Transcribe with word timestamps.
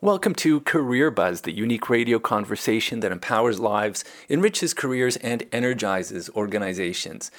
Welcome 0.00 0.36
to 0.36 0.60
Career 0.60 1.10
Buzz, 1.10 1.40
the 1.40 1.50
unique 1.50 1.90
radio 1.90 2.20
conversation 2.20 3.00
that 3.00 3.10
empowers 3.10 3.58
lives, 3.58 4.04
enriches 4.30 4.72
careers, 4.72 5.16
and 5.16 5.42
energizes 5.50 6.30
organizations. 6.36 7.32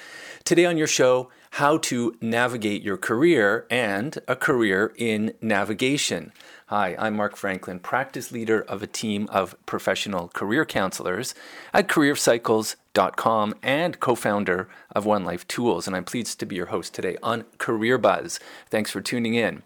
Today 0.44 0.66
on 0.66 0.76
your 0.76 0.86
show, 0.86 1.30
how 1.52 1.78
to 1.78 2.14
navigate 2.20 2.82
your 2.82 2.98
career 2.98 3.66
and 3.70 4.18
a 4.28 4.36
career 4.36 4.92
in 4.98 5.32
navigation. 5.40 6.34
Hi, 6.66 6.94
I'm 6.98 7.16
Mark 7.16 7.34
Franklin, 7.34 7.78
practice 7.78 8.30
leader 8.30 8.60
of 8.60 8.82
a 8.82 8.86
team 8.86 9.26
of 9.30 9.56
professional 9.64 10.28
career 10.28 10.66
counselors 10.66 11.34
at 11.72 11.88
careercycles.com 11.88 13.54
and 13.62 13.98
co 14.00 14.14
founder 14.14 14.68
of 14.94 15.06
One 15.06 15.24
Life 15.24 15.48
Tools. 15.48 15.86
And 15.86 15.96
I'm 15.96 16.04
pleased 16.04 16.38
to 16.40 16.44
be 16.44 16.56
your 16.56 16.66
host 16.66 16.92
today 16.92 17.16
on 17.22 17.46
Career 17.56 17.96
Buzz. 17.96 18.38
Thanks 18.68 18.90
for 18.90 19.00
tuning 19.00 19.32
in. 19.32 19.62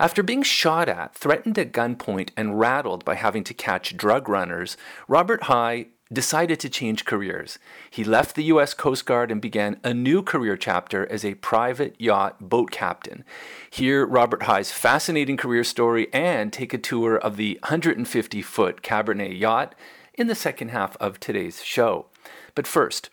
After 0.00 0.22
being 0.22 0.42
shot 0.42 0.88
at, 0.88 1.14
threatened 1.14 1.58
at 1.58 1.72
gunpoint, 1.72 2.30
and 2.34 2.58
rattled 2.58 3.04
by 3.04 3.16
having 3.16 3.44
to 3.44 3.52
catch 3.52 3.98
drug 3.98 4.30
runners, 4.30 4.78
Robert 5.08 5.42
High 5.42 5.88
decided 6.10 6.58
to 6.60 6.70
change 6.70 7.04
careers. 7.04 7.58
He 7.90 8.02
left 8.02 8.34
the 8.34 8.44
U.S. 8.44 8.72
Coast 8.72 9.04
Guard 9.04 9.30
and 9.30 9.42
began 9.42 9.78
a 9.84 9.92
new 9.92 10.22
career 10.22 10.56
chapter 10.56 11.06
as 11.12 11.22
a 11.22 11.34
private 11.34 11.96
yacht 11.98 12.40
boat 12.40 12.70
captain. 12.70 13.24
Hear 13.68 14.06
Robert 14.06 14.44
High's 14.44 14.72
fascinating 14.72 15.36
career 15.36 15.64
story 15.64 16.08
and 16.14 16.50
take 16.50 16.72
a 16.72 16.78
tour 16.78 17.18
of 17.18 17.36
the 17.36 17.58
150 17.64 18.40
foot 18.40 18.80
Cabernet 18.80 19.38
yacht 19.38 19.74
in 20.14 20.28
the 20.28 20.34
second 20.34 20.70
half 20.70 20.96
of 20.96 21.20
today's 21.20 21.62
show. 21.62 22.06
But 22.54 22.66
first, 22.66 23.10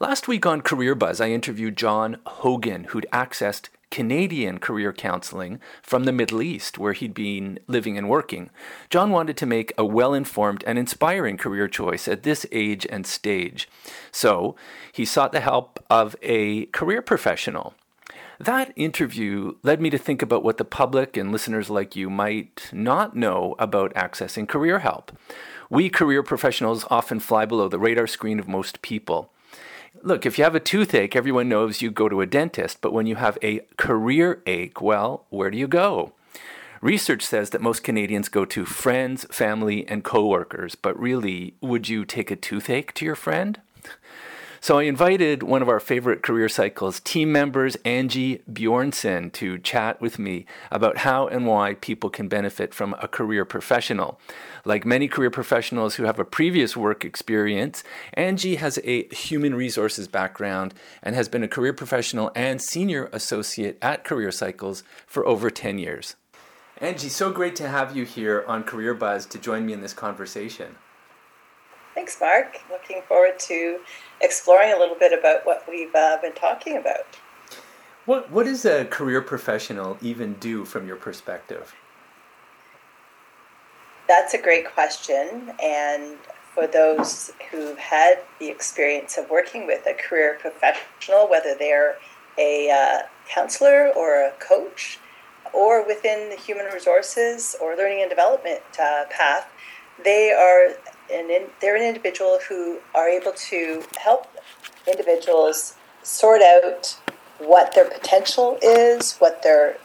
last 0.00 0.26
week 0.26 0.44
on 0.44 0.62
Career 0.62 0.96
Buzz, 0.96 1.20
I 1.20 1.30
interviewed 1.30 1.76
John 1.76 2.18
Hogan, 2.26 2.84
who'd 2.90 3.06
accessed 3.12 3.68
Canadian 3.90 4.58
career 4.58 4.92
counseling 4.92 5.60
from 5.82 6.04
the 6.04 6.12
Middle 6.12 6.42
East, 6.42 6.78
where 6.78 6.92
he'd 6.92 7.14
been 7.14 7.58
living 7.66 7.96
and 7.96 8.08
working. 8.08 8.50
John 8.90 9.10
wanted 9.10 9.36
to 9.38 9.46
make 9.46 9.72
a 9.78 9.84
well 9.84 10.14
informed 10.14 10.62
and 10.66 10.78
inspiring 10.78 11.36
career 11.36 11.68
choice 11.68 12.06
at 12.08 12.22
this 12.22 12.46
age 12.52 12.86
and 12.90 13.06
stage. 13.06 13.68
So 14.12 14.56
he 14.92 15.04
sought 15.04 15.32
the 15.32 15.40
help 15.40 15.82
of 15.88 16.16
a 16.22 16.66
career 16.66 17.02
professional. 17.02 17.74
That 18.40 18.72
interview 18.76 19.56
led 19.64 19.80
me 19.80 19.90
to 19.90 19.98
think 19.98 20.22
about 20.22 20.44
what 20.44 20.58
the 20.58 20.64
public 20.64 21.16
and 21.16 21.32
listeners 21.32 21.68
like 21.68 21.96
you 21.96 22.08
might 22.08 22.70
not 22.72 23.16
know 23.16 23.56
about 23.58 23.94
accessing 23.94 24.46
career 24.46 24.78
help. 24.78 25.10
We 25.68 25.90
career 25.90 26.22
professionals 26.22 26.86
often 26.88 27.18
fly 27.18 27.46
below 27.46 27.68
the 27.68 27.80
radar 27.80 28.06
screen 28.06 28.38
of 28.38 28.46
most 28.46 28.80
people. 28.80 29.32
Look, 30.02 30.24
if 30.24 30.38
you 30.38 30.44
have 30.44 30.54
a 30.54 30.60
toothache, 30.60 31.16
everyone 31.16 31.48
knows 31.48 31.82
you 31.82 31.90
go 31.90 32.08
to 32.08 32.20
a 32.20 32.26
dentist, 32.26 32.80
but 32.80 32.92
when 32.92 33.06
you 33.06 33.16
have 33.16 33.36
a 33.42 33.60
career 33.76 34.42
ache, 34.46 34.80
well, 34.80 35.24
where 35.30 35.50
do 35.50 35.58
you 35.58 35.66
go? 35.66 36.12
Research 36.80 37.24
says 37.24 37.50
that 37.50 37.60
most 37.60 37.82
Canadians 37.82 38.28
go 38.28 38.44
to 38.44 38.64
friends, 38.64 39.26
family, 39.30 39.86
and 39.88 40.04
coworkers, 40.04 40.76
but 40.76 40.98
really, 40.98 41.54
would 41.60 41.88
you 41.88 42.04
take 42.04 42.30
a 42.30 42.36
toothache 42.36 42.94
to 42.94 43.04
your 43.04 43.16
friend? 43.16 43.60
So 44.60 44.78
I 44.78 44.82
invited 44.84 45.44
one 45.44 45.62
of 45.62 45.68
our 45.68 45.78
favorite 45.78 46.22
Career 46.22 46.48
Cycles 46.48 46.98
team 47.00 47.30
members, 47.30 47.76
Angie 47.84 48.42
Bjornson, 48.50 49.32
to 49.34 49.58
chat 49.58 50.00
with 50.00 50.18
me 50.18 50.46
about 50.72 50.98
how 50.98 51.28
and 51.28 51.46
why 51.46 51.74
people 51.74 52.10
can 52.10 52.26
benefit 52.26 52.74
from 52.74 52.94
a 53.00 53.06
career 53.06 53.44
professional. 53.44 54.18
Like 54.64 54.84
many 54.84 55.06
career 55.06 55.30
professionals 55.30 55.94
who 55.94 56.04
have 56.04 56.18
a 56.18 56.24
previous 56.24 56.76
work 56.76 57.04
experience, 57.04 57.84
Angie 58.14 58.56
has 58.56 58.80
a 58.82 59.06
human 59.14 59.54
resources 59.54 60.08
background 60.08 60.74
and 61.04 61.14
has 61.14 61.28
been 61.28 61.44
a 61.44 61.48
career 61.48 61.72
professional 61.72 62.32
and 62.34 62.60
senior 62.60 63.08
associate 63.12 63.78
at 63.80 64.02
Career 64.02 64.32
Cycles 64.32 64.82
for 65.06 65.24
over 65.24 65.50
10 65.50 65.78
years. 65.78 66.16
Angie, 66.80 67.08
so 67.08 67.30
great 67.30 67.54
to 67.56 67.68
have 67.68 67.96
you 67.96 68.04
here 68.04 68.44
on 68.48 68.64
Career 68.64 68.94
Buzz 68.94 69.24
to 69.26 69.38
join 69.38 69.66
me 69.66 69.72
in 69.72 69.80
this 69.80 69.94
conversation. 69.94 70.76
Thanks, 71.98 72.20
Mark. 72.20 72.60
Looking 72.70 73.02
forward 73.08 73.40
to 73.40 73.80
exploring 74.20 74.72
a 74.72 74.78
little 74.78 74.94
bit 74.94 75.12
about 75.12 75.44
what 75.44 75.64
we've 75.68 75.92
uh, 75.96 76.16
been 76.22 76.32
talking 76.32 76.76
about. 76.76 77.04
What, 78.06 78.30
what 78.30 78.44
does 78.44 78.64
a 78.64 78.84
career 78.84 79.20
professional 79.20 79.98
even 80.00 80.34
do 80.34 80.64
from 80.64 80.86
your 80.86 80.94
perspective? 80.94 81.74
That's 84.06 84.32
a 84.32 84.40
great 84.40 84.72
question. 84.72 85.54
And 85.60 86.18
for 86.54 86.68
those 86.68 87.32
who've 87.50 87.76
had 87.76 88.20
the 88.38 88.46
experience 88.46 89.18
of 89.18 89.28
working 89.28 89.66
with 89.66 89.84
a 89.84 89.94
career 89.94 90.38
professional, 90.40 91.28
whether 91.28 91.56
they're 91.58 91.96
a 92.38 92.70
uh, 92.70 93.06
counselor 93.28 93.88
or 93.88 94.22
a 94.22 94.30
coach, 94.38 95.00
or 95.52 95.84
within 95.84 96.30
the 96.30 96.36
human 96.36 96.66
resources 96.66 97.56
or 97.60 97.74
learning 97.74 98.02
and 98.02 98.08
development 98.08 98.62
uh, 98.80 99.02
path, 99.10 99.48
they 100.04 100.30
are 100.30 100.76
an 101.12 101.30
in, 101.30 101.46
they're 101.60 101.76
an 101.76 101.82
individual 101.82 102.38
who 102.48 102.78
are 102.94 103.08
able 103.08 103.32
to 103.32 103.82
help 103.98 104.26
individuals 104.86 105.74
sort 106.02 106.42
out 106.42 106.96
what 107.38 107.74
their 107.74 107.84
potential 107.84 108.58
is, 108.62 109.16
what 109.18 109.42
their 109.42 109.76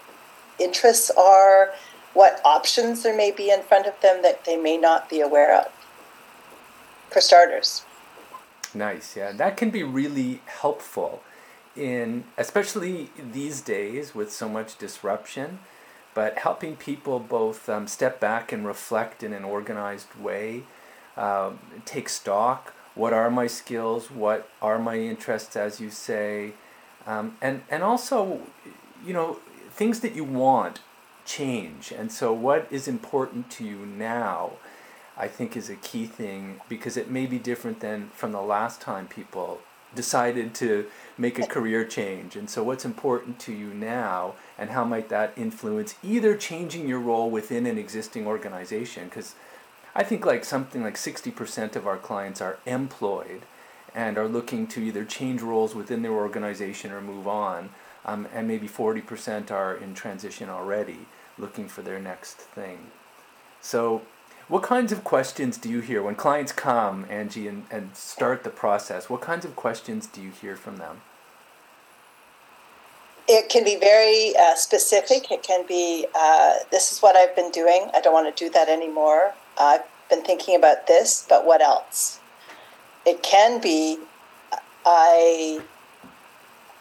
interests 0.60 1.12
are, 1.12 1.74
what 2.14 2.42
options 2.46 3.04
there 3.04 3.16
may 3.16 3.32
be 3.32 3.50
in 3.50 3.62
front 3.62 3.88
of 3.88 4.00
them 4.02 4.22
that 4.22 4.46
they 4.46 4.58
may 4.58 4.78
not 4.78 5.10
be 5.10 5.22
aware 5.22 5.58
of. 5.60 5.72
For 7.10 7.22
starters. 7.22 7.86
Nice, 8.74 9.16
yeah. 9.16 9.32
That 9.32 9.58
can 9.58 9.70
be 9.70 9.84
really 9.84 10.42
helpful 10.46 11.22
in 11.76 12.24
especially 12.38 13.10
these 13.18 13.62
days 13.62 14.14
with 14.14 14.32
so 14.32 14.48
much 14.48 14.78
disruption, 14.78 15.60
but 16.14 16.40
helping 16.40 16.76
people 16.76 17.20
both 17.20 17.68
um, 17.68 17.88
step 17.88 18.20
back 18.20 18.52
and 18.52 18.66
reflect 18.66 19.24
in 19.24 19.34
an 19.34 19.44
organized 19.44 20.16
way 20.20 20.64
um, 21.18 21.60
take 21.86 22.10
stock. 22.10 22.74
What 22.96 23.14
are 23.14 23.32
my 23.32 23.48
skills? 23.48 24.12
What 24.12 24.50
are 24.62 24.78
my 24.78 25.00
interests, 25.00 25.56
as 25.56 25.80
you 25.80 25.90
say? 25.90 26.54
Um, 27.08 27.38
and, 27.42 27.64
and 27.70 27.84
also, 27.84 28.42
you 29.06 29.14
know, 29.14 29.40
things 29.72 30.00
that 30.02 30.16
you 30.16 30.24
want 30.24 30.80
change. 31.26 31.92
And 31.92 32.12
so, 32.12 32.34
what 32.34 32.68
is 32.70 32.88
important 32.88 33.50
to 33.52 33.64
you 33.64 33.86
now, 33.86 34.54
I 35.18 35.28
think, 35.28 35.58
is 35.58 35.70
a 35.70 35.76
key 35.76 36.06
thing 36.06 36.62
because 36.70 36.98
it 36.98 37.10
may 37.10 37.26
be 37.26 37.40
different 37.40 37.80
than 37.80 38.10
from 38.14 38.32
the 38.32 38.42
last 38.42 38.82
time 38.82 39.08
people 39.08 39.60
decided 39.96 40.56
to 40.56 40.86
make 41.18 41.38
a 41.38 41.46
career 41.46 41.86
change. 41.86 42.36
And 42.36 42.50
so, 42.50 42.64
what's 42.64 42.86
important 42.86 43.40
to 43.40 43.54
you 43.54 43.74
now, 43.74 44.36
and 44.58 44.72
how 44.72 44.84
might 44.84 45.10
that 45.10 45.34
influence 45.36 45.96
either 46.04 46.36
changing 46.36 46.88
your 46.88 47.00
role 47.00 47.30
within 47.30 47.66
an 47.66 47.78
existing 47.78 48.28
organization? 48.28 49.06
Because 49.06 49.36
I 49.96 50.04
think 50.04 50.26
like 50.26 50.44
something 50.44 50.82
like 50.82 50.96
60% 50.96 51.76
of 51.76 51.86
our 51.86 51.98
clients 51.98 52.42
are 52.42 52.58
employed 52.66 53.44
and 53.94 54.18
are 54.18 54.28
looking 54.28 54.66
to 54.68 54.82
either 54.82 55.06
change 55.06 55.42
roles 55.42 55.76
within 55.76 56.02
their 56.02 56.14
organization 56.14 56.92
or 56.92 57.02
move 57.02 57.28
on. 57.28 57.70
Um, 58.06 58.28
and 58.34 58.48
maybe 58.48 58.68
40% 58.68 59.50
are 59.50 59.76
in 59.76 59.94
transition 59.94 60.50
already, 60.50 61.06
looking 61.38 61.70
for 61.70 61.82
their 61.82 62.00
next 62.00 62.36
thing. 62.36 62.92
So, 63.62 64.02
what 64.50 64.62
kinds 64.62 64.92
of 64.92 65.06
questions 65.06 65.58
do 65.58 65.70
you 65.70 65.80
hear 65.80 66.04
when 66.04 66.16
clients 66.16 66.52
come, 66.52 67.06
Angie, 67.10 67.48
and, 67.48 67.66
and 67.72 67.96
start 67.96 68.44
the 68.44 68.50
process? 68.50 69.10
What 69.10 69.22
kinds 69.22 69.46
of 69.46 69.56
questions 69.56 70.06
do 70.06 70.22
you 70.22 70.32
hear 70.32 70.58
from 70.58 70.78
them? 70.78 71.00
It 73.26 73.48
can 73.48 73.64
be 73.64 73.78
very 73.78 74.36
uh, 74.36 74.56
specific. 74.56 75.32
It 75.32 75.44
can 75.44 75.66
be, 75.66 76.06
uh, 76.14 76.56
this 76.72 76.92
is 76.92 77.00
what 77.00 77.16
I've 77.16 77.34
been 77.38 77.52
doing. 77.52 77.90
I 77.94 78.02
don't 78.02 78.12
want 78.12 78.36
to 78.36 78.46
do 78.46 78.52
that 78.52 78.68
anymore. 78.68 79.34
I've 79.58 79.84
been 80.10 80.24
thinking 80.24 80.56
about 80.56 80.88
this, 80.88 81.26
but 81.28 81.46
what 81.46 81.62
else? 81.62 82.20
It 83.06 83.22
can 83.24 83.62
be, 83.62 83.98
I, 84.86 85.62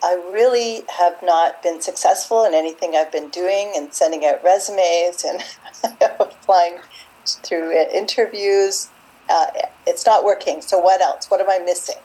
I 0.03 0.15
really 0.33 0.83
have 0.99 1.23
not 1.23 1.63
been 1.63 1.81
successful 1.81 2.45
in 2.45 2.55
anything 2.55 2.95
I've 2.97 3.13
been 3.13 3.29
doing 3.29 3.73
and 3.77 3.93
sending 3.93 4.25
out 4.27 4.43
resumes 4.43 5.25
and 5.25 5.43
applying 6.21 6.79
through 7.25 7.73
interviews. 7.73 8.89
Uh, 9.29 9.47
it's 9.87 10.05
not 10.05 10.25
working. 10.25 10.61
So 10.61 10.79
what 10.79 11.01
else? 11.01 11.31
What 11.31 11.41
am 11.41 11.51
I 11.51 11.59
missing? 11.59 11.97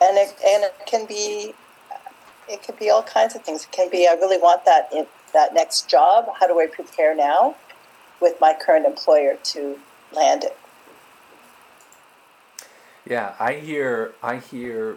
And 0.00 0.16
it, 0.16 0.28
and 0.46 0.64
it 0.64 0.74
can 0.86 1.06
be, 1.06 1.54
it 2.48 2.62
can 2.62 2.76
be 2.78 2.88
all 2.90 3.02
kinds 3.02 3.34
of 3.34 3.42
things. 3.42 3.64
It 3.64 3.72
can 3.72 3.90
be 3.90 4.06
I 4.06 4.12
really 4.12 4.38
want 4.38 4.64
that 4.64 4.88
in, 4.92 5.06
that 5.34 5.54
next 5.54 5.88
job. 5.88 6.26
How 6.38 6.46
do 6.46 6.60
I 6.60 6.66
prepare 6.66 7.14
now? 7.14 7.56
With 8.20 8.40
my 8.40 8.54
current 8.54 8.86
employer 8.86 9.36
to 9.42 9.78
land 10.12 10.44
it. 10.44 10.56
Yeah, 13.04 13.34
I 13.38 13.54
hear 13.54 14.14
I 14.22 14.36
hear 14.36 14.96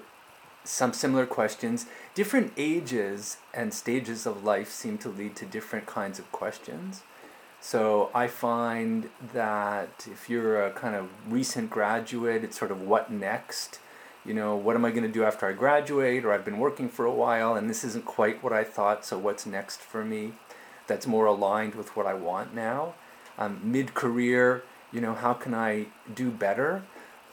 some 0.64 0.94
similar 0.94 1.26
questions. 1.26 1.86
Different 2.14 2.54
ages 2.58 3.38
and 3.54 3.74
stages 3.74 4.26
of 4.26 4.44
life 4.44 4.70
seem 4.70 4.98
to 5.00 5.10
lead 5.10 5.36
to 5.38 5.46
different 5.46 5.86
kinds 5.86 6.20
of 6.20 6.32
questions. 6.32 7.04
So 7.62 8.10
I 8.14 8.28
find 8.28 9.10
that 9.34 10.08
if 10.12 10.30
you're 10.30 10.66
a 10.66 10.72
kind 10.72 10.96
of 10.96 11.10
recent 11.28 11.70
graduate, 11.70 12.44
it's 12.44 12.58
sort 12.58 12.72
of 12.72 12.82
what 12.82 13.12
next? 13.12 13.80
You 14.26 14.34
know, 14.34 14.56
what 14.56 14.76
am 14.76 14.86
I 14.86 14.92
going 14.92 15.04
to 15.04 15.10
do 15.10 15.24
after 15.24 15.48
I 15.48 15.54
graduate? 15.54 16.26
Or 16.26 16.34
I've 16.34 16.46
been 16.46 16.60
working 16.60 16.90
for 16.90 17.06
a 17.06 17.14
while 17.14 17.56
and 17.56 17.70
this 17.70 17.84
isn't 17.84 18.06
quite 18.06 18.44
what 18.44 18.54
I 18.54 18.64
thought, 18.64 19.06
so 19.06 19.18
what's 19.18 19.46
next 19.46 19.80
for 19.80 20.04
me? 20.04 20.34
that's 20.92 21.08
more 21.08 21.26
aligned 21.26 21.76
with 21.76 21.96
what 21.96 22.06
I 22.06 22.14
want 22.14 22.54
now. 22.54 22.96
Um, 23.42 23.60
Mid 23.64 23.96
career, 23.96 24.64
you 24.92 25.02
know, 25.02 25.16
how 25.16 25.34
can 25.34 25.56
I 25.56 25.88
do 26.14 26.30
better? 26.30 26.84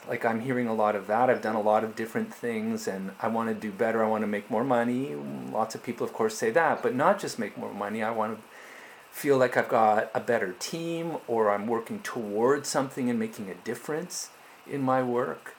Like 0.09 0.25
I'm 0.25 0.41
hearing 0.41 0.67
a 0.67 0.73
lot 0.75 0.97
of 0.97 1.07
that. 1.09 1.29
I've 1.29 1.43
done 1.43 1.55
a 1.55 1.61
lot 1.61 1.85
of 1.85 1.95
different 1.95 2.33
things 2.33 2.89
and 2.89 3.11
I 3.21 3.29
want 3.29 3.51
to 3.51 3.55
do 3.55 3.71
better. 3.71 4.03
I 4.03 4.09
want 4.09 4.23
to 4.23 4.27
make 4.27 4.51
more 4.51 4.65
money. 4.65 5.15
Lots 5.53 5.75
of 5.75 5.83
people, 5.83 6.07
of 6.07 6.15
course, 6.15 6.35
say 6.35 6.51
that, 6.53 6.83
but 6.83 6.95
not 6.95 7.21
just 7.21 7.39
make 7.39 7.59
more 7.59 7.75
money. 7.75 8.03
I 8.03 8.11
want 8.11 8.39
to 8.39 8.45
feel 9.11 9.37
like 9.37 9.59
I've 9.59 9.69
got 9.69 10.11
a 10.15 10.21
better 10.21 10.55
team 10.59 11.19
or 11.27 11.51
I'm 11.51 11.67
working 11.67 12.01
towards 12.01 12.71
something 12.71 13.11
and 13.11 13.19
making 13.19 13.51
a 13.51 13.55
difference 13.55 14.31
in 14.67 14.81
my 14.81 15.03
work. 15.03 15.57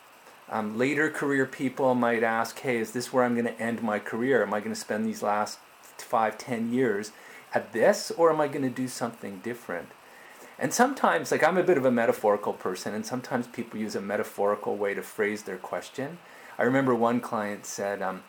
Um, 0.50 0.80
later 0.80 1.12
career 1.12 1.46
people 1.46 1.94
might 1.94 2.24
ask, 2.24 2.58
hey, 2.58 2.78
is 2.78 2.92
this 2.92 3.14
where 3.14 3.24
I'm 3.24 3.36
going 3.36 3.46
to 3.46 3.62
end 3.62 3.84
my 3.84 4.00
career? 4.00 4.42
Am 4.42 4.56
I 4.56 4.62
going 4.62 4.74
to 4.74 4.80
spend 4.80 5.06
these 5.06 5.22
last 5.22 5.60
five, 5.98 6.40
ten 6.40 6.74
years 6.74 7.12
at 7.54 7.72
this 7.72 8.10
or 8.18 8.32
am 8.32 8.42
I 8.42 8.48
going 8.48 8.64
to 8.64 8.70
do 8.70 8.88
something 8.88 9.42
different? 9.44 9.90
And 10.60 10.74
sometimes, 10.74 11.32
like 11.32 11.44
I'm 11.44 11.58
a 11.58 11.64
bit 11.64 11.78
of 11.78 11.86
a 11.86 11.92
metaphorical 11.92 12.54
person, 12.54 12.94
and 12.94 13.06
sometimes 13.06 13.48
people 13.48 13.80
use 13.80 13.96
a 13.96 14.02
metaphorical 14.02 14.76
way 14.76 14.94
to 14.94 15.02
phrase 15.02 15.44
their 15.44 15.58
question. 15.58 16.18
I 16.58 16.64
remember 16.64 16.94
one 16.94 17.22
client 17.22 17.66
said, 17.66 18.02
um, 18.02 18.24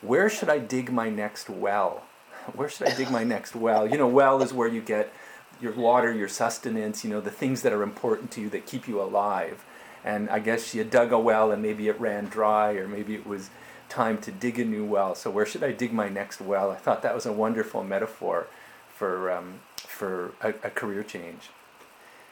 Where 0.00 0.28
should 0.28 0.48
I 0.48 0.58
dig 0.58 0.92
my 0.92 1.08
next 1.08 1.48
well? 1.48 2.02
where 2.54 2.68
should 2.68 2.88
I 2.88 2.94
dig 2.94 3.10
my 3.10 3.24
next 3.24 3.54
well? 3.54 3.88
You 3.88 3.98
know, 3.98 4.06
well 4.06 4.42
is 4.42 4.52
where 4.52 4.68
you 4.68 4.80
get 4.80 5.12
your 5.60 5.72
water, 5.72 6.12
your 6.12 6.28
sustenance, 6.28 7.04
you 7.04 7.10
know, 7.10 7.20
the 7.20 7.30
things 7.30 7.62
that 7.62 7.72
are 7.72 7.82
important 7.82 8.30
to 8.32 8.40
you 8.40 8.50
that 8.50 8.66
keep 8.66 8.86
you 8.86 9.00
alive. 9.00 9.64
And 10.04 10.28
I 10.30 10.38
guess 10.38 10.68
she 10.68 10.78
had 10.78 10.90
dug 10.90 11.12
a 11.12 11.18
well 11.18 11.50
and 11.50 11.62
maybe 11.62 11.88
it 11.88 11.98
ran 11.98 12.26
dry 12.26 12.72
or 12.74 12.86
maybe 12.86 13.14
it 13.14 13.26
was 13.26 13.50
time 13.88 14.18
to 14.18 14.30
dig 14.30 14.58
a 14.58 14.64
new 14.64 14.84
well. 14.84 15.14
So 15.14 15.30
where 15.30 15.46
should 15.46 15.64
I 15.64 15.72
dig 15.72 15.92
my 15.92 16.08
next 16.08 16.40
well? 16.40 16.70
I 16.70 16.76
thought 16.76 17.02
that 17.02 17.14
was 17.14 17.26
a 17.26 17.32
wonderful 17.32 17.82
metaphor 17.82 18.46
for, 18.88 19.30
um, 19.30 19.60
for 19.76 20.32
a, 20.40 20.50
a 20.62 20.70
career 20.70 21.02
change. 21.02 21.50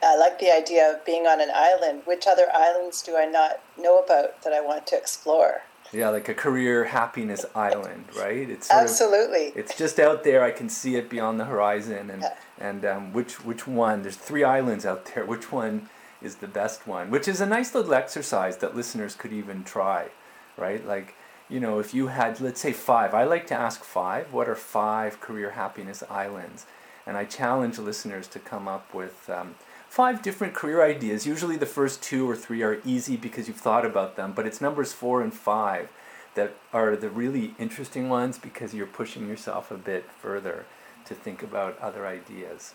I 0.05 0.15
like 0.15 0.39
the 0.39 0.55
idea 0.55 0.91
of 0.91 1.03
being 1.03 1.25
on 1.25 1.41
an 1.41 1.49
island. 1.53 2.03
Which 2.05 2.27
other 2.27 2.47
islands 2.53 3.01
do 3.01 3.17
I 3.17 3.25
not 3.25 3.59
know 3.77 3.99
about 3.99 4.43
that 4.43 4.53
I 4.53 4.61
want 4.61 4.85
to 4.87 4.97
explore? 4.97 5.63
Yeah, 5.91 6.09
like 6.09 6.29
a 6.29 6.33
career 6.33 6.85
happiness 6.85 7.45
island, 7.55 8.05
right? 8.17 8.49
It's 8.49 8.69
absolutely. 8.69 9.47
Of, 9.49 9.57
it's 9.57 9.77
just 9.77 9.99
out 9.99 10.23
there. 10.23 10.43
I 10.43 10.51
can 10.51 10.69
see 10.69 10.95
it 10.95 11.09
beyond 11.09 11.39
the 11.39 11.45
horizon, 11.45 12.09
and 12.09 12.21
yeah. 12.21 12.35
and 12.59 12.85
um, 12.85 13.13
which 13.13 13.43
which 13.45 13.67
one? 13.67 14.01
There's 14.01 14.15
three 14.15 14.43
islands 14.43 14.85
out 14.85 15.05
there. 15.13 15.25
Which 15.25 15.51
one 15.51 15.89
is 16.21 16.35
the 16.35 16.47
best 16.47 16.87
one? 16.87 17.11
Which 17.11 17.27
is 17.27 17.39
a 17.39 17.45
nice 17.45 17.73
little 17.73 17.93
exercise 17.93 18.57
that 18.57 18.75
listeners 18.75 19.15
could 19.15 19.31
even 19.31 19.63
try, 19.63 20.09
right? 20.57 20.85
Like 20.85 21.15
you 21.49 21.59
know, 21.59 21.79
if 21.79 21.93
you 21.93 22.07
had 22.07 22.41
let's 22.41 22.61
say 22.61 22.73
five. 22.73 23.13
I 23.13 23.23
like 23.23 23.47
to 23.47 23.55
ask 23.55 23.83
five. 23.83 24.33
What 24.33 24.49
are 24.49 24.55
five 24.55 25.19
career 25.21 25.51
happiness 25.51 26.03
islands? 26.09 26.65
And 27.07 27.15
I 27.15 27.25
challenge 27.25 27.77
listeners 27.77 28.27
to 28.29 28.39
come 28.39 28.67
up 28.67 28.93
with. 28.93 29.29
Um, 29.29 29.55
five 29.95 30.21
different 30.21 30.53
career 30.53 30.83
ideas. 30.83 31.25
Usually 31.25 31.55
the 31.55 31.65
first 31.65 32.03
two 32.03 32.29
or 32.29 32.35
three 32.35 32.61
are 32.61 32.81
easy 32.83 33.15
because 33.15 33.47
you've 33.47 33.55
thought 33.55 33.85
about 33.85 34.17
them, 34.17 34.33
but 34.33 34.45
it's 34.45 34.59
numbers 34.59 34.91
four 34.91 35.21
and 35.21 35.33
five 35.33 35.87
that 36.33 36.53
are 36.73 36.97
the 36.97 37.09
really 37.09 37.55
interesting 37.57 38.09
ones 38.09 38.37
because 38.37 38.73
you're 38.73 38.87
pushing 38.87 39.25
yourself 39.25 39.71
a 39.71 39.77
bit 39.77 40.03
further 40.21 40.65
to 41.05 41.15
think 41.15 41.41
about 41.41 41.79
other 41.79 42.05
ideas. 42.05 42.73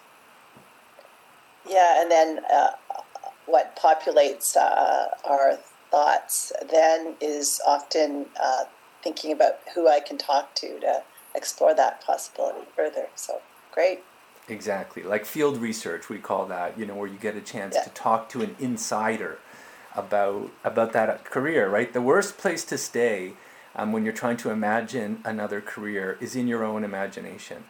Yeah, 1.69 2.01
and 2.01 2.11
then 2.11 2.41
uh, 2.51 2.71
what 3.45 3.77
populates 3.77 4.57
uh, 4.57 5.09
our 5.29 5.59
thoughts 5.91 6.55
then 6.73 7.17
is 7.21 7.61
often 7.67 8.29
uh, 8.43 8.65
thinking 9.05 9.31
about 9.31 9.59
who 9.75 9.91
I 9.91 10.01
can 10.01 10.17
talk 10.17 10.55
to 10.55 10.81
to 10.81 11.03
explore 11.35 11.75
that 11.75 12.03
possibility 12.03 12.67
further. 12.75 13.09
So 13.15 13.43
great. 13.73 14.01
Exactly. 14.51 15.03
Like 15.03 15.25
field 15.25 15.59
research, 15.59 16.09
we 16.09 16.19
call 16.19 16.47
that, 16.47 16.79
you 16.79 16.85
know, 16.85 16.95
where 16.95 17.09
you 17.09 17.19
get 17.19 17.37
a 17.37 17.41
chance 17.41 17.77
yeah. 17.77 17.85
to 17.85 17.91
talk 17.91 18.29
to 18.31 18.43
an 18.43 18.57
insider 18.59 19.39
about 19.95 20.51
about 20.65 20.93
that 20.93 21.25
career, 21.25 21.69
right? 21.69 21.93
The 21.93 22.03
worst 22.03 22.37
place 22.37 22.65
to 22.65 22.79
stay 22.79 23.35
um, 23.77 23.93
when 23.93 24.05
you're 24.05 24.13
trying 24.13 24.37
to 24.39 24.51
imagine 24.51 25.21
another 25.25 25.61
career 25.61 26.19
is 26.21 26.35
in 26.35 26.49
your 26.49 26.65
own 26.65 26.83
imagination, 26.83 27.65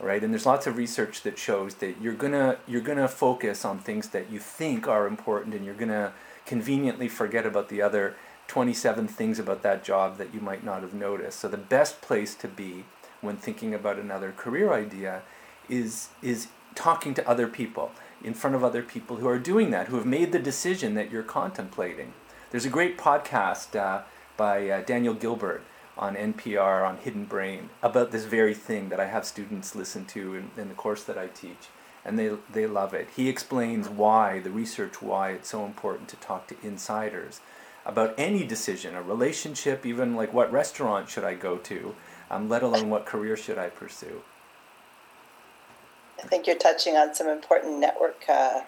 right? 0.00 0.22
And 0.22 0.32
there's 0.32 0.46
lots 0.46 0.66
of 0.66 0.76
research 0.76 1.22
that 1.22 1.38
shows 1.38 1.74
that 1.76 2.00
you're 2.00 2.14
gonna 2.14 2.58
you're 2.66 2.80
gonna 2.80 3.08
focus 3.08 3.64
on 3.64 3.78
things 3.78 4.08
that 4.08 4.30
you 4.30 4.38
think 4.38 4.88
are 4.88 5.06
important, 5.06 5.54
and 5.54 5.64
you're 5.64 5.74
gonna 5.74 6.12
conveniently 6.46 7.08
forget 7.08 7.46
about 7.46 7.68
the 7.68 7.82
other 7.82 8.16
27 8.48 9.06
things 9.06 9.38
about 9.38 9.62
that 9.62 9.84
job 9.84 10.18
that 10.18 10.34
you 10.34 10.40
might 10.40 10.64
not 10.64 10.82
have 10.82 10.94
noticed. 10.94 11.40
So 11.40 11.48
the 11.48 11.56
best 11.56 12.00
place 12.00 12.34
to 12.36 12.48
be 12.48 12.84
when 13.20 13.36
thinking 13.36 13.72
about 13.72 13.98
another 13.98 14.32
career 14.32 14.72
idea 14.72 15.22
is 15.68 16.08
is 16.22 16.48
talking 16.74 17.14
to 17.14 17.28
other 17.28 17.46
people 17.46 17.92
in 18.24 18.34
front 18.34 18.56
of 18.56 18.64
other 18.64 18.82
people 18.82 19.16
who 19.16 19.28
are 19.28 19.38
doing 19.38 19.70
that, 19.70 19.88
who 19.88 19.96
have 19.96 20.06
made 20.06 20.32
the 20.32 20.38
decision 20.38 20.94
that 20.94 21.10
you're 21.10 21.22
contemplating. 21.22 22.12
There's 22.50 22.64
a 22.64 22.70
great 22.70 22.96
podcast 22.96 23.78
uh, 23.78 24.02
by 24.36 24.68
uh, 24.68 24.82
Daniel 24.82 25.14
Gilbert 25.14 25.62
on 25.96 26.16
NPR 26.16 26.86
on 26.86 26.98
Hidden 26.98 27.26
Brain 27.26 27.70
about 27.82 28.10
this 28.10 28.24
very 28.24 28.54
thing 28.54 28.88
that 28.88 29.00
I 29.00 29.06
have 29.06 29.24
students 29.26 29.74
listen 29.74 30.04
to 30.06 30.34
in, 30.34 30.50
in 30.56 30.68
the 30.68 30.74
course 30.74 31.04
that 31.04 31.18
I 31.18 31.26
teach, 31.28 31.68
and 32.04 32.18
they 32.18 32.36
they 32.50 32.66
love 32.66 32.94
it. 32.94 33.08
He 33.14 33.28
explains 33.28 33.88
why 33.88 34.40
the 34.40 34.50
research 34.50 35.02
why 35.02 35.30
it's 35.30 35.48
so 35.50 35.64
important 35.64 36.08
to 36.10 36.16
talk 36.16 36.46
to 36.48 36.56
insiders 36.62 37.40
about 37.84 38.14
any 38.16 38.46
decision, 38.46 38.94
a 38.94 39.02
relationship, 39.02 39.84
even 39.84 40.14
like 40.14 40.32
what 40.32 40.52
restaurant 40.52 41.08
should 41.08 41.24
I 41.24 41.34
go 41.34 41.56
to, 41.58 41.94
um, 42.30 42.48
let 42.48 42.62
alone 42.62 42.90
what 42.90 43.06
career 43.06 43.36
should 43.36 43.58
I 43.58 43.68
pursue. 43.68 44.22
I 46.22 46.26
think 46.26 46.46
you're 46.46 46.56
touching 46.56 46.96
on 46.96 47.14
some 47.14 47.28
important 47.28 47.78
network 47.78 48.24
uh, 48.28 48.60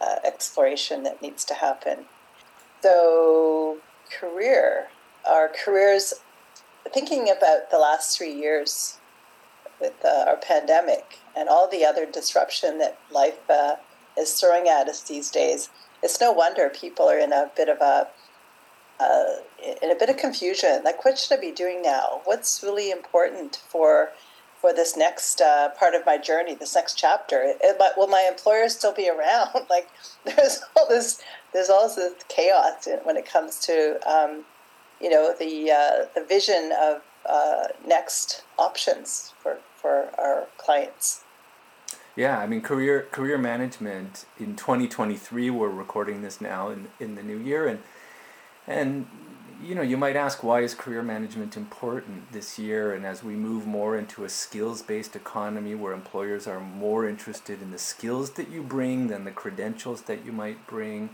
uh, 0.00 0.16
exploration 0.24 1.02
that 1.04 1.22
needs 1.22 1.44
to 1.46 1.54
happen. 1.54 2.04
So, 2.82 3.78
career, 4.12 4.88
our 5.28 5.50
careers, 5.64 6.12
thinking 6.92 7.30
about 7.30 7.70
the 7.70 7.78
last 7.78 8.16
three 8.16 8.32
years 8.32 8.98
with 9.80 9.94
uh, 10.04 10.24
our 10.26 10.36
pandemic 10.36 11.18
and 11.34 11.48
all 11.48 11.68
the 11.68 11.84
other 11.84 12.04
disruption 12.04 12.78
that 12.78 12.98
life 13.10 13.38
uh, 13.48 13.76
is 14.18 14.32
throwing 14.34 14.68
at 14.68 14.88
us 14.88 15.02
these 15.02 15.30
days, 15.30 15.70
it's 16.02 16.20
no 16.20 16.32
wonder 16.32 16.68
people 16.68 17.08
are 17.08 17.18
in 17.18 17.32
a 17.32 17.50
bit 17.56 17.68
of 17.68 17.80
a 17.80 18.08
uh, 19.00 19.36
in 19.82 19.90
a 19.90 19.94
bit 19.96 20.08
of 20.08 20.16
confusion. 20.16 20.82
Like, 20.84 21.04
what 21.04 21.18
should 21.18 21.36
I 21.36 21.40
be 21.40 21.50
doing 21.50 21.82
now? 21.82 22.20
What's 22.24 22.62
really 22.62 22.90
important 22.90 23.60
for 23.68 24.10
for 24.64 24.72
this 24.72 24.96
next 24.96 25.42
uh, 25.42 25.68
part 25.78 25.94
of 25.94 26.06
my 26.06 26.16
journey, 26.16 26.54
this 26.54 26.74
next 26.74 26.94
chapter. 26.94 27.42
It, 27.42 27.58
it, 27.60 27.78
will 27.98 28.06
my 28.06 28.26
employer 28.26 28.70
still 28.70 28.94
be 28.94 29.10
around? 29.14 29.66
like, 29.68 29.90
there's 30.24 30.62
all 30.74 30.88
this, 30.88 31.20
there's 31.52 31.68
all 31.68 31.86
this 31.86 32.14
chaos 32.28 32.88
when 33.02 33.18
it 33.18 33.26
comes 33.30 33.58
to, 33.66 34.00
um, 34.10 34.46
you 35.02 35.10
know, 35.10 35.34
the 35.38 35.70
uh, 35.70 36.06
the 36.14 36.24
vision 36.24 36.72
of 36.80 37.02
uh, 37.28 37.64
next 37.86 38.44
options 38.58 39.34
for 39.38 39.58
for 39.76 40.08
our 40.16 40.46
clients. 40.56 41.24
Yeah, 42.16 42.38
I 42.38 42.46
mean, 42.46 42.62
career 42.62 43.06
career 43.12 43.36
management 43.36 44.24
in 44.38 44.56
2023. 44.56 45.50
We're 45.50 45.68
recording 45.68 46.22
this 46.22 46.40
now 46.40 46.70
in 46.70 46.88
in 46.98 47.16
the 47.16 47.22
new 47.22 47.36
year, 47.36 47.66
and 47.66 47.82
and 48.66 49.08
you 49.64 49.74
know, 49.74 49.82
you 49.82 49.96
might 49.96 50.16
ask 50.16 50.42
why 50.42 50.60
is 50.60 50.74
career 50.74 51.02
management 51.02 51.56
important 51.56 52.32
this 52.32 52.58
year 52.58 52.92
and 52.92 53.06
as 53.06 53.24
we 53.24 53.34
move 53.34 53.66
more 53.66 53.96
into 53.96 54.24
a 54.24 54.28
skills-based 54.28 55.16
economy 55.16 55.74
where 55.74 55.92
employers 55.92 56.46
are 56.46 56.60
more 56.60 57.08
interested 57.08 57.62
in 57.62 57.70
the 57.70 57.78
skills 57.78 58.30
that 58.32 58.50
you 58.50 58.62
bring 58.62 59.08
than 59.08 59.24
the 59.24 59.30
credentials 59.30 60.02
that 60.02 60.24
you 60.24 60.32
might 60.32 60.66
bring 60.66 61.10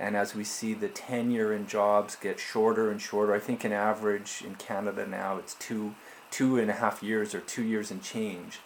and 0.00 0.16
as 0.16 0.34
we 0.34 0.44
see 0.44 0.72
the 0.72 0.88
tenure 0.88 1.52
in 1.52 1.66
jobs 1.66 2.16
get 2.16 2.40
shorter 2.40 2.90
and 2.90 3.02
shorter, 3.02 3.34
I 3.34 3.38
think 3.38 3.66
in 3.66 3.72
average 3.72 4.42
in 4.44 4.54
Canada 4.54 5.06
now 5.06 5.36
it's 5.36 5.54
two 5.54 5.94
two 6.30 6.58
and 6.58 6.70
a 6.70 6.74
half 6.74 7.02
years 7.02 7.34
or 7.34 7.40
two 7.40 7.62
years 7.62 7.90
and 7.90 8.02
change. 8.02 8.60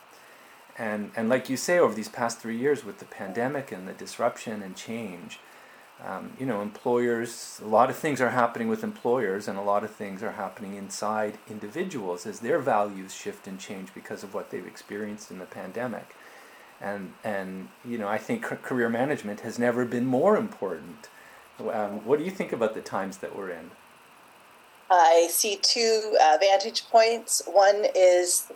And 0.78 1.10
and 1.16 1.28
like 1.28 1.50
you 1.50 1.56
say, 1.56 1.78
over 1.78 1.92
these 1.92 2.08
past 2.08 2.38
three 2.38 2.56
years 2.56 2.84
with 2.84 3.00
the 3.00 3.04
pandemic 3.04 3.72
and 3.72 3.88
the 3.88 3.92
disruption 3.92 4.62
and 4.62 4.76
change, 4.76 5.40
um, 6.02 6.32
you 6.38 6.44
know, 6.46 6.60
employers, 6.60 7.60
a 7.62 7.68
lot 7.68 7.88
of 7.88 7.96
things 7.96 8.20
are 8.20 8.30
happening 8.30 8.68
with 8.68 8.82
employers, 8.82 9.46
and 9.46 9.56
a 9.56 9.62
lot 9.62 9.84
of 9.84 9.90
things 9.90 10.22
are 10.22 10.32
happening 10.32 10.74
inside 10.74 11.38
individuals 11.48 12.26
as 12.26 12.40
their 12.40 12.58
values 12.58 13.14
shift 13.14 13.46
and 13.46 13.58
change 13.58 13.94
because 13.94 14.22
of 14.22 14.34
what 14.34 14.50
they've 14.50 14.66
experienced 14.66 15.30
in 15.30 15.38
the 15.38 15.46
pandemic. 15.46 16.14
And, 16.80 17.14
and 17.22 17.68
you 17.84 17.96
know, 17.96 18.08
I 18.08 18.18
think 18.18 18.42
career 18.42 18.88
management 18.88 19.40
has 19.40 19.58
never 19.58 19.84
been 19.84 20.04
more 20.04 20.36
important. 20.36 21.08
Um, 21.60 22.04
what 22.04 22.18
do 22.18 22.24
you 22.24 22.30
think 22.30 22.52
about 22.52 22.74
the 22.74 22.80
times 22.80 23.18
that 23.18 23.36
we're 23.36 23.50
in? 23.50 23.70
I 24.90 25.28
see 25.30 25.58
two 25.62 26.16
uh, 26.20 26.36
vantage 26.40 26.88
points. 26.88 27.40
One 27.46 27.86
is 27.94 28.52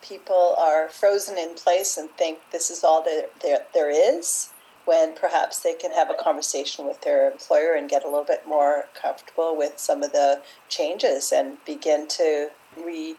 people 0.00 0.56
are 0.58 0.88
frozen 0.88 1.38
in 1.38 1.54
place 1.54 1.96
and 1.96 2.10
think 2.10 2.38
this 2.50 2.70
is 2.70 2.82
all 2.82 3.02
that 3.04 3.30
there, 3.40 3.60
there 3.72 3.90
is 3.90 4.48
when 4.84 5.14
perhaps 5.14 5.60
they 5.60 5.74
can 5.74 5.92
have 5.92 6.10
a 6.10 6.14
conversation 6.14 6.86
with 6.86 7.00
their 7.02 7.30
employer 7.30 7.74
and 7.74 7.88
get 7.88 8.04
a 8.04 8.08
little 8.08 8.24
bit 8.24 8.46
more 8.46 8.86
comfortable 9.00 9.56
with 9.56 9.78
some 9.78 10.02
of 10.02 10.12
the 10.12 10.40
changes 10.68 11.32
and 11.32 11.56
begin 11.64 12.08
to 12.08 12.48
re 12.84 13.16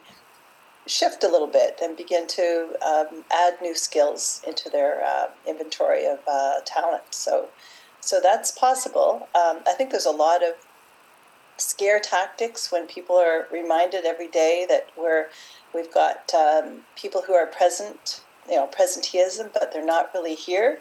shift 0.86 1.24
a 1.24 1.30
little 1.30 1.48
bit 1.48 1.80
and 1.82 1.96
begin 1.96 2.28
to 2.28 2.76
um, 2.86 3.24
add 3.32 3.54
new 3.62 3.74
skills 3.74 4.42
into 4.46 4.70
their 4.70 5.04
uh, 5.04 5.28
inventory 5.48 6.06
of 6.06 6.20
uh, 6.28 6.60
talent. 6.66 7.04
So, 7.12 7.48
so 8.02 8.20
that's 8.22 8.52
possible. 8.52 9.28
Um, 9.34 9.60
I 9.66 9.74
think 9.78 9.92
there's 9.92 10.06
a 10.06 10.12
lot 10.12 10.44
of 10.44 10.56
scare 11.58 12.00
tactics 12.00 12.72
when 12.72 12.88
people 12.88 13.16
are 13.16 13.48
reminded 13.52 14.06
every 14.06 14.28
day 14.28 14.66
that 14.68 14.88
we're 14.98 15.28
we've 15.74 15.94
got 15.94 16.34
um, 16.34 16.82
people 16.96 17.22
who 17.26 17.34
are 17.34 17.48
present, 17.48 18.22
you 18.50 18.56
know, 18.56 18.68
presenteeism, 18.68 19.52
but 19.54 19.72
they're 19.72 19.86
not 19.86 20.10
really 20.14 20.36
here. 20.36 20.80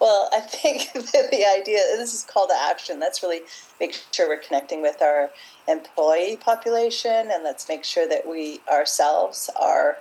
Well, 0.00 0.30
I 0.32 0.40
think 0.40 0.92
that 0.94 1.30
the 1.30 1.44
idea 1.44 1.78
this 1.96 2.14
is 2.14 2.24
call 2.24 2.48
to 2.48 2.54
action. 2.58 2.98
Let's 2.98 3.22
really 3.22 3.42
make 3.78 4.02
sure 4.12 4.28
we're 4.28 4.38
connecting 4.38 4.80
with 4.82 5.02
our 5.02 5.30
employee 5.68 6.36
population, 6.36 7.30
and 7.30 7.44
let's 7.44 7.68
make 7.68 7.84
sure 7.84 8.08
that 8.08 8.26
we 8.26 8.60
ourselves 8.70 9.50
are 9.60 9.98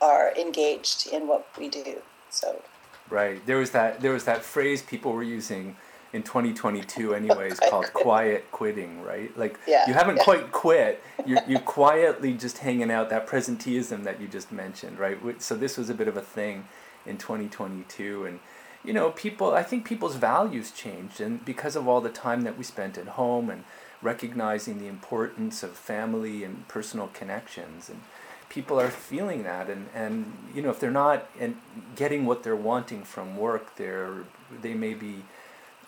are 0.00 0.32
engaged 0.36 1.08
in 1.08 1.26
what 1.26 1.46
we 1.58 1.68
do. 1.68 1.96
So, 2.30 2.62
right. 3.10 3.44
There 3.44 3.56
was 3.56 3.72
that 3.72 4.00
there 4.00 4.12
was 4.12 4.24
that 4.24 4.44
phrase 4.44 4.82
people 4.82 5.12
were 5.12 5.22
using 5.22 5.76
in 6.12 6.22
2022 6.22 7.14
anyways 7.20 7.58
called 7.58 7.92
quiet 7.92 8.50
quitting 8.52 9.02
right? 9.02 9.36
Like 9.36 9.58
yeah, 9.66 9.84
you 9.88 9.94
haven't 9.94 10.18
yeah. 10.18 10.24
quite 10.24 10.52
quit. 10.52 11.02
You're, 11.24 11.40
you're 11.48 11.60
quietly 11.60 12.34
just 12.34 12.58
hanging 12.58 12.92
out. 12.92 13.10
That 13.10 13.26
presenteeism 13.26 14.04
that 14.04 14.20
you 14.20 14.28
just 14.28 14.52
mentioned 14.52 15.00
right? 15.00 15.18
So 15.42 15.56
this 15.56 15.76
was 15.76 15.90
a 15.90 15.94
bit 15.94 16.06
of 16.06 16.16
a 16.16 16.22
thing 16.22 16.68
in 17.04 17.18
2022 17.18 18.26
and 18.26 18.40
you 18.86 18.92
know 18.92 19.10
people 19.10 19.52
i 19.52 19.62
think 19.62 19.84
people's 19.84 20.16
values 20.16 20.70
changed 20.70 21.20
and 21.20 21.44
because 21.44 21.76
of 21.76 21.86
all 21.88 22.00
the 22.00 22.08
time 22.08 22.42
that 22.42 22.56
we 22.56 22.64
spent 22.64 22.96
at 22.96 23.08
home 23.08 23.50
and 23.50 23.64
recognizing 24.00 24.78
the 24.78 24.86
importance 24.86 25.62
of 25.62 25.72
family 25.72 26.44
and 26.44 26.68
personal 26.68 27.08
connections 27.08 27.88
and 27.88 28.00
people 28.48 28.80
are 28.80 28.90
feeling 28.90 29.42
that 29.42 29.68
and, 29.68 29.88
and 29.94 30.32
you 30.54 30.62
know 30.62 30.70
if 30.70 30.78
they're 30.78 30.90
not 30.90 31.28
and 31.40 31.56
getting 31.96 32.24
what 32.24 32.42
they're 32.42 32.54
wanting 32.54 33.02
from 33.02 33.36
work 33.36 33.74
they're 33.76 34.24
they 34.62 34.74
may 34.74 34.94
be 34.94 35.22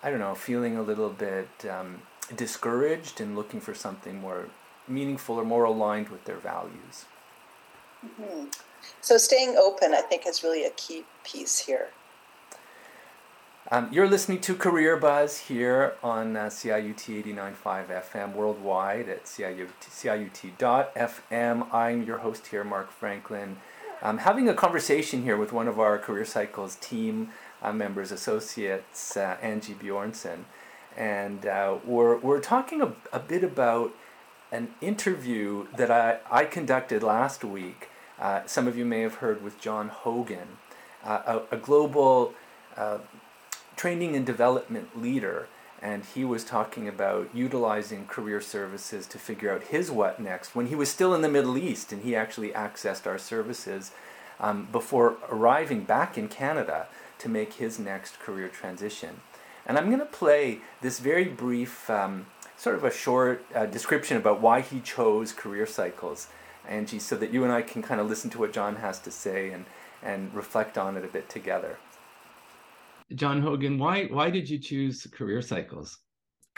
I 0.02 0.10
don't 0.10 0.20
know, 0.20 0.34
feeling 0.34 0.76
a 0.76 0.82
little 0.82 1.08
bit 1.08 1.48
um, 1.68 2.02
discouraged 2.34 3.20
and 3.20 3.34
looking 3.34 3.60
for 3.60 3.74
something 3.74 4.20
more 4.20 4.46
meaningful 4.86 5.36
or 5.36 5.44
more 5.44 5.64
aligned 5.64 6.08
with 6.08 6.24
their 6.24 6.36
values. 6.36 7.04
Mm-hmm. 8.04 8.44
So, 9.00 9.18
staying 9.18 9.56
open, 9.56 9.92
I 9.94 10.02
think, 10.02 10.26
is 10.26 10.44
really 10.44 10.64
a 10.64 10.70
key 10.70 11.04
piece 11.24 11.58
here. 11.58 11.88
Um, 13.70 13.90
you're 13.92 14.08
listening 14.08 14.40
to 14.40 14.54
Career 14.54 14.96
Buzz 14.96 15.36
here 15.40 15.96
on 16.02 16.38
uh, 16.38 16.46
CIUT 16.46 17.22
89.5 17.22 18.02
FM 18.10 18.34
worldwide 18.34 19.10
at 19.10 19.26
CIUT, 19.26 19.68
CIUT.FM. 19.82 21.74
I'm 21.74 22.02
your 22.02 22.18
host 22.18 22.46
here, 22.46 22.64
Mark 22.64 22.90
Franklin. 22.90 23.58
I'm 24.00 24.18
having 24.18 24.48
a 24.48 24.54
conversation 24.54 25.22
here 25.22 25.36
with 25.36 25.52
one 25.52 25.68
of 25.68 25.78
our 25.78 25.98
Career 25.98 26.24
Cycles 26.24 26.76
team 26.76 27.28
uh, 27.60 27.74
members, 27.74 28.10
associates, 28.10 29.18
uh, 29.18 29.36
Angie 29.42 29.74
Bjornson. 29.74 30.44
And 30.96 31.44
uh, 31.44 31.76
we're, 31.84 32.16
we're 32.16 32.40
talking 32.40 32.80
a, 32.80 32.94
a 33.12 33.20
bit 33.20 33.44
about 33.44 33.92
an 34.50 34.68
interview 34.80 35.66
that 35.76 35.90
I, 35.90 36.20
I 36.30 36.46
conducted 36.46 37.02
last 37.02 37.44
week. 37.44 37.90
Uh, 38.18 38.46
some 38.46 38.66
of 38.66 38.78
you 38.78 38.86
may 38.86 39.02
have 39.02 39.16
heard 39.16 39.42
with 39.42 39.60
John 39.60 39.90
Hogan, 39.90 40.56
uh, 41.04 41.40
a, 41.50 41.56
a, 41.56 41.58
global 41.58 42.32
uh, 42.78 42.98
training 43.78 44.14
and 44.14 44.26
development 44.26 45.00
leader. 45.00 45.48
And 45.80 46.04
he 46.04 46.24
was 46.24 46.44
talking 46.44 46.88
about 46.88 47.30
utilizing 47.32 48.06
career 48.06 48.40
services 48.40 49.06
to 49.06 49.18
figure 49.18 49.52
out 49.52 49.68
his 49.68 49.90
what 49.90 50.20
next 50.20 50.54
when 50.56 50.66
he 50.66 50.74
was 50.74 50.90
still 50.90 51.14
in 51.14 51.22
the 51.22 51.28
Middle 51.28 51.56
East 51.56 51.92
and 51.92 52.02
he 52.02 52.16
actually 52.16 52.50
accessed 52.50 53.06
our 53.06 53.18
services 53.18 53.92
um, 54.40 54.68
before 54.72 55.16
arriving 55.30 55.84
back 55.84 56.18
in 56.18 56.28
Canada 56.28 56.88
to 57.18 57.28
make 57.28 57.54
his 57.54 57.78
next 57.78 58.18
career 58.18 58.48
transition. 58.48 59.20
And 59.64 59.78
I'm 59.78 59.86
going 59.86 60.00
to 60.00 60.06
play 60.06 60.60
this 60.80 60.98
very 60.98 61.26
brief, 61.26 61.88
um, 61.88 62.26
sort 62.56 62.74
of 62.74 62.84
a 62.84 62.90
short 62.90 63.44
uh, 63.54 63.66
description 63.66 64.16
about 64.16 64.40
why 64.40 64.60
he 64.60 64.80
chose 64.80 65.32
career 65.32 65.66
cycles, 65.66 66.28
Angie, 66.66 66.98
so 66.98 67.16
that 67.16 67.32
you 67.32 67.44
and 67.44 67.52
I 67.52 67.62
can 67.62 67.82
kind 67.82 68.00
of 68.00 68.08
listen 68.08 68.30
to 68.30 68.38
what 68.38 68.52
John 68.52 68.76
has 68.76 68.98
to 69.00 69.10
say 69.12 69.50
and, 69.50 69.66
and 70.02 70.34
reflect 70.34 70.76
on 70.76 70.96
it 70.96 71.04
a 71.04 71.08
bit 71.08 71.28
together. 71.28 71.78
John 73.14 73.40
Hogan, 73.40 73.78
why, 73.78 74.06
why 74.06 74.30
did 74.30 74.48
you 74.48 74.58
choose 74.58 75.06
career 75.12 75.40
cycles? 75.42 75.98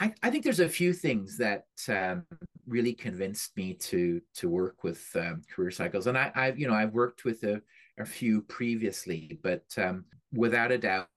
I, 0.01 0.13
I 0.23 0.31
think 0.31 0.43
there's 0.43 0.59
a 0.59 0.67
few 0.67 0.93
things 0.93 1.37
that 1.37 1.65
um, 1.87 2.25
really 2.67 2.93
convinced 2.93 3.55
me 3.55 3.75
to 3.75 4.19
to 4.35 4.49
work 4.49 4.83
with 4.83 5.07
um, 5.15 5.43
career 5.53 5.69
cycles, 5.69 6.07
and 6.07 6.17
I, 6.17 6.31
I've 6.33 6.57
you 6.57 6.67
know 6.67 6.73
I've 6.73 6.93
worked 6.93 7.23
with 7.23 7.43
a, 7.43 7.61
a 7.99 8.05
few 8.05 8.41
previously, 8.41 9.39
but 9.43 9.63
um, 9.77 10.05
without 10.33 10.71
a 10.71 10.77
doubt, 10.77 11.07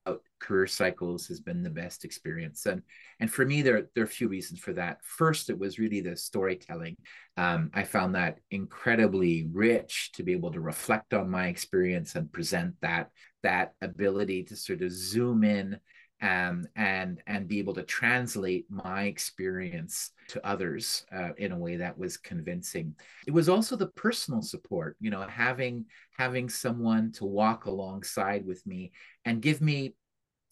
career 0.40 0.66
cycles 0.66 1.26
has 1.28 1.40
been 1.40 1.62
the 1.62 1.70
best 1.70 2.04
experience. 2.04 2.66
And 2.66 2.82
and 3.20 3.30
for 3.30 3.46
me, 3.46 3.62
there, 3.62 3.88
there 3.94 4.02
are 4.02 4.06
a 4.06 4.08
few 4.08 4.28
reasons 4.28 4.60
for 4.60 4.72
that. 4.74 4.98
First, 5.02 5.50
it 5.50 5.58
was 5.58 5.78
really 5.78 6.00
the 6.00 6.16
storytelling. 6.16 6.96
Um, 7.36 7.70
I 7.72 7.84
found 7.84 8.14
that 8.14 8.38
incredibly 8.50 9.48
rich 9.52 10.12
to 10.14 10.22
be 10.22 10.32
able 10.32 10.52
to 10.52 10.60
reflect 10.60 11.14
on 11.14 11.30
my 11.30 11.46
experience 11.46 12.14
and 12.14 12.32
present 12.32 12.74
that 12.82 13.10
that 13.42 13.72
ability 13.80 14.44
to 14.44 14.56
sort 14.56 14.82
of 14.82 14.90
zoom 14.90 15.44
in 15.44 15.78
um, 16.24 16.66
and 16.74 17.22
and 17.26 17.46
be 17.46 17.58
able 17.58 17.74
to 17.74 17.82
translate 17.82 18.64
my 18.70 19.04
experience 19.04 20.10
to 20.28 20.44
others 20.44 21.04
uh, 21.14 21.34
in 21.36 21.52
a 21.52 21.58
way 21.58 21.76
that 21.76 21.98
was 21.98 22.16
convincing. 22.16 22.94
It 23.26 23.32
was 23.32 23.50
also 23.50 23.76
the 23.76 23.88
personal 23.88 24.40
support, 24.40 24.96
you 25.00 25.10
know, 25.10 25.20
having 25.20 25.84
having 26.16 26.48
someone 26.48 27.12
to 27.12 27.26
walk 27.26 27.66
alongside 27.66 28.46
with 28.46 28.66
me 28.66 28.92
and 29.26 29.42
give 29.42 29.60
me 29.60 29.96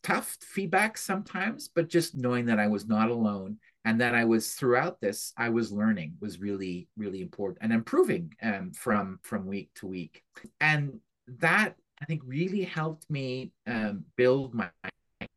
tough 0.02 0.36
feedback 0.42 0.98
sometimes, 0.98 1.70
but 1.74 1.88
just 1.88 2.16
knowing 2.16 2.44
that 2.46 2.58
I 2.58 2.66
was 2.66 2.86
not 2.86 3.08
alone 3.08 3.56
and 3.86 3.98
that 4.00 4.14
I 4.14 4.26
was 4.26 4.52
throughout 4.52 5.00
this, 5.00 5.32
I 5.38 5.48
was 5.48 5.72
learning 5.72 6.16
was 6.20 6.38
really 6.38 6.86
really 6.98 7.22
important 7.22 7.60
and 7.62 7.72
improving 7.72 8.34
um, 8.42 8.72
from 8.72 9.20
from 9.22 9.46
week 9.46 9.70
to 9.76 9.86
week, 9.86 10.22
and 10.60 11.00
that 11.40 11.76
I 12.02 12.04
think 12.04 12.20
really 12.26 12.64
helped 12.64 13.08
me 13.08 13.52
um, 13.66 14.04
build 14.16 14.52
my 14.52 14.68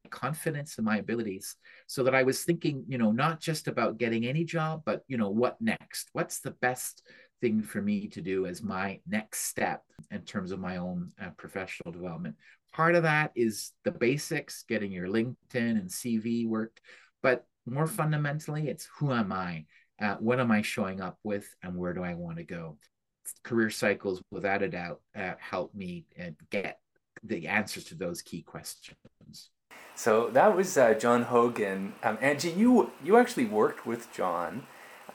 confidence 0.10 0.78
in 0.78 0.86
my 0.86 0.98
abilities 0.98 1.56
so 1.88 2.04
that 2.04 2.16
I 2.16 2.24
was 2.24 2.44
thinking, 2.44 2.84
you 2.88 2.98
know, 2.98 3.12
not 3.12 3.40
just 3.40 3.68
about 3.68 3.98
getting 3.98 4.26
any 4.26 4.44
job, 4.44 4.84
but, 4.86 5.02
you 5.08 5.18
know, 5.18 5.30
what 5.30 5.60
next? 5.62 6.10
What's 6.14 6.40
the 6.40 6.52
best 6.52 7.04
thing 7.42 7.62
for 7.62 7.82
me 7.82 8.08
to 8.10 8.22
do 8.22 8.46
as 8.46 8.64
my 8.64 9.00
next 9.08 9.42
step 9.46 9.84
in 10.12 10.22
terms 10.22 10.52
of 10.52 10.60
my 10.60 10.78
own 10.78 11.12
uh, 11.22 11.30
professional 11.38 11.92
development? 11.92 12.36
Part 12.74 12.96
of 12.96 13.04
that 13.04 13.32
is 13.36 13.72
the 13.84 13.92
basics, 13.92 14.64
getting 14.68 14.92
your 14.92 15.08
LinkedIn 15.08 15.36
and 15.54 15.90
CV 15.90 16.48
worked. 16.48 16.82
But 17.22 17.46
more 17.66 17.88
fundamentally, 17.88 18.68
it's 18.68 18.88
who 18.98 19.12
am 19.12 19.32
I? 19.32 19.66
Uh, 20.00 20.16
what 20.16 20.40
am 20.40 20.52
I 20.52 20.62
showing 20.62 21.02
up 21.02 21.18
with? 21.24 21.48
And 21.64 21.76
where 21.76 21.94
do 21.94 22.04
I 22.04 22.14
want 22.14 22.38
to 22.38 22.44
go? 22.44 22.78
Career 23.44 23.70
cycles, 23.70 24.22
without 24.30 24.62
a 24.62 24.68
doubt, 24.68 25.02
uh, 25.16 25.34
help 25.40 25.74
me 25.74 26.06
uh, 26.20 26.32
get 26.50 26.80
the 27.24 27.48
answers 27.48 27.86
to 27.86 27.96
those 27.96 28.22
key 28.22 28.42
questions. 28.44 29.50
So 29.96 30.30
that 30.32 30.56
was 30.56 30.78
uh, 30.78 30.94
John 30.94 31.24
Hogan. 31.24 31.94
Um, 32.04 32.18
Angie, 32.22 32.52
you 32.52 32.92
you 33.04 33.18
actually 33.18 33.46
worked 33.46 33.86
with 33.86 34.12
John 34.14 34.64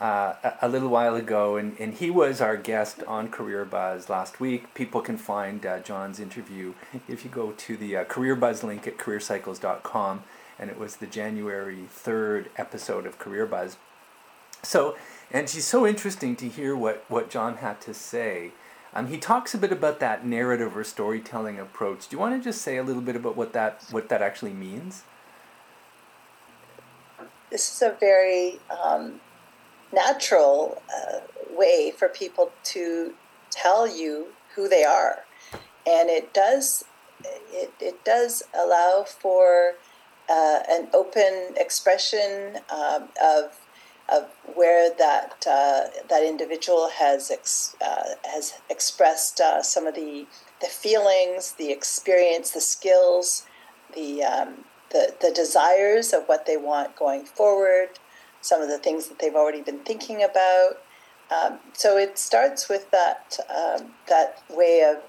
uh, 0.00 0.34
a, 0.42 0.54
a, 0.62 0.68
little 0.68 0.88
while 0.88 1.14
ago, 1.14 1.56
and, 1.56 1.78
and 1.78 1.94
he 1.94 2.10
was 2.10 2.40
our 2.40 2.56
guest 2.56 3.02
on 3.06 3.28
Career 3.28 3.66
Buzz 3.66 4.08
last 4.08 4.40
week. 4.40 4.72
People 4.72 5.02
can 5.02 5.18
find 5.18 5.64
uh, 5.66 5.80
John's 5.80 6.18
interview 6.18 6.72
if 7.06 7.24
you 7.24 7.30
go 7.30 7.52
to 7.52 7.76
the 7.76 7.98
uh, 7.98 8.04
Career 8.04 8.34
Buzz 8.34 8.64
link 8.64 8.86
at 8.86 8.96
careercycles.com, 8.96 10.22
and 10.58 10.70
it 10.70 10.78
was 10.78 10.96
the 10.96 11.06
January 11.06 11.84
3rd 11.94 12.46
episode 12.56 13.04
of 13.04 13.18
Career 13.18 13.44
Buzz. 13.44 13.76
So, 14.62 14.96
Angie 15.30 15.60
so 15.60 15.86
interesting 15.86 16.34
to 16.36 16.48
hear 16.48 16.74
what, 16.74 17.04
what 17.08 17.28
John 17.28 17.58
had 17.58 17.82
to 17.82 17.92
say 17.92 18.52
um, 18.94 19.06
he 19.06 19.18
talks 19.18 19.54
a 19.54 19.58
bit 19.58 19.70
about 19.70 20.00
that 20.00 20.26
narrative 20.26 20.76
or 20.76 20.82
storytelling 20.82 21.58
approach. 21.58 22.08
Do 22.08 22.16
you 22.16 22.20
want 22.20 22.40
to 22.40 22.42
just 22.42 22.62
say 22.62 22.76
a 22.76 22.82
little 22.82 23.02
bit 23.02 23.16
about 23.16 23.36
what 23.36 23.52
that 23.52 23.84
what 23.90 24.08
that 24.08 24.22
actually 24.22 24.52
means? 24.52 25.04
This 27.50 27.72
is 27.72 27.82
a 27.82 27.96
very 27.98 28.60
um, 28.70 29.20
natural 29.92 30.82
uh, 30.88 31.20
way 31.56 31.92
for 31.96 32.08
people 32.08 32.52
to 32.64 33.14
tell 33.50 33.86
you 33.86 34.28
who 34.54 34.68
they 34.68 34.84
are, 34.84 35.20
and 35.86 36.10
it 36.10 36.34
does 36.34 36.84
it, 37.24 37.72
it 37.80 38.04
does 38.04 38.42
allow 38.54 39.04
for 39.06 39.74
uh, 40.28 40.60
an 40.68 40.88
open 40.92 41.54
expression 41.56 42.58
um, 42.70 43.08
of 43.22 43.58
of 44.10 44.24
where 44.54 44.90
that 44.98 45.46
uh, 45.46 45.82
that 46.08 46.22
individual 46.24 46.90
has 46.98 47.30
ex, 47.30 47.76
uh, 47.84 48.14
has 48.24 48.54
expressed 48.68 49.40
uh, 49.40 49.62
some 49.62 49.86
of 49.86 49.94
the 49.94 50.26
the 50.60 50.66
feelings, 50.66 51.52
the 51.52 51.70
experience, 51.70 52.50
the 52.50 52.60
skills, 52.60 53.46
the, 53.94 54.22
um, 54.22 54.64
the 54.90 55.14
the 55.20 55.30
desires 55.30 56.12
of 56.12 56.24
what 56.26 56.46
they 56.46 56.56
want 56.56 56.96
going 56.96 57.24
forward, 57.24 57.88
some 58.40 58.60
of 58.60 58.68
the 58.68 58.78
things 58.78 59.08
that 59.08 59.18
they've 59.18 59.36
already 59.36 59.62
been 59.62 59.80
thinking 59.80 60.22
about, 60.22 60.76
Um, 61.30 61.60
so 61.72 61.96
it 61.96 62.18
starts 62.18 62.68
with 62.68 62.90
that 62.90 63.38
um, 63.48 63.94
that 64.08 64.42
way 64.50 64.82
of 64.82 65.02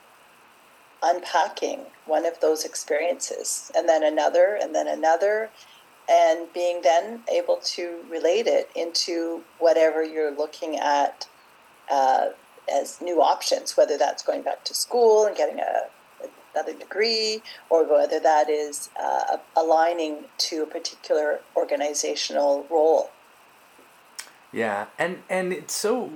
unpacking 1.03 1.79
one 2.05 2.25
of 2.27 2.39
those 2.41 2.63
experiences, 2.63 3.71
and 3.75 3.89
then 3.89 4.03
another, 4.03 4.57
and 4.61 4.75
then 4.75 4.87
another, 4.87 5.49
and 6.11 6.51
being 6.53 6.81
then 6.81 7.21
able 7.31 7.57
to 7.63 7.99
relate 8.09 8.47
it 8.47 8.69
into 8.75 9.41
whatever 9.59 10.03
you're 10.03 10.35
looking 10.35 10.77
at 10.77 11.27
uh, 11.89 12.27
as 12.71 12.99
new 13.01 13.21
options, 13.21 13.77
whether 13.77 13.97
that's 13.97 14.21
going 14.21 14.41
back 14.41 14.65
to 14.65 14.73
school 14.73 15.25
and 15.25 15.35
getting 15.35 15.59
a 15.59 15.89
another 16.53 16.73
degree, 16.73 17.41
or 17.69 17.85
whether 17.85 18.19
that 18.19 18.49
is 18.49 18.89
uh, 18.99 19.37
aligning 19.55 20.25
to 20.37 20.63
a 20.63 20.65
particular 20.65 21.39
organizational 21.55 22.65
role. 22.69 23.09
Yeah, 24.51 24.87
and 24.99 25.19
and 25.29 25.53
it's 25.53 25.75
so 25.75 26.11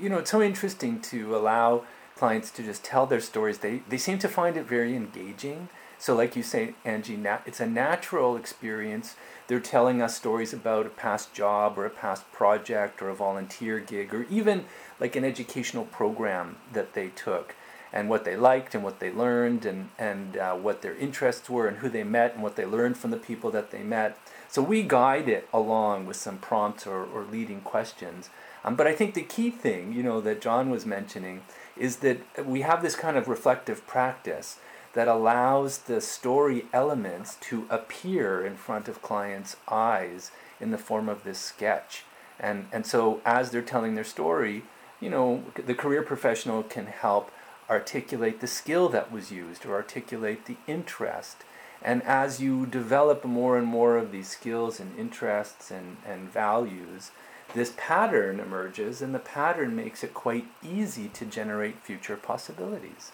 you 0.00 0.08
know 0.08 0.18
it's 0.18 0.30
so 0.30 0.40
interesting 0.40 1.00
to 1.02 1.34
allow 1.34 1.82
clients 2.16 2.50
to 2.52 2.62
just 2.62 2.84
tell 2.84 3.06
their 3.06 3.20
stories. 3.20 3.58
They 3.58 3.82
they 3.88 3.98
seem 3.98 4.18
to 4.20 4.28
find 4.28 4.56
it 4.56 4.64
very 4.64 4.94
engaging. 4.94 5.68
So, 6.00 6.16
like 6.16 6.34
you 6.34 6.42
say, 6.42 6.72
Angie, 6.82 7.22
it's 7.44 7.60
a 7.60 7.66
natural 7.66 8.34
experience. 8.34 9.16
They're 9.48 9.60
telling 9.60 10.00
us 10.00 10.16
stories 10.16 10.54
about 10.54 10.86
a 10.86 10.88
past 10.88 11.34
job 11.34 11.76
or 11.76 11.84
a 11.84 11.90
past 11.90 12.24
project 12.32 13.02
or 13.02 13.10
a 13.10 13.14
volunteer 13.14 13.80
gig 13.80 14.14
or 14.14 14.22
even 14.30 14.64
like 14.98 15.14
an 15.14 15.26
educational 15.26 15.84
program 15.84 16.56
that 16.72 16.94
they 16.94 17.08
took 17.08 17.54
and 17.92 18.08
what 18.08 18.24
they 18.24 18.34
liked 18.34 18.74
and 18.74 18.82
what 18.82 18.98
they 18.98 19.12
learned 19.12 19.66
and, 19.66 19.90
and 19.98 20.38
uh, 20.38 20.54
what 20.54 20.80
their 20.80 20.94
interests 20.94 21.50
were 21.50 21.68
and 21.68 21.78
who 21.78 21.90
they 21.90 22.04
met 22.04 22.32
and 22.32 22.42
what 22.42 22.56
they 22.56 22.64
learned 22.64 22.96
from 22.96 23.10
the 23.10 23.18
people 23.18 23.50
that 23.50 23.70
they 23.70 23.82
met. 23.82 24.16
So 24.48 24.62
we 24.62 24.82
guide 24.82 25.28
it 25.28 25.48
along 25.52 26.06
with 26.06 26.16
some 26.16 26.38
prompts 26.38 26.86
or, 26.86 27.04
or 27.04 27.24
leading 27.24 27.60
questions. 27.60 28.30
Um, 28.64 28.74
but 28.74 28.86
I 28.86 28.94
think 28.94 29.12
the 29.12 29.22
key 29.22 29.50
thing, 29.50 29.92
you 29.92 30.02
know, 30.02 30.22
that 30.22 30.40
John 30.40 30.70
was 30.70 30.86
mentioning 30.86 31.42
is 31.76 31.96
that 31.96 32.46
we 32.46 32.62
have 32.62 32.80
this 32.80 32.96
kind 32.96 33.18
of 33.18 33.28
reflective 33.28 33.86
practice 33.86 34.58
that 34.94 35.08
allows 35.08 35.78
the 35.78 36.00
story 36.00 36.66
elements 36.72 37.36
to 37.40 37.66
appear 37.70 38.44
in 38.44 38.56
front 38.56 38.88
of 38.88 39.02
clients' 39.02 39.56
eyes 39.68 40.30
in 40.60 40.70
the 40.70 40.78
form 40.78 41.08
of 41.08 41.24
this 41.24 41.38
sketch. 41.38 42.04
And, 42.38 42.66
and 42.72 42.86
so 42.86 43.20
as 43.24 43.50
they're 43.50 43.62
telling 43.62 43.94
their 43.94 44.04
story, 44.04 44.62
you 45.00 45.10
know, 45.10 45.44
the 45.54 45.74
career 45.74 46.02
professional 46.02 46.62
can 46.62 46.86
help 46.86 47.30
articulate 47.68 48.40
the 48.40 48.46
skill 48.46 48.88
that 48.88 49.12
was 49.12 49.30
used 49.30 49.64
or 49.64 49.74
articulate 49.74 50.46
the 50.46 50.56
interest. 50.66 51.44
And 51.82 52.02
as 52.02 52.40
you 52.40 52.66
develop 52.66 53.24
more 53.24 53.56
and 53.56 53.66
more 53.66 53.96
of 53.96 54.12
these 54.12 54.28
skills 54.28 54.80
and 54.80 54.98
interests 54.98 55.70
and, 55.70 55.98
and 56.06 56.30
values, 56.30 57.10
this 57.54 57.72
pattern 57.76 58.38
emerges, 58.38 59.02
and 59.02 59.14
the 59.14 59.18
pattern 59.18 59.74
makes 59.74 60.04
it 60.04 60.14
quite 60.14 60.46
easy 60.62 61.08
to 61.08 61.24
generate 61.24 61.82
future 61.82 62.16
possibilities. 62.16 63.12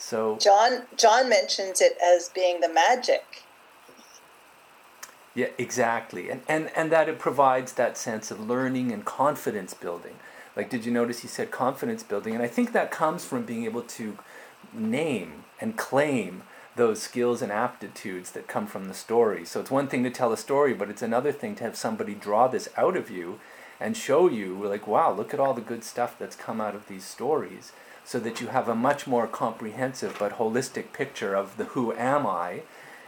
So 0.00 0.38
John 0.40 0.84
John 0.96 1.28
mentions 1.28 1.80
it 1.80 1.96
as 2.02 2.30
being 2.30 2.60
the 2.60 2.68
magic. 2.68 3.44
Yeah, 5.34 5.48
exactly. 5.58 6.30
And 6.30 6.40
and, 6.48 6.70
and 6.74 6.90
that 6.90 7.08
it 7.08 7.18
provides 7.18 7.74
that 7.74 7.98
sense 7.98 8.30
of 8.30 8.40
learning 8.40 8.92
and 8.92 9.04
confidence 9.04 9.74
building. 9.74 10.16
Like, 10.56 10.70
did 10.70 10.84
you 10.84 10.90
notice 10.90 11.20
he 11.20 11.28
said 11.28 11.50
confidence 11.50 12.02
building? 12.02 12.34
And 12.34 12.42
I 12.42 12.48
think 12.48 12.72
that 12.72 12.90
comes 12.90 13.24
from 13.24 13.44
being 13.44 13.64
able 13.66 13.82
to 13.82 14.18
name 14.72 15.44
and 15.60 15.76
claim 15.76 16.42
those 16.76 17.02
skills 17.02 17.42
and 17.42 17.52
aptitudes 17.52 18.30
that 18.32 18.48
come 18.48 18.66
from 18.66 18.88
the 18.88 18.94
story. 18.94 19.44
So 19.44 19.60
it's 19.60 19.70
one 19.70 19.86
thing 19.86 20.02
to 20.04 20.10
tell 20.10 20.32
a 20.32 20.36
story, 20.36 20.72
but 20.72 20.88
it's 20.88 21.02
another 21.02 21.30
thing 21.30 21.54
to 21.56 21.64
have 21.64 21.76
somebody 21.76 22.14
draw 22.14 22.48
this 22.48 22.68
out 22.76 22.96
of 22.96 23.10
you 23.10 23.38
and 23.80 23.96
show 23.96 24.28
you, 24.28 24.62
like, 24.66 24.86
wow, 24.86 25.12
look 25.12 25.32
at 25.32 25.40
all 25.40 25.54
the 25.54 25.60
good 25.60 25.82
stuff 25.82 26.16
that's 26.18 26.36
come 26.36 26.60
out 26.60 26.74
of 26.74 26.86
these 26.86 27.04
stories. 27.04 27.72
So 28.04 28.18
that 28.20 28.40
you 28.40 28.48
have 28.48 28.68
a 28.68 28.74
much 28.74 29.06
more 29.06 29.26
comprehensive 29.26 30.16
but 30.18 30.32
holistic 30.32 30.92
picture 30.92 31.34
of 31.34 31.56
the 31.56 31.64
who 31.64 31.92
am 31.92 32.26
I, 32.26 32.62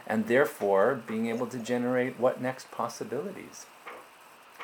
and 0.07 0.27
therefore 0.27 1.01
being 1.05 1.27
able 1.27 1.47
to 1.47 1.57
generate 1.57 2.19
what 2.19 2.41
next 2.41 2.71
possibilities. 2.71 3.65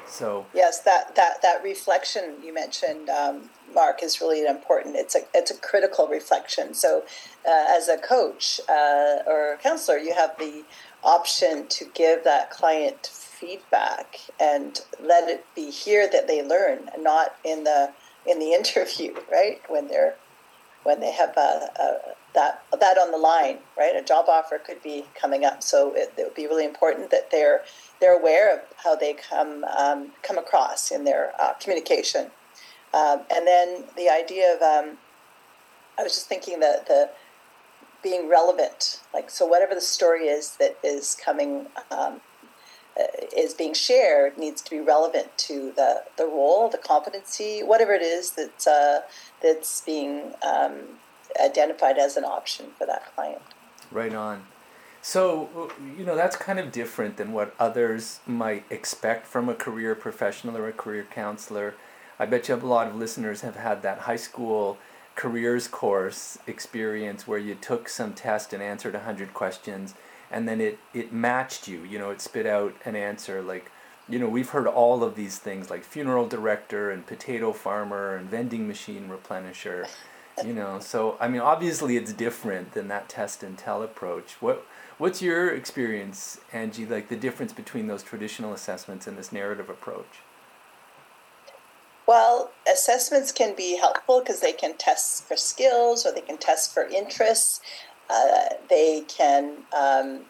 So 0.10 0.45
yes, 0.54 0.80
that 0.82 1.15
that 1.15 1.41
that 1.41 1.63
reflection 1.63 2.36
you 2.43 2.54
mentioned, 2.54 3.10
um, 3.10 3.50
Mark, 3.74 4.02
is 4.02 4.19
really 4.22 4.45
important. 4.45 4.95
It's 4.95 5.15
a 5.15 5.22
it's 5.34 5.52
a 5.52 5.58
critical 5.58 6.08
reflection. 6.08 6.74
So, 6.74 7.04
uh, 7.48 7.65
as 7.69 7.88
a 7.89 7.98
coach 7.98 8.60
uh, 8.67 9.17
or 9.28 9.54
a 9.54 9.58
counselor, 9.58 9.98
you 9.98 10.13
have 10.13 10.38
the 10.39 10.63
option 11.04 11.67
to 11.67 11.86
give 11.93 12.24
that 12.24 12.50
client 12.50 13.12
feedback 13.39 14.17
and 14.39 14.82
let 15.02 15.30
it 15.30 15.45
be 15.56 15.71
here 15.71 16.10
that 16.12 16.28
they 16.28 16.43
learn, 16.43 16.89
not 16.99 17.36
in 17.43 17.63
the 17.63 17.91
in 18.25 18.39
the 18.39 18.54
interview, 18.60 19.13
right? 19.32 19.62
When 19.67 19.88
they're 19.88 20.15
when 20.84 20.99
they 21.02 21.12
have 21.12 21.36
a, 21.38 21.69
a, 21.80 21.97
that 22.34 22.63
that 22.80 22.97
on 22.97 23.12
the 23.12 23.17
line, 23.17 23.60
right? 23.78 23.95
A 23.95 24.04
job 24.04 24.25
offer 24.28 24.58
could 24.58 24.82
be 24.82 25.06
coming 25.19 25.45
up, 25.45 25.63
so 25.63 25.93
it, 25.93 26.13
it 26.17 26.23
would 26.23 26.36
be 26.36 26.47
really 26.47 26.65
important 26.65 27.12
that 27.12 27.32
they're 27.32 27.62
they're 27.99 28.17
aware 28.17 28.54
of 28.54 28.62
how 28.84 28.95
they 28.95 29.13
come 29.13 29.65
um, 29.78 30.12
come 30.23 30.38
across 30.38 30.91
in 30.91 31.04
their 31.04 31.34
uh, 31.39 31.54
communication. 31.54 32.28
Um, 32.93 33.21
and 33.30 33.45
then 33.45 33.84
the 33.95 34.10
idea 34.10 34.56
of 34.56 34.62
um, 34.62 34.97
I 35.97 36.04
was 36.04 36.13
just 36.13 36.28
thinking 36.28 36.60
that 36.62 36.88
the 36.88 37.10
being 38.02 38.30
relevant, 38.30 39.02
like 39.13 39.30
so, 39.30 39.45
whatever 39.45 39.75
the 39.75 39.82
story 39.82 40.28
is 40.28 40.56
that 40.58 40.78
is 40.84 41.15
coming 41.23 41.67
um, 41.91 42.21
is 43.36 43.54
being 43.54 43.74
shared 43.74 44.38
needs 44.38 44.62
to 44.62 44.72
be 44.72 44.80
relevant 44.80 45.38
to 45.38 45.72
the 45.76 46.04
the 46.18 46.26
role, 46.26 46.70
the 46.70 46.78
competency, 46.78 47.62
whatever 47.62 47.94
it 47.94 48.02
is 48.02 48.32
that's 48.32 48.68
uh, 48.68 49.02
that's 49.42 49.82
being 49.82 50.34
um, 50.46 51.00
identified 51.44 51.98
as 51.98 52.18
an 52.18 52.24
option 52.24 52.68
for 52.78 52.86
that 52.86 53.14
client. 53.16 53.42
Right 53.92 54.14
on. 54.14 54.46
So, 55.02 55.72
you 55.98 56.04
know, 56.04 56.16
that's 56.16 56.36
kind 56.36 56.60
of 56.60 56.72
different 56.72 57.16
than 57.18 57.32
what 57.32 57.56
others 57.58 58.20
might 58.28 58.66
expect 58.70 59.26
from 59.28 59.48
a 59.48 59.54
career 59.54 59.96
professional 59.96 60.58
or 60.58 60.68
a 60.68 60.74
career 60.74 61.08
counselor. 61.10 61.76
I 62.20 62.26
bet 62.26 62.50
you 62.50 62.56
a 62.56 62.58
lot 62.58 62.88
of 62.88 62.96
listeners 62.96 63.42
have 63.42 63.56
had 63.56 63.82
that 63.84 64.00
high 64.00 64.18
school 64.18 64.78
careers 65.16 65.68
course 65.68 66.38
experience 66.48 67.28
where 67.28 67.40
you 67.40 67.56
took 67.56 67.88
some 67.88 68.14
test 68.14 68.52
and 68.52 68.62
answered 68.62 68.94
100 68.94 69.34
questions 69.34 69.94
and 70.32 70.48
then 70.48 70.62
it, 70.62 70.80
it 70.94 71.12
matched 71.12 71.68
you. 71.68 71.84
You 71.84 72.00
know, 72.00 72.10
it 72.10 72.22
spit 72.22 72.46
out 72.46 72.74
an 72.86 72.96
answer 72.96 73.42
like, 73.42 73.72
you 74.08 74.18
know, 74.20 74.28
we've 74.28 74.50
heard 74.50 74.68
all 74.68 75.04
of 75.04 75.15
these 75.15 75.38
things 75.38 75.70
like 75.70 75.84
funeral 75.84 76.28
director 76.28 76.89
and 76.89 77.06
potato 77.06 77.54
farmer 77.54 78.15
and 78.15 78.30
vending 78.30 78.68
machine 78.68 79.10
replenisher. 79.10 79.88
You 80.44 80.54
know, 80.54 80.80
so 80.80 81.18
I 81.20 81.28
mean, 81.28 81.42
obviously 81.42 81.98
it's 81.98 82.13
different 82.13 82.72
than 82.72 82.88
that 82.88 83.10
test 83.10 83.44
and 83.44 83.58
tell 83.58 83.84
approach. 83.84 84.34
What 84.39 84.65
What's 85.00 85.22
your 85.22 85.50
experience, 85.50 86.42
Angie, 86.52 86.86
like 86.86 87.08
the 87.08 87.15
difference 87.15 87.54
between 87.54 87.88
those 87.88 88.04
traditional 88.04 88.52
assessments 88.52 89.08
and 89.08 89.18
this 89.18 89.32
narrative 89.32 89.70
approach? 89.70 90.20
Well, 92.06 92.52
assessments 92.70 93.32
can 93.32 93.56
be 93.56 93.78
helpful 93.78 94.20
because 94.20 94.42
they 94.42 94.52
can 94.52 94.76
test 94.76 95.24
for 95.24 95.38
skills 95.38 96.06
or 96.06 96.12
they 96.12 96.20
can 96.20 96.38
test 96.38 96.74
for 96.74 96.84
interests. 96.84 97.62
Uh, 98.10 98.56
they 98.69 99.02
can, 99.08 99.58
um, 99.78 100.22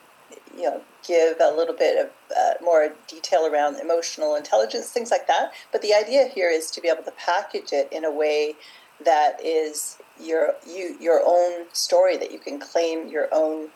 you 0.55 0.63
know, 0.63 0.81
give 1.07 1.37
a 1.39 1.51
little 1.55 1.75
bit 1.75 1.97
of 2.05 2.09
uh, 2.37 2.53
more 2.63 2.93
detail 3.07 3.45
around 3.45 3.79
emotional 3.79 4.35
intelligence, 4.35 4.89
things 4.89 5.11
like 5.11 5.27
that. 5.27 5.51
But 5.71 5.81
the 5.81 5.93
idea 5.93 6.27
here 6.27 6.49
is 6.49 6.69
to 6.71 6.81
be 6.81 6.89
able 6.89 7.03
to 7.03 7.11
package 7.11 7.71
it 7.71 7.87
in 7.91 8.03
a 8.03 8.11
way 8.11 8.55
that 9.03 9.43
is 9.43 9.97
your 10.21 10.55
you 10.67 10.97
your 10.99 11.21
own 11.25 11.65
story 11.71 12.17
that 12.17 12.31
you 12.33 12.39
can 12.39 12.59
claim 12.59 13.07
your 13.07 13.29
own 13.31 13.69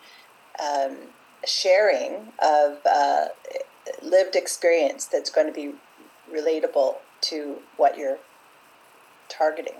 um, 0.61 0.97
sharing 1.45 2.33
of 2.41 2.79
uh, 2.85 3.27
lived 4.01 4.35
experience 4.35 5.05
that's 5.05 5.29
going 5.29 5.47
to 5.47 5.53
be 5.53 5.73
relatable 6.31 6.95
to 7.21 7.57
what 7.77 7.97
you're 7.97 8.17
targeting. 9.29 9.75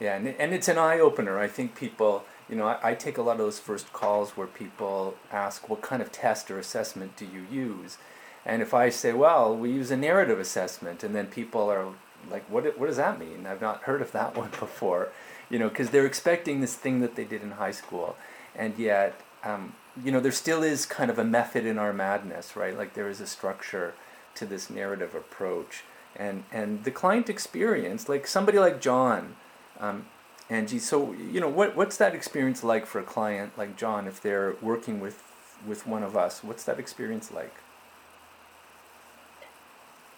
Yeah, 0.00 0.16
and, 0.16 0.28
and 0.28 0.54
it's 0.54 0.68
an 0.68 0.78
eye 0.78 1.00
opener. 1.00 1.38
I 1.38 1.48
think 1.48 1.74
people, 1.74 2.24
you 2.48 2.56
know, 2.56 2.66
I, 2.66 2.90
I 2.90 2.94
take 2.94 3.18
a 3.18 3.22
lot 3.22 3.32
of 3.32 3.38
those 3.38 3.58
first 3.58 3.92
calls 3.92 4.30
where 4.30 4.46
people 4.46 5.14
ask, 5.30 5.68
what 5.68 5.82
kind 5.82 6.02
of 6.02 6.10
test 6.12 6.50
or 6.50 6.58
assessment 6.58 7.16
do 7.16 7.26
you 7.26 7.46
use? 7.50 7.98
And 8.44 8.62
if 8.62 8.72
I 8.72 8.88
say, 8.88 9.12
well, 9.12 9.54
we 9.54 9.70
use 9.70 9.90
a 9.90 9.96
narrative 9.96 10.38
assessment, 10.38 11.04
and 11.04 11.14
then 11.14 11.26
people 11.26 11.70
are 11.70 11.86
like, 12.30 12.48
what, 12.50 12.78
what 12.78 12.86
does 12.86 12.96
that 12.96 13.18
mean? 13.18 13.46
I've 13.46 13.60
not 13.60 13.82
heard 13.82 14.00
of 14.00 14.12
that 14.12 14.36
one 14.42 14.50
before, 14.58 15.08
you 15.50 15.58
know, 15.58 15.68
because 15.68 15.90
they're 15.90 16.06
expecting 16.06 16.60
this 16.60 16.74
thing 16.74 17.00
that 17.00 17.14
they 17.14 17.24
did 17.24 17.42
in 17.42 17.52
high 17.52 17.72
school 17.72 18.16
and 18.58 18.76
yet 18.76 19.20
um, 19.44 19.74
you 20.02 20.12
know 20.12 20.20
there 20.20 20.32
still 20.32 20.62
is 20.62 20.84
kind 20.84 21.10
of 21.10 21.18
a 21.18 21.24
method 21.24 21.64
in 21.64 21.78
our 21.78 21.92
madness 21.92 22.56
right 22.56 22.76
like 22.76 22.94
there 22.94 23.08
is 23.08 23.20
a 23.20 23.26
structure 23.26 23.94
to 24.34 24.44
this 24.44 24.68
narrative 24.68 25.14
approach 25.14 25.84
and 26.16 26.44
and 26.52 26.84
the 26.84 26.90
client 26.90 27.30
experience 27.30 28.08
like 28.08 28.26
somebody 28.26 28.58
like 28.58 28.80
john 28.80 29.36
um, 29.80 30.06
angie 30.50 30.78
so 30.78 31.12
you 31.12 31.40
know 31.40 31.48
what 31.48 31.76
what's 31.76 31.96
that 31.96 32.14
experience 32.14 32.64
like 32.64 32.86
for 32.86 32.98
a 33.00 33.04
client 33.04 33.56
like 33.56 33.76
john 33.76 34.06
if 34.06 34.20
they're 34.20 34.56
working 34.62 35.00
with 35.00 35.22
with 35.66 35.86
one 35.86 36.02
of 36.02 36.16
us 36.16 36.42
what's 36.42 36.64
that 36.64 36.78
experience 36.78 37.30
like 37.32 37.54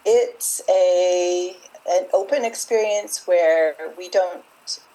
it's 0.04 0.62
a 0.68 1.56
an 1.88 2.06
open 2.12 2.44
experience 2.44 3.26
where 3.26 3.74
we 3.96 4.08
don't 4.08 4.44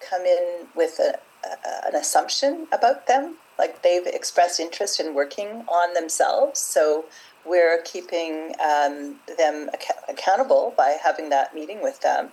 come 0.08 0.22
in 0.22 0.66
with 0.74 0.98
a, 0.98 1.18
a, 1.46 1.88
an 1.88 1.94
assumption 1.94 2.66
about 2.72 3.06
them. 3.06 3.36
Like 3.58 3.82
they've 3.82 4.06
expressed 4.06 4.60
interest 4.60 5.00
in 5.00 5.14
working 5.14 5.64
on 5.68 5.94
themselves, 5.94 6.60
so 6.60 7.06
we're 7.44 7.80
keeping 7.82 8.54
um, 8.60 9.16
them 9.38 9.70
ac- 9.74 9.94
accountable 10.08 10.74
by 10.76 10.96
having 11.02 11.30
that 11.30 11.54
meeting 11.54 11.82
with 11.82 12.00
them. 12.00 12.30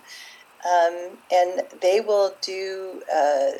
Um, 0.64 1.18
and 1.30 1.62
they 1.82 2.00
will 2.00 2.34
do, 2.40 3.02
uh, 3.14 3.50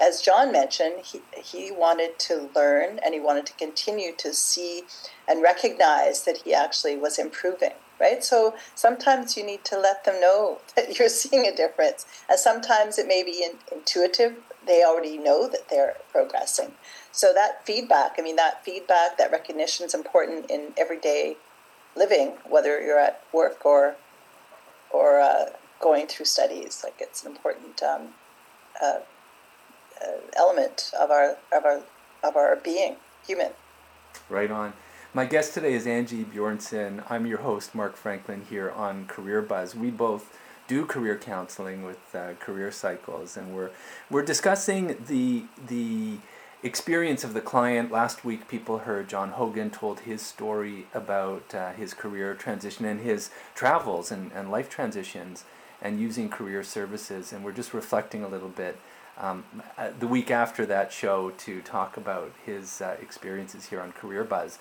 as 0.00 0.22
John 0.22 0.50
mentioned, 0.50 1.00
he, 1.04 1.20
he 1.36 1.70
wanted 1.70 2.18
to 2.20 2.48
learn 2.56 3.00
and 3.04 3.12
he 3.12 3.20
wanted 3.20 3.44
to 3.46 3.52
continue 3.54 4.12
to 4.16 4.32
see 4.32 4.84
and 5.28 5.42
recognize 5.42 6.24
that 6.24 6.38
he 6.38 6.54
actually 6.54 6.96
was 6.96 7.18
improving, 7.18 7.72
right? 8.00 8.24
So 8.24 8.54
sometimes 8.74 9.36
you 9.36 9.44
need 9.44 9.62
to 9.64 9.78
let 9.78 10.04
them 10.04 10.18
know 10.22 10.60
that 10.76 10.98
you're 10.98 11.10
seeing 11.10 11.46
a 11.46 11.54
difference. 11.54 12.06
And 12.30 12.38
sometimes 12.38 12.98
it 12.98 13.06
may 13.06 13.22
be 13.22 13.44
in, 13.44 13.58
intuitive, 13.70 14.36
they 14.66 14.82
already 14.82 15.18
know 15.18 15.46
that 15.46 15.68
they're 15.68 15.96
progressing. 16.10 16.72
So 17.12 17.34
that 17.34 17.66
feedback, 17.66 18.14
I 18.18 18.22
mean, 18.22 18.36
that 18.36 18.64
feedback, 18.64 19.18
that 19.18 19.30
recognition 19.30 19.84
is 19.84 19.92
important 19.92 20.50
in 20.50 20.72
everyday 20.78 21.36
living, 21.94 22.32
whether 22.48 22.80
you're 22.80 22.98
at 22.98 23.22
work 23.34 23.66
or, 23.66 23.96
or, 24.90 25.20
uh, 25.20 25.50
going 25.84 26.06
through 26.06 26.24
studies. 26.24 26.80
Like 26.82 26.94
it's 26.98 27.22
an 27.24 27.32
important 27.32 27.82
um, 27.82 28.08
uh, 28.82 29.00
uh, 30.02 30.06
element 30.34 30.90
of 30.98 31.10
our 31.10 31.36
of 31.54 31.64
our 31.64 31.82
of 32.24 32.36
our 32.36 32.56
being 32.56 32.96
human. 33.24 33.52
Right 34.30 34.50
on. 34.50 34.72
My 35.12 35.26
guest 35.26 35.54
today 35.54 35.74
is 35.74 35.86
Angie 35.86 36.24
Bjornson. 36.24 37.04
I'm 37.08 37.26
your 37.26 37.38
host, 37.38 37.74
Mark 37.74 37.96
Franklin, 37.96 38.46
here 38.48 38.70
on 38.70 39.06
Career 39.06 39.42
Buzz. 39.42 39.76
We 39.76 39.90
both 39.90 40.36
do 40.66 40.86
career 40.86 41.16
counseling 41.18 41.84
with 41.84 42.14
uh, 42.14 42.32
Career 42.40 42.72
Cycles, 42.72 43.36
and 43.36 43.54
we're 43.54 43.70
we're 44.10 44.24
discussing 44.24 44.96
the 45.06 45.44
the 45.68 46.16
experience 46.62 47.24
of 47.24 47.34
the 47.34 47.42
client. 47.42 47.92
Last 47.92 48.24
week, 48.24 48.48
people 48.48 48.78
heard 48.78 49.06
John 49.06 49.32
Hogan 49.32 49.68
told 49.70 50.00
his 50.00 50.22
story 50.22 50.86
about 50.94 51.54
uh, 51.54 51.72
his 51.72 51.92
career 51.92 52.32
transition 52.32 52.86
and 52.86 53.00
his 53.00 53.28
travels 53.54 54.10
and, 54.10 54.32
and 54.32 54.50
life 54.50 54.70
transitions 54.70 55.44
and 55.84 56.00
using 56.00 56.28
career 56.28 56.64
services. 56.64 57.32
And 57.32 57.44
we're 57.44 57.52
just 57.52 57.72
reflecting 57.74 58.24
a 58.24 58.28
little 58.28 58.48
bit 58.48 58.78
um, 59.18 59.44
uh, 59.78 59.90
the 59.98 60.08
week 60.08 60.30
after 60.30 60.66
that 60.66 60.92
show 60.92 61.30
to 61.38 61.60
talk 61.60 61.96
about 61.96 62.32
his 62.44 62.80
uh, 62.80 62.96
experiences 63.00 63.66
here 63.66 63.80
on 63.80 63.92
Career 63.92 64.24
Buzz. 64.24 64.58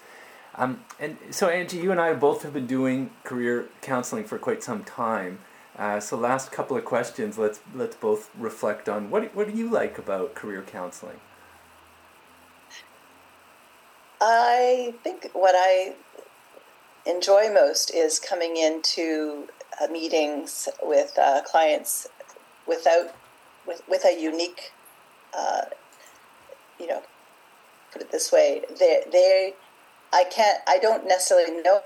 Um, 0.55 0.81
and 0.99 1.17
so, 1.31 1.49
Angie, 1.49 1.77
you 1.77 1.91
and 1.91 1.99
I 1.99 2.13
both 2.13 2.43
have 2.43 2.53
been 2.53 2.67
doing 2.67 3.09
career 3.23 3.69
counseling 3.81 4.25
for 4.25 4.37
quite 4.37 4.61
some 4.61 4.83
time. 4.83 5.39
Uh, 5.75 5.99
so, 5.99 6.15
last 6.15 6.51
couple 6.51 6.77
of 6.77 6.85
questions, 6.85 7.39
let's 7.39 7.61
let's 7.73 7.95
both 7.95 8.29
reflect 8.37 8.87
on 8.87 9.09
what 9.09 9.33
what 9.35 9.51
do 9.51 9.57
you 9.57 9.67
like 9.67 9.97
about 9.97 10.35
career 10.35 10.61
counseling? 10.61 11.19
I 14.21 14.93
think 15.03 15.31
what 15.33 15.55
I 15.57 15.95
enjoy 17.05 17.51
most 17.51 17.91
is 17.93 18.19
coming 18.19 18.55
into 18.55 19.47
uh, 19.81 19.87
meetings 19.87 20.69
with 20.81 21.17
uh, 21.17 21.41
clients 21.43 22.07
without 22.67 23.13
with, 23.67 23.81
with 23.87 24.05
a 24.05 24.19
unique 24.19 24.71
uh, 25.37 25.63
you 26.79 26.87
know 26.87 27.01
put 27.91 28.01
it 28.01 28.11
this 28.11 28.31
way 28.31 28.61
they 28.79 29.03
they 29.11 29.53
I 30.11 30.23
can't 30.25 30.59
I 30.67 30.77
don't 30.77 31.07
necessarily 31.07 31.61
know 31.61 31.81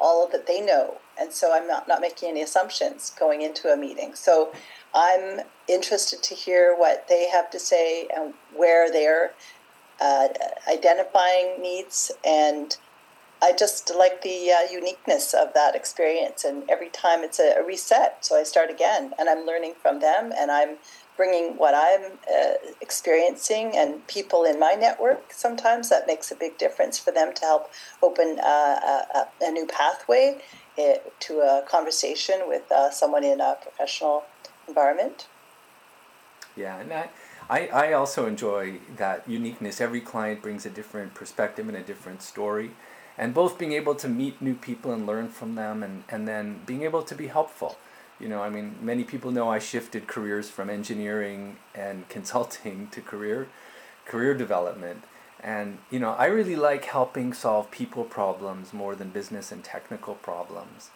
all 0.00 0.28
that 0.28 0.46
they 0.46 0.60
know 0.60 0.98
and 1.18 1.32
so 1.32 1.52
I'm 1.52 1.66
not, 1.66 1.88
not 1.88 2.00
making 2.00 2.30
any 2.30 2.42
assumptions 2.42 3.12
going 3.18 3.42
into 3.42 3.72
a 3.72 3.76
meeting. 3.76 4.14
So 4.14 4.52
I'm 4.94 5.40
interested 5.66 6.22
to 6.22 6.34
hear 6.34 6.74
what 6.76 7.08
they 7.08 7.28
have 7.28 7.50
to 7.50 7.58
say 7.58 8.06
and 8.14 8.34
where 8.54 8.90
they're 8.90 9.32
uh, 10.00 10.28
identifying 10.70 11.60
needs 11.60 12.12
and 12.24 12.76
I 13.40 13.52
just 13.52 13.92
like 13.94 14.22
the 14.22 14.50
uh, 14.50 14.72
uniqueness 14.72 15.32
of 15.32 15.54
that 15.54 15.76
experience, 15.76 16.44
and 16.44 16.68
every 16.68 16.88
time 16.88 17.22
it's 17.22 17.38
a, 17.38 17.54
a, 17.58 17.64
reset. 17.64 18.24
So 18.24 18.36
I 18.36 18.42
start 18.42 18.70
again, 18.70 19.12
and 19.18 19.28
I'm 19.28 19.46
learning 19.46 19.74
from 19.80 20.00
them, 20.00 20.32
and 20.36 20.50
I'm 20.50 20.78
bringing 21.16 21.56
what 21.56 21.74
I'm 21.74 22.18
uh, 22.32 22.54
experiencing 22.80 23.76
and 23.76 24.06
people 24.06 24.44
in 24.44 24.58
my 24.58 24.74
network. 24.74 25.32
Sometimes 25.32 25.88
that 25.90 26.06
makes 26.06 26.30
a 26.30 26.36
big 26.36 26.58
difference 26.58 26.98
for 26.98 27.10
them 27.10 27.32
to 27.34 27.40
help 27.42 27.70
open 28.02 28.38
uh, 28.40 29.04
a, 29.14 29.26
a, 29.40 29.50
new 29.50 29.66
pathway 29.66 30.40
eh, 30.78 30.98
to 31.20 31.40
a 31.40 31.64
conversation 31.68 32.42
with 32.46 32.70
uh, 32.70 32.90
someone 32.90 33.24
in 33.24 33.40
a 33.40 33.56
professional 33.60 34.24
environment. 34.68 35.26
Yeah, 36.56 36.78
and 36.78 36.92
I, 36.92 37.10
I, 37.50 37.66
I 37.68 37.92
also 37.92 38.26
enjoy 38.26 38.78
that 38.96 39.28
uniqueness. 39.28 39.80
Every 39.80 40.00
client 40.00 40.42
brings 40.42 40.66
a 40.66 40.70
different 40.70 41.14
perspective 41.14 41.68
and 41.68 41.76
a 41.76 41.82
different 41.82 42.22
story 42.22 42.72
and 43.18 43.34
both 43.34 43.58
being 43.58 43.72
able 43.72 43.96
to 43.96 44.08
meet 44.08 44.40
new 44.40 44.54
people 44.54 44.92
and 44.92 45.04
learn 45.04 45.28
from 45.28 45.56
them 45.56 45.82
and, 45.82 46.04
and 46.08 46.28
then 46.28 46.60
being 46.64 46.84
able 46.84 47.02
to 47.02 47.14
be 47.14 47.26
helpful. 47.26 47.76
You 48.20 48.28
know 48.28 48.42
i 48.42 48.48
mean 48.48 48.76
many 48.80 49.04
people 49.04 49.30
know 49.30 49.48
i 49.48 49.60
shifted 49.60 50.08
careers 50.08 50.50
from 50.50 50.70
engineering 50.70 51.56
and 51.74 52.08
consulting 52.16 52.88
to 52.88 53.00
career 53.00 53.48
career 54.06 54.34
development. 54.34 55.04
And 55.40 55.78
you 55.90 55.98
know 55.98 56.12
i 56.12 56.26
really 56.26 56.56
like 56.56 56.84
helping 56.84 57.32
solve 57.32 57.70
people 57.70 58.04
problems 58.04 58.72
more 58.72 58.94
than 58.94 59.10
business 59.10 59.52
and 59.52 59.62
technical 59.62 60.14
problems. 60.14 60.90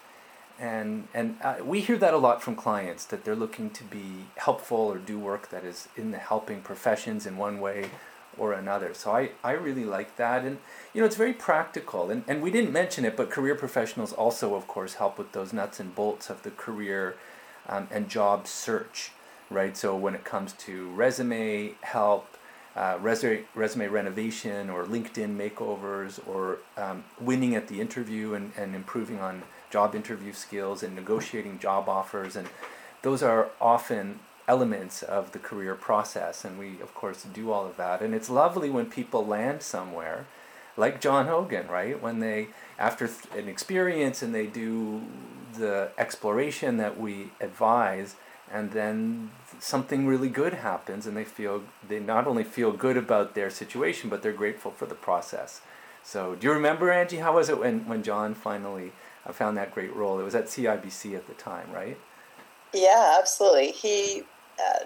And 0.59 1.09
and 1.15 1.37
uh, 1.43 1.57
we 1.65 1.81
hear 1.81 1.97
that 1.99 2.15
a 2.15 2.19
lot 2.19 2.43
from 2.43 2.55
clients 2.57 3.05
that 3.07 3.25
they're 3.25 3.43
looking 3.45 3.71
to 3.71 3.85
be 3.85 4.27
helpful 4.37 4.79
or 4.79 4.99
do 4.99 5.19
work 5.19 5.49
that 5.51 5.65
is 5.65 5.89
in 5.97 6.11
the 6.11 6.19
helping 6.19 6.61
professions 6.61 7.27
in 7.27 7.37
one 7.37 7.61
way 7.61 7.91
or 8.39 8.53
another. 8.53 8.95
So 8.95 9.13
I, 9.13 9.31
I 9.45 9.53
really 9.53 9.85
like 9.85 10.17
that. 10.17 10.45
And, 10.45 10.59
you 10.93 11.01
know, 11.01 11.07
it's 11.07 11.17
very 11.17 11.33
practical. 11.33 12.11
And, 12.11 12.25
and 12.27 12.43
we 12.43 12.51
didn't 12.51 12.73
mention 12.73 13.05
it, 13.05 13.17
but 13.17 13.31
career 13.31 13.55
professionals 13.55 14.13
also, 14.13 14.55
of 14.55 14.67
course, 14.67 14.95
help 14.95 15.19
with 15.19 15.33
those 15.33 15.53
nuts 15.53 15.81
and 15.81 15.95
bolts 15.95 16.31
of 16.31 16.43
the 16.43 16.51
career 16.51 17.17
um, 17.69 17.89
and 17.91 18.09
job 18.09 18.47
search, 18.47 19.13
right? 19.51 19.77
So 19.77 19.97
when 19.97 20.15
it 20.15 20.25
comes 20.25 20.53
to 20.55 20.91
resume 20.93 21.77
help, 21.83 22.27
uh, 22.75 22.97
resume, 23.01 23.45
resume 23.55 23.87
renovation 23.89 24.71
or 24.71 24.85
LinkedIn 24.85 25.37
makeovers 25.37 26.19
or 26.27 26.59
um, 26.79 27.05
winning 27.21 27.55
at 27.55 27.69
the 27.69 27.81
interview 27.81 28.33
and, 28.33 28.53
and 28.57 28.75
improving 28.75 29.21
on 29.21 29.43
job 29.71 29.95
interview 29.95 30.33
skills 30.33 30.83
and 30.83 30.97
negotiating 30.97 31.59
job 31.59 31.89
offers. 31.89 32.35
And 32.35 32.49
those 33.03 33.23
are 33.23 33.51
often 33.61 34.21
elements 34.53 35.03
of 35.03 35.33
the 35.33 35.39
career 35.39 35.75
process, 35.75 36.45
and 36.45 36.59
we, 36.59 36.69
of 36.83 36.95
course, 36.95 37.25
do 37.41 37.51
all 37.51 37.65
of 37.67 37.79
that. 37.79 38.03
And 38.03 38.13
it's 38.15 38.29
lovely 38.29 38.69
when 38.69 38.87
people 38.99 39.25
land 39.27 39.63
somewhere, 39.63 40.27
like 40.77 41.01
John 41.01 41.27
Hogan, 41.27 41.69
right? 41.69 41.97
When 42.03 42.21
they, 42.21 42.49
after 42.79 43.09
an 43.35 43.49
experience, 43.49 44.21
and 44.23 44.35
they 44.35 44.47
do 44.47 45.03
the 45.55 45.77
exploration 45.97 46.77
that 46.77 47.01
we 47.01 47.31
advise, 47.41 48.17
and 48.53 48.73
then 48.73 49.31
something 49.59 50.07
really 50.07 50.29
good 50.29 50.55
happens, 50.55 51.07
and 51.07 51.17
they 51.17 51.25
feel 51.25 51.63
they 51.89 51.99
not 51.99 52.27
only 52.27 52.45
feel 52.45 52.73
good 52.73 52.99
about 52.99 53.35
their 53.35 53.49
situation, 53.49 54.11
but 54.11 54.23
they're 54.23 54.41
grateful 54.45 54.71
for 54.71 54.85
the 54.85 55.01
process. 55.09 55.63
So, 56.03 56.35
do 56.35 56.47
you 56.47 56.53
remember, 56.53 56.91
Angie? 56.91 57.23
How 57.27 57.35
was 57.37 57.49
it 57.49 57.59
when, 57.59 57.87
when 57.91 58.03
John 58.03 58.35
finally 58.35 58.93
uh, 59.25 59.33
found 59.33 59.57
that 59.57 59.73
great 59.73 59.95
role? 59.97 60.21
It 60.21 60.25
was 60.25 60.35
at 60.35 60.47
CIBC 60.47 61.15
at 61.15 61.27
the 61.27 61.35
time, 61.35 61.69
right? 61.73 61.97
Yeah, 62.73 63.17
absolutely. 63.19 63.73
He 63.73 64.25
uh, 64.63 64.85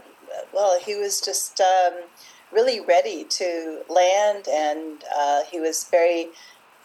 well, 0.52 0.78
he 0.78 0.94
was 0.94 1.20
just 1.20 1.60
um, 1.60 1.94
really 2.52 2.80
ready 2.80 3.24
to 3.24 3.82
land, 3.88 4.46
and 4.48 5.02
uh, 5.16 5.42
he 5.50 5.60
was 5.60 5.84
very, 5.90 6.28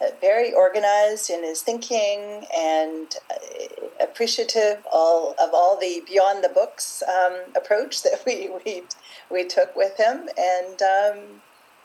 uh, 0.00 0.06
very 0.20 0.52
organized 0.52 1.30
in 1.30 1.42
his 1.42 1.62
thinking 1.62 2.46
and 2.56 3.16
uh, 3.30 3.86
appreciative 4.00 4.78
all 4.92 5.34
of 5.40 5.50
all 5.52 5.78
the 5.78 6.02
beyond 6.06 6.42
the 6.42 6.48
books 6.48 7.02
um, 7.08 7.34
approach 7.56 8.02
that 8.02 8.22
we, 8.26 8.50
we 8.64 8.82
we 9.30 9.44
took 9.44 9.74
with 9.76 9.96
him, 9.96 10.28
and 10.38 10.82
um, 10.82 11.18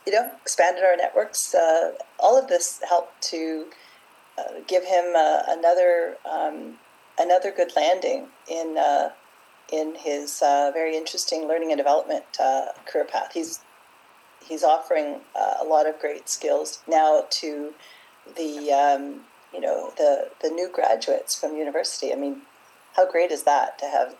you 0.05 0.13
know 0.13 0.31
expanded 0.41 0.83
our 0.83 0.95
networks. 0.95 1.53
Uh, 1.53 1.91
all 2.19 2.37
of 2.37 2.47
this 2.47 2.81
helped 2.87 3.21
to 3.21 3.65
give 4.67 4.83
him 4.83 5.15
another 5.47 6.15
um, 6.31 6.77
another 7.17 7.51
good 7.51 7.71
landing 7.75 8.27
in 8.47 8.77
in 9.71 9.95
his 9.95 10.41
uh, 10.41 10.71
very 10.73 10.95
interesting 10.95 11.47
learning 11.47 11.71
and 11.71 11.77
development 11.77 12.25
uh, 12.39 12.67
career 12.85 13.05
path. 13.05 13.31
He's 13.33 13.61
he's 14.45 14.63
offering 14.63 15.21
uh, 15.35 15.55
a 15.61 15.65
lot 15.65 15.87
of 15.87 15.99
great 15.99 16.29
skills 16.29 16.79
now 16.87 17.25
to 17.29 17.73
the 18.35 18.71
um, 18.71 19.21
you 19.53 19.61
know 19.61 19.93
the 19.97 20.29
the 20.41 20.49
new 20.49 20.69
graduates 20.71 21.39
from 21.39 21.55
university. 21.55 22.11
I 22.11 22.15
mean, 22.15 22.41
how 22.95 23.09
great 23.09 23.31
is 23.31 23.43
that 23.43 23.77
to 23.79 23.85
have 23.85 24.15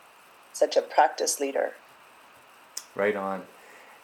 such 0.52 0.76
a 0.76 0.82
practice 0.82 1.40
leader? 1.40 1.74
Right 2.94 3.16
on. 3.16 3.42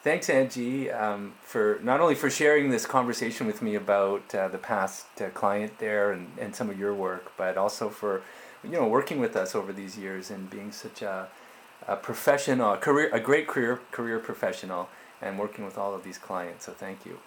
Thanks, 0.03 0.29
Angie, 0.29 0.91
um, 0.91 1.33
for 1.41 1.79
not 1.81 1.99
only 1.99 2.13
for 2.13 2.29
sharing 2.29 2.69
this 2.69 2.85
conversation 2.85 3.47
with 3.47 3.63
me 3.63 3.73
about 3.73 4.35
uh, 4.35 4.47
the 4.47 4.59
past 4.59 5.07
uh, 5.19 5.29
client 5.29 5.79
there 5.79 6.11
and, 6.11 6.27
and 6.39 6.55
some 6.55 6.69
of 6.69 6.77
your 6.77 6.93
work, 6.93 7.31
but 7.37 7.57
also 7.57 7.89
for 7.89 8.21
you 8.65 8.71
know 8.71 8.87
working 8.87 9.19
with 9.19 9.35
us 9.35 9.55
over 9.55 9.71
these 9.71 9.97
years 9.97 10.29
and 10.29 10.49
being 10.49 10.71
such 10.71 11.01
a, 11.01 11.27
a 11.87 11.95
professional, 11.95 12.73
a 12.73 12.77
career, 12.77 13.09
a 13.13 13.19
great 13.19 13.47
career 13.47 13.79
career 13.91 14.19
professional, 14.19 14.89
and 15.21 15.39
working 15.39 15.65
with 15.65 15.77
all 15.77 15.93
of 15.93 16.03
these 16.03 16.17
clients. 16.17 16.65
So 16.65 16.71
thank 16.71 17.05
you. 17.05 17.19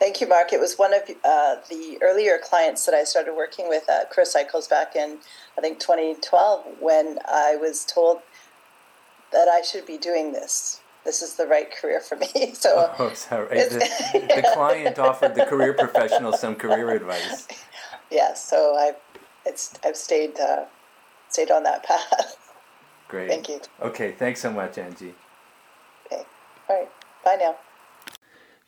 Thank 0.00 0.22
you, 0.22 0.26
Mark. 0.26 0.54
It 0.54 0.60
was 0.60 0.76
one 0.76 0.94
of 0.94 1.02
uh, 1.24 1.56
the 1.68 1.98
earlier 2.00 2.38
clients 2.42 2.86
that 2.86 2.94
I 2.94 3.04
started 3.04 3.34
working 3.34 3.68
with 3.68 3.88
at 3.90 4.10
Career 4.10 4.24
Cycles 4.24 4.66
back 4.66 4.96
in, 4.96 5.18
I 5.58 5.60
think, 5.60 5.78
2012, 5.78 6.64
when 6.80 7.18
I 7.28 7.56
was 7.56 7.84
told 7.84 8.20
that 9.30 9.46
I 9.48 9.60
should 9.60 9.84
be 9.84 9.98
doing 9.98 10.32
this. 10.32 10.80
This 11.04 11.20
is 11.20 11.34
the 11.34 11.46
right 11.46 11.70
career 11.70 12.00
for 12.00 12.16
me. 12.16 12.28
So, 12.54 12.92
oh, 12.98 13.12
sorry. 13.12 13.58
The, 13.58 13.78
the 14.12 14.50
client 14.54 14.98
offered 14.98 15.34
the 15.34 15.44
career 15.44 15.74
professional 15.74 16.32
some 16.32 16.56
career 16.56 16.90
advice. 16.90 17.46
Yeah, 18.12 18.34
so 18.34 18.74
I, 18.76 18.96
it's 19.44 19.74
I've 19.84 19.96
stayed 19.96 20.38
uh, 20.38 20.64
stayed 21.28 21.50
on 21.50 21.62
that 21.64 21.82
path. 21.86 22.36
Great. 23.08 23.28
Thank 23.28 23.48
you. 23.48 23.60
Okay, 23.82 24.12
thanks 24.12 24.40
so 24.40 24.52
much, 24.52 24.78
Angie. 24.78 25.14
Okay. 26.06 26.22
All 26.68 26.76
right. 26.76 26.90
Bye 27.24 27.36
now. 27.40 27.56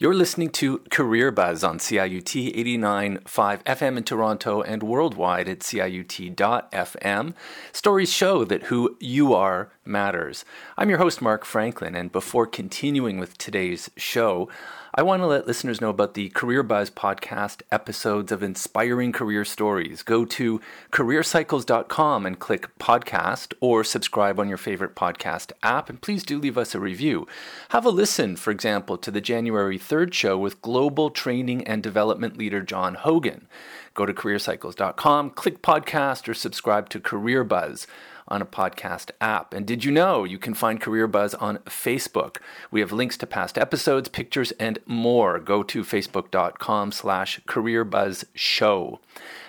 You're 0.03 0.15
listening 0.15 0.51
to 0.51 0.79
Career 0.91 1.31
Buzz 1.31 1.63
on 1.63 1.79
CIUT 1.79 2.57
89.5 2.57 3.63
FM 3.63 3.97
in 3.97 4.03
Toronto 4.03 4.61
and 4.61 4.83
worldwide 4.83 5.49
at 5.49 5.61
CIUT.FM. 5.61 7.35
Stories 7.71 8.13
show 8.13 8.45
that 8.45 8.65
who 8.65 8.97
you 8.99 9.33
are 9.33 9.71
matters. 9.85 10.45
I'm 10.77 10.89
your 10.89 10.99
host, 10.99 11.23
Mark 11.23 11.45
Franklin, 11.45 11.95
and 11.95 12.11
before 12.11 12.49
continuing 12.49 13.21
with 13.21 13.39
today's 13.39 13.91
show, 13.97 14.49
I 14.95 15.01
want 15.01 15.23
to 15.23 15.27
let 15.27 15.47
listeners 15.47 15.81
know 15.81 15.89
about 15.89 16.13
the 16.13 16.29
Career 16.29 16.63
Buzz 16.63 16.91
podcast 16.91 17.63
episodes 17.73 18.31
of 18.31 18.43
inspiring 18.43 19.11
career 19.11 19.43
stories. 19.43 20.03
Go 20.03 20.27
to 20.27 20.61
careercycles.com 20.91 22.27
and 22.27 22.39
click 22.39 22.79
podcast 22.79 23.55
or 23.61 23.85
subscribe 23.85 24.39
on 24.39 24.51
your 24.51 24.59
favorite 24.59 24.95
podcast 24.95 25.53
app. 25.63 25.89
And 25.89 25.99
please 25.99 26.25
do 26.25 26.39
leave 26.39 26.59
us 26.59 26.75
a 26.75 26.79
review. 26.79 27.27
Have 27.71 27.87
a 27.87 27.91
listen, 27.91 28.37
for 28.37 28.51
example, 28.51 28.99
to 28.99 29.11
the 29.11 29.23
January 29.23 29.79
3rd 29.79 30.13
show 30.13 30.37
with 30.37 30.61
global 30.61 31.09
training 31.09 31.67
and 31.67 31.83
development 31.83 32.37
leader 32.37 32.61
John 32.61 32.97
Hogan. 32.97 33.49
Go 33.95 34.05
to 34.05 34.13
careercycles.com, 34.13 35.31
click 35.31 35.63
podcast, 35.63 36.29
or 36.29 36.35
subscribe 36.35 36.91
to 36.91 37.01
Career 37.01 37.45
Buzz 37.45 37.87
on 38.33 38.43
a 38.43 38.47
podcast 38.47 39.11
app. 39.21 39.53
And 39.53 39.67
did 39.67 39.85
you 39.85 39.93
know 39.93 40.25
you 40.25 40.39
can 40.39 40.55
find 40.55 40.81
Career 40.81 41.07
Buzz 41.07 41.35
on 41.35 41.59
Facebook? 41.59 42.39
We 42.71 42.81
have 42.81 42.91
links 42.91 43.19
to 43.19 43.27
past 43.27 43.59
episodes, 43.59 44.09
pictures, 44.09 44.53
and 44.53 44.79
more. 44.87 45.39
Go 45.39 45.63
to 45.63 45.85
facebook.com 45.85 46.93
slash 46.93 47.41
careerbuzzshow. 47.47 48.99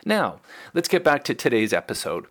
Now, 0.05 0.41
let's 0.73 0.89
get 0.89 1.03
back 1.03 1.23
to 1.23 1.33
today's 1.33 1.71
episode. 1.71 2.27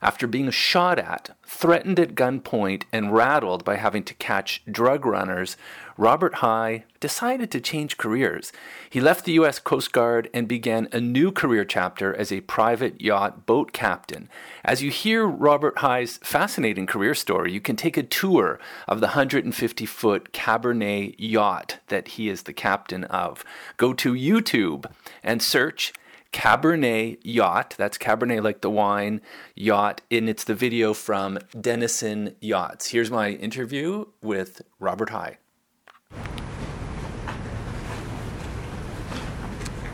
After 0.00 0.26
being 0.26 0.50
shot 0.50 0.98
at, 0.98 1.36
threatened 1.44 2.00
at 2.00 2.14
gunpoint, 2.14 2.84
and 2.92 3.14
rattled 3.14 3.64
by 3.64 3.76
having 3.76 4.04
to 4.04 4.14
catch 4.14 4.62
drug 4.70 5.06
runners, 5.06 5.56
Robert 5.96 6.36
High 6.36 6.84
decided 7.00 7.50
to 7.50 7.60
change 7.60 7.96
careers. 7.96 8.52
He 8.88 9.00
left 9.00 9.24
the 9.24 9.32
U.S. 9.32 9.58
Coast 9.58 9.92
Guard 9.92 10.30
and 10.32 10.48
began 10.48 10.88
a 10.92 11.00
new 11.00 11.30
career 11.30 11.64
chapter 11.64 12.14
as 12.14 12.32
a 12.32 12.40
private 12.42 13.00
yacht 13.00 13.46
boat 13.46 13.72
captain. 13.72 14.28
As 14.64 14.82
you 14.82 14.90
hear 14.90 15.26
Robert 15.26 15.78
High's 15.78 16.18
fascinating 16.18 16.86
career 16.86 17.14
story, 17.14 17.52
you 17.52 17.60
can 17.60 17.76
take 17.76 17.96
a 17.96 18.02
tour 18.02 18.58
of 18.88 19.00
the 19.00 19.08
150 19.08 19.86
foot 19.86 20.32
Cabernet 20.32 21.14
yacht 21.18 21.78
that 21.88 22.08
he 22.08 22.28
is 22.28 22.44
the 22.44 22.52
captain 22.52 23.04
of. 23.04 23.44
Go 23.76 23.92
to 23.94 24.14
YouTube 24.14 24.90
and 25.22 25.42
search 25.42 25.92
Cabernet 26.32 27.18
Yacht. 27.22 27.74
That's 27.76 27.98
Cabernet 27.98 28.42
like 28.42 28.62
the 28.62 28.70
wine 28.70 29.20
yacht, 29.54 30.00
and 30.10 30.28
it's 30.28 30.44
the 30.44 30.54
video 30.54 30.94
from 30.94 31.38
Denison 31.60 32.34
Yachts. 32.40 32.90
Here's 32.90 33.10
my 33.10 33.30
interview 33.30 34.06
with 34.22 34.62
Robert 34.80 35.10
High. 35.10 35.38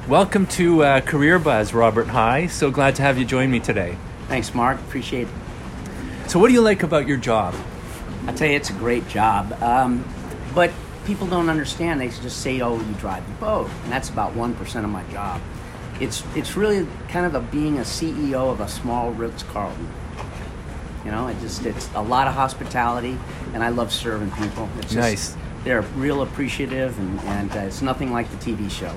Welcome 0.09 0.47
to 0.47 0.85
uh, 0.85 1.01
Career 1.01 1.39
Buzz, 1.39 1.75
Robert 1.75 2.07
High. 2.07 2.47
So 2.47 2.71
glad 2.71 2.95
to 2.97 3.03
have 3.03 3.19
you 3.19 3.25
join 3.25 3.51
me 3.51 3.61
today. 3.61 3.99
Thanks, 4.29 4.55
Mark. 4.55 4.79
Appreciate 4.79 5.27
it. 5.29 6.31
So, 6.31 6.39
what 6.39 6.49
do 6.49 6.55
you 6.55 6.63
like 6.63 6.83
about 6.83 7.07
your 7.07 7.19
job? 7.19 7.55
I 8.27 8.33
tell 8.33 8.49
you, 8.49 8.57
it's 8.57 8.71
a 8.71 8.75
great 8.75 9.07
job. 9.09 9.53
Um, 9.63 10.05
but 10.55 10.71
people 11.05 11.27
don't 11.27 11.51
understand. 11.51 12.01
They 12.01 12.09
just 12.09 12.41
say, 12.43 12.61
"Oh, 12.61 12.79
you 12.79 12.95
drive 12.95 13.27
the 13.27 13.35
boat," 13.35 13.69
and 13.83 13.93
that's 13.93 14.09
about 14.09 14.35
one 14.35 14.55
percent 14.55 14.87
of 14.87 14.91
my 14.91 15.03
job. 15.13 15.41
It's 16.01 16.23
it's 16.35 16.57
really 16.57 16.87
kind 17.09 17.27
of 17.27 17.35
a 17.35 17.41
being 17.41 17.79
a 17.79 17.83
CEO 17.83 18.51
of 18.51 18.61
a 18.61 18.69
small 18.69 19.11
Ritz 19.13 19.43
Carlton. 19.43 19.89
You 21.05 21.11
know, 21.11 21.29
it 21.29 21.39
just 21.41 21.65
it's 21.65 21.89
a 21.95 22.03
lot 22.03 22.29
of 22.29 22.35
hospitality, 22.35 23.19
and 23.55 23.63
I 23.65 23.71
love 23.71 23.93
serving 23.93 24.31
people. 24.33 24.69
It's 24.79 24.93
just, 24.93 24.97
nice. 24.97 25.37
They're 25.65 25.83
real 25.83 26.23
appreciative, 26.23 26.99
and, 26.99 27.21
and 27.21 27.53
uh, 27.53 27.61
it's 27.61 27.83
nothing 27.83 28.13
like 28.13 28.31
the 28.31 28.37
TV 28.37 28.71
show. 28.71 28.95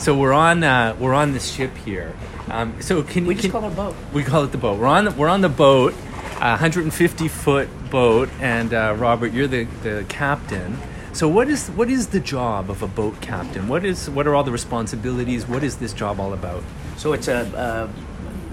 So 0.00 0.16
we're 0.16 0.32
on 0.32 0.62
uh, 0.62 0.96
we're 1.00 1.14
on 1.14 1.32
the 1.32 1.40
ship 1.40 1.74
here. 1.78 2.14
Um, 2.48 2.80
so 2.80 3.02
can 3.02 3.26
We 3.26 3.34
just 3.34 3.44
can, 3.44 3.50
call 3.50 3.64
it 3.64 3.72
a 3.72 3.76
boat. 3.76 3.96
we 4.12 4.22
call 4.22 4.44
it 4.44 4.52
the 4.52 4.58
boat. 4.58 4.78
We're 4.78 4.86
on 4.86 5.06
the, 5.06 5.10
we're 5.12 5.28
on 5.28 5.40
the 5.40 5.48
boat, 5.48 5.94
a 6.36 6.50
150 6.50 7.28
foot 7.28 7.68
boat, 7.90 8.28
and 8.40 8.72
uh, 8.72 8.94
Robert, 8.96 9.32
you're 9.32 9.48
the, 9.48 9.64
the 9.82 10.04
captain. 10.08 10.78
So 11.16 11.26
what 11.26 11.48
is 11.48 11.68
what 11.68 11.88
is 11.88 12.08
the 12.08 12.20
job 12.20 12.68
of 12.68 12.82
a 12.82 12.86
boat 12.86 13.18
captain? 13.22 13.68
What 13.68 13.86
is 13.86 14.10
what 14.10 14.26
are 14.26 14.34
all 14.34 14.44
the 14.44 14.52
responsibilities? 14.52 15.48
What 15.48 15.64
is 15.64 15.78
this 15.78 15.94
job 15.94 16.20
all 16.20 16.34
about? 16.34 16.62
So 16.98 17.14
it's 17.14 17.26
a 17.26 17.38
uh, 17.56 17.88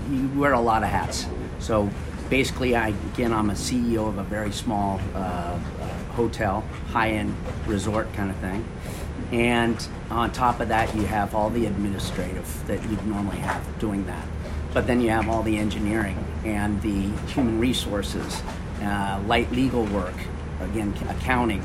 you 0.10 0.30
wear 0.39 0.54
a 0.54 0.62
lot 0.62 0.82
of 0.82 0.88
hats. 0.88 1.26
So 1.60 1.89
basically, 2.30 2.73
I 2.73 2.93
again 3.13 3.34
I'm 3.34 3.49
a 3.49 3.54
CEO 3.54 4.08
of 4.08 4.17
a 4.17 4.23
very 4.23 4.54
small 4.54 5.02
uh, 5.13 5.17
uh, 5.17 5.60
hotel, 6.13 6.63
high-end 6.88 7.36
resort 7.67 8.13
kind 8.13 8.30
of 8.30 8.38
thing, 8.38 8.65
and 9.34 9.86
on 10.10 10.32
top 10.32 10.62
of 10.62 10.69
that, 10.69 10.95
you 10.95 11.06
have 11.06 11.36
all 11.36 11.49
the 11.49 11.65
administrative 11.65 12.47
that 12.67 12.82
you'd 12.89 13.06
normally 13.06 13.39
have 13.39 13.62
doing 13.78 14.06
that. 14.06 14.26
But 14.73 14.88
then 14.88 15.02
you 15.02 15.10
have 15.10 15.28
all 15.28 15.43
the 15.43 15.58
engineering 15.58 16.17
and 16.45 16.82
the 16.82 17.10
human 17.34 17.60
resources, 17.60 18.41
uh, 18.82 19.21
light 19.28 19.52
legal 19.52 19.84
work, 19.88 20.15
again 20.62 20.93
accounting, 21.10 21.62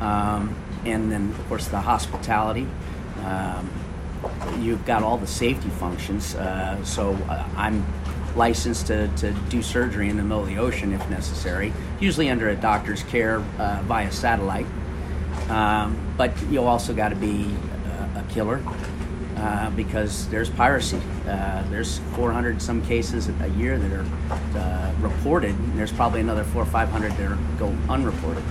um, 0.00 0.54
and 0.84 1.10
then 1.10 1.30
of 1.30 1.48
course 1.48 1.68
the 1.68 1.80
hospitality. 1.80 2.66
Um, 3.24 3.70
you've 4.58 4.84
got 4.84 5.02
all 5.02 5.16
the 5.16 5.26
safety 5.26 5.68
functions. 5.68 6.34
Uh, 6.34 6.82
so 6.84 7.14
uh, 7.28 7.48
I'm 7.56 7.84
licensed 8.36 8.86
to, 8.88 9.08
to 9.16 9.32
do 9.48 9.62
surgery 9.62 10.08
in 10.08 10.16
the 10.16 10.22
middle 10.22 10.42
of 10.42 10.48
the 10.48 10.58
ocean 10.58 10.92
if 10.92 11.08
necessary, 11.10 11.72
usually 12.00 12.28
under 12.30 12.48
a 12.48 12.56
doctor's 12.56 13.02
care 13.04 13.38
uh, 13.58 13.82
via 13.84 14.10
satellite. 14.12 14.66
Um, 15.48 15.96
but 16.16 16.32
you 16.50 16.62
also 16.62 16.94
got 16.94 17.08
to 17.08 17.16
be 17.16 17.54
a, 18.14 18.20
a 18.20 18.24
killer 18.30 18.62
uh, 19.36 19.70
because 19.70 20.28
there's 20.28 20.50
piracy. 20.50 21.00
Uh, 21.26 21.62
there's 21.70 21.98
400 22.14 22.60
some 22.60 22.84
cases 22.84 23.28
a 23.28 23.48
year 23.50 23.78
that 23.78 23.92
are 23.92 24.58
uh, 24.58 24.92
reported. 25.00 25.54
There's 25.76 25.92
probably 25.92 26.20
another 26.20 26.44
four 26.44 26.62
or 26.62 26.66
500 26.66 27.12
that 27.12 27.32
are, 27.32 27.38
go 27.58 27.68
unreported. 27.88 28.42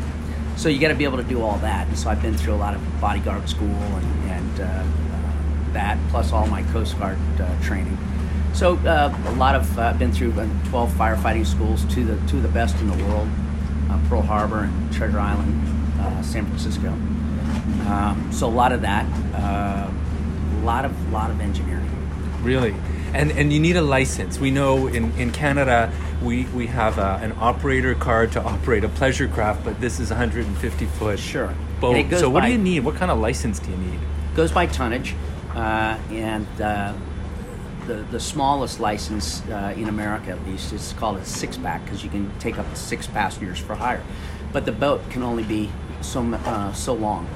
So 0.58 0.70
you 0.70 0.80
got 0.80 0.88
to 0.88 0.96
be 0.96 1.04
able 1.04 1.17
to 1.17 1.24
do 1.24 1.43
all 1.43 1.60
that. 1.60 1.88
And 1.88 1.98
so 1.98 2.10
I've 2.10 2.22
been 2.22 2.36
through 2.36 2.56
a 2.56 2.58
lot 2.58 2.74
of 2.74 2.82
bodyguard 3.00 3.48
school 3.48 3.67
and, 3.67 4.32
and 4.32 4.60
uh, 4.60 4.63
uh, 4.63 5.74
that, 5.74 6.00
plus 6.10 6.32
all 6.32 6.48
my 6.48 6.63
Coast 6.63 6.98
Guard 6.98 7.20
uh, 7.39 7.62
training. 7.62 7.96
So 8.54 8.76
uh, 8.78 9.15
a 9.28 9.32
lot 9.34 9.54
of 9.54 9.78
I've 9.78 10.00
been 10.00 10.12
through 10.12 10.32
uh, 10.32 10.48
12 10.70 10.91
firefighting 10.93 11.46
schools, 11.46 11.84
of 11.84 11.89
the 11.89 12.20
two 12.28 12.38
of 12.38 12.43
the 12.43 12.50
best 12.50 12.76
in 12.80 12.88
the 12.89 13.04
world, 13.06 13.30
Pearl 14.10 14.24
Harbor 14.24 14.63
and 14.63 14.91
Treasure 14.91 15.20
Island, 15.20 16.26
San 16.26 16.48
Francisco. 16.48 16.89
Um, 17.88 18.30
so 18.34 18.48
a 18.48 18.50
lot 18.50 18.72
of 18.72 18.82
that, 18.82 19.06
a 19.36 20.65
lot 20.65 20.86
of 20.86 21.12
lot 21.13 21.30
of 21.30 21.39
engineering. 21.39 21.88
Really? 22.41 22.74
And 23.13 23.32
and 23.32 23.54
you 23.54 23.60
need 23.60 23.76
a 23.76 23.82
license. 23.84 24.39
We 24.39 24.50
know 24.50 24.88
in, 24.88 25.12
in 25.20 25.32
Canada 25.32 25.93
we, 26.22 26.46
we 26.46 26.68
have 26.68 26.98
a, 26.98 27.20
an 27.22 27.34
operator 27.40 27.94
card 27.96 28.32
to 28.34 28.42
operate 28.44 28.84
a 28.84 28.90
pleasure 28.90 29.28
craft, 29.28 29.64
but 29.64 29.80
this 29.80 30.00
is 30.00 30.10
150 30.10 30.86
foot 30.86 31.20
Sure. 31.20 31.54
boat. 31.80 32.10
So 32.18 32.30
what 32.30 32.42
by- 32.42 32.48
do 32.48 32.52
you 32.54 32.58
need? 32.58 32.82
What 32.82 32.96
kind 32.96 33.12
of 33.12 33.20
license 33.20 33.60
do 33.60 33.72
you 33.72 33.78
need? 33.78 34.00
goes 34.36 34.52
by 34.52 34.68
tonnage, 34.68 35.16
uh, 35.56 35.98
and 36.12 36.46
uh, 36.62 36.94
the 37.88 37.96
the 38.12 38.20
smallest 38.20 38.80
license 38.80 39.42
uh, 39.50 39.74
in 39.76 39.90
America, 39.90 40.30
at 40.30 40.46
least, 40.46 40.74
is 40.74 40.94
called 41.00 41.18
a 41.18 41.26
six 41.26 41.58
pack 41.58 41.84
because 41.86 42.04
you 42.04 42.10
can 42.12 42.32
take 42.38 42.60
up 42.60 42.70
to 42.70 42.76
six 42.76 43.08
passengers 43.08 43.58
for 43.58 43.74
hire. 43.74 44.04
But 44.54 44.66
the 44.66 44.72
boat 44.72 45.02
can 45.10 45.24
only 45.24 45.44
be 45.44 45.72
so 46.02 46.22
uh, 46.22 46.72
so 46.74 46.94
long, 46.94 47.28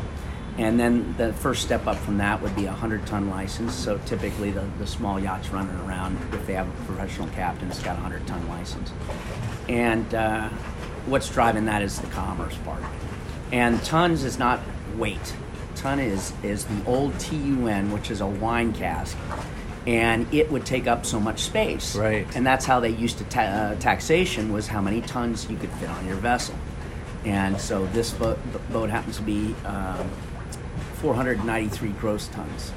and 0.57 0.79
then 0.79 1.15
the 1.17 1.33
first 1.33 1.63
step 1.63 1.87
up 1.87 1.97
from 1.97 2.17
that 2.17 2.41
would 2.41 2.55
be 2.55 2.65
a 2.65 2.71
hundred 2.71 3.05
ton 3.07 3.29
license. 3.29 3.73
So 3.73 3.99
typically, 4.05 4.51
the, 4.51 4.67
the 4.79 4.87
small 4.87 5.19
yachts 5.19 5.49
running 5.49 5.75
around, 5.87 6.17
if 6.33 6.45
they 6.45 6.53
have 6.53 6.67
a 6.67 6.85
professional 6.85 7.27
captain, 7.29 7.69
it's 7.69 7.81
got 7.81 7.97
a 7.97 8.01
hundred 8.01 8.27
ton 8.27 8.47
license. 8.49 8.91
And 9.69 10.13
uh, 10.13 10.49
what's 11.05 11.29
driving 11.29 11.65
that 11.65 11.81
is 11.81 11.99
the 11.99 12.07
commerce 12.07 12.55
part. 12.57 12.83
And 13.51 13.81
tons 13.83 14.23
is 14.23 14.37
not 14.37 14.59
weight. 14.97 15.35
Ton 15.75 15.99
is 15.99 16.33
is 16.43 16.65
the 16.65 16.85
old 16.85 17.17
TUN, 17.19 17.91
which 17.91 18.11
is 18.11 18.21
a 18.21 18.27
wine 18.27 18.73
cask, 18.73 19.17
and 19.87 20.31
it 20.33 20.51
would 20.51 20.65
take 20.65 20.85
up 20.85 21.05
so 21.05 21.19
much 21.19 21.39
space. 21.39 21.95
Right. 21.95 22.27
And 22.35 22.45
that's 22.45 22.65
how 22.65 22.81
they 22.81 22.89
used 22.89 23.17
to 23.19 23.23
ta- 23.25 23.41
uh, 23.41 23.75
taxation 23.75 24.51
was 24.51 24.67
how 24.67 24.81
many 24.81 25.01
tons 25.01 25.49
you 25.49 25.57
could 25.57 25.71
fit 25.71 25.89
on 25.89 26.05
your 26.05 26.17
vessel. 26.17 26.55
And 27.23 27.59
so 27.59 27.85
this 27.87 28.11
boat, 28.11 28.39
boat 28.71 28.89
happens 28.89 29.17
to 29.17 29.23
be 29.23 29.55
um, 29.65 30.09
493 31.01 31.89
gross 31.93 32.27
tons. 32.27 32.71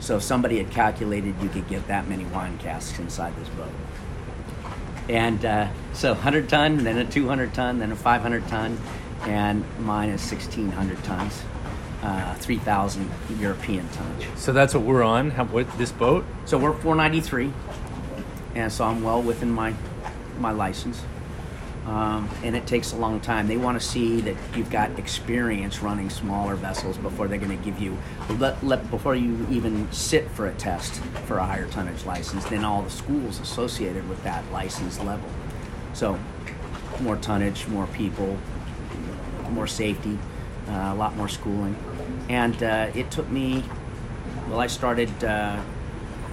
So 0.00 0.16
if 0.16 0.22
somebody 0.22 0.58
had 0.58 0.70
calculated 0.70 1.34
you 1.42 1.48
could 1.48 1.68
get 1.68 1.86
that 1.88 2.08
many 2.08 2.24
wine 2.26 2.58
casks 2.58 2.98
inside 2.98 3.34
this 3.36 3.48
boat. 3.50 3.72
And 5.08 5.44
uh, 5.44 5.68
so 5.92 6.12
100 6.12 6.48
ton, 6.48 6.84
then 6.84 6.98
a 6.98 7.04
200 7.04 7.52
ton, 7.52 7.78
then 7.78 7.92
a 7.92 7.96
500 7.96 8.46
ton, 8.48 8.78
and 9.22 9.64
mine 9.80 10.10
is 10.10 10.20
1,600 10.30 11.02
tons, 11.04 11.42
uh, 12.02 12.34
3,000 12.34 13.10
European 13.38 13.88
tonnage. 13.90 14.28
So 14.36 14.52
that's 14.52 14.74
what 14.74 14.84
we're 14.84 15.02
on. 15.02 15.30
How, 15.30 15.44
what 15.44 15.70
this 15.76 15.92
boat? 15.92 16.24
So 16.46 16.56
we're 16.58 16.72
493, 16.72 17.52
and 18.54 18.72
so 18.72 18.84
I'm 18.84 19.02
well 19.02 19.20
within 19.22 19.50
my 19.50 19.74
my 20.38 20.50
license. 20.50 21.02
Um, 21.86 22.30
and 22.42 22.56
it 22.56 22.66
takes 22.66 22.92
a 22.92 22.96
long 22.96 23.20
time. 23.20 23.46
They 23.46 23.58
want 23.58 23.78
to 23.78 23.86
see 23.86 24.22
that 24.22 24.36
you've 24.56 24.70
got 24.70 24.98
experience 24.98 25.82
running 25.82 26.08
smaller 26.08 26.54
vessels 26.54 26.96
before 26.96 27.28
they're 27.28 27.38
going 27.38 27.56
to 27.56 27.62
give 27.62 27.78
you, 27.78 27.98
let, 28.38 28.64
let, 28.64 28.90
before 28.90 29.14
you 29.14 29.46
even 29.50 29.90
sit 29.92 30.30
for 30.30 30.46
a 30.46 30.54
test 30.54 31.02
for 31.26 31.36
a 31.36 31.44
higher 31.44 31.68
tonnage 31.68 32.06
license, 32.06 32.44
then 32.46 32.64
all 32.64 32.80
the 32.80 32.90
schools 32.90 33.38
associated 33.38 34.08
with 34.08 34.22
that 34.24 34.50
license 34.50 34.98
level. 35.00 35.28
So, 35.92 36.18
more 37.00 37.16
tonnage, 37.16 37.66
more 37.68 37.86
people, 37.88 38.38
more 39.50 39.66
safety, 39.66 40.18
uh, 40.68 40.90
a 40.92 40.94
lot 40.94 41.16
more 41.16 41.28
schooling. 41.28 41.76
And 42.30 42.62
uh, 42.62 42.90
it 42.94 43.10
took 43.10 43.28
me, 43.28 43.62
well, 44.48 44.60
I 44.60 44.68
started 44.68 45.10
uh, 45.22 45.60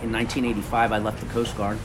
in 0.02 0.12
1985, 0.14 0.92
I 0.94 0.98
left 1.00 1.20
the 1.20 1.28
Coast 1.28 1.58
Guard. 1.58 1.78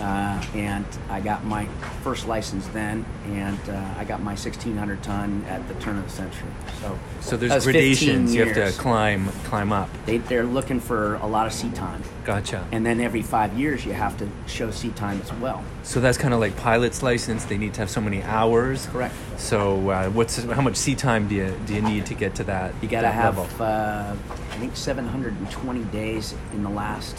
Uh, 0.00 0.44
and 0.54 0.84
I 1.08 1.20
got 1.20 1.44
my 1.44 1.66
first 2.02 2.28
license 2.28 2.66
then, 2.68 3.04
and 3.26 3.58
uh, 3.68 3.94
I 3.96 4.04
got 4.04 4.20
my 4.20 4.32
1600 4.32 5.02
ton 5.02 5.42
at 5.48 5.66
the 5.68 5.74
turn 5.74 5.96
of 5.96 6.04
the 6.04 6.10
century. 6.10 6.50
So, 6.80 6.98
So 7.20 7.36
there's 7.36 7.64
gradations. 7.64 8.34
You 8.34 8.44
have 8.44 8.54
to 8.54 8.78
climb 8.78 9.28
climb 9.44 9.72
up. 9.72 9.88
They, 10.04 10.18
they're 10.18 10.44
looking 10.44 10.80
for 10.80 11.14
a 11.16 11.26
lot 11.26 11.46
of 11.46 11.52
sea 11.54 11.70
time, 11.70 12.02
Gotcha. 12.24 12.66
and 12.72 12.84
then 12.84 13.00
every 13.00 13.22
five 13.22 13.58
years 13.58 13.86
you 13.86 13.94
have 13.94 14.18
to 14.18 14.28
show 14.46 14.70
sea 14.70 14.90
time 14.90 15.20
as 15.22 15.32
well. 15.34 15.64
So 15.82 16.00
that's 16.00 16.18
kind 16.18 16.34
of 16.34 16.40
like 16.40 16.56
pilot's 16.56 17.02
license. 17.02 17.44
They 17.46 17.56
need 17.56 17.72
to 17.74 17.80
have 17.80 17.90
so 17.90 18.00
many 18.02 18.22
hours. 18.22 18.86
Correct. 18.86 19.14
So 19.38 19.88
uh, 19.88 20.10
what's 20.10 20.42
how 20.44 20.60
much 20.60 20.76
sea 20.76 20.94
time 20.94 21.26
do 21.26 21.34
you 21.36 21.58
do 21.66 21.74
you 21.74 21.82
need 21.82 22.04
to 22.06 22.14
get 22.14 22.34
to 22.36 22.44
that? 22.44 22.74
You 22.82 22.88
got 22.88 23.02
to 23.02 23.10
have, 23.10 23.38
uh, 23.60 24.14
I 24.50 24.56
think, 24.58 24.76
720 24.76 25.84
days 25.84 26.34
in 26.52 26.62
the 26.62 26.70
last, 26.70 27.16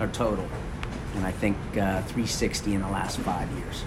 or 0.00 0.08
total, 0.08 0.48
and 1.14 1.24
I 1.26 1.32
think 1.32 1.56
uh, 1.72 2.02
360 2.02 2.74
in 2.74 2.82
the 2.82 2.88
last 2.88 3.18
five 3.18 3.50
years. 3.52 3.84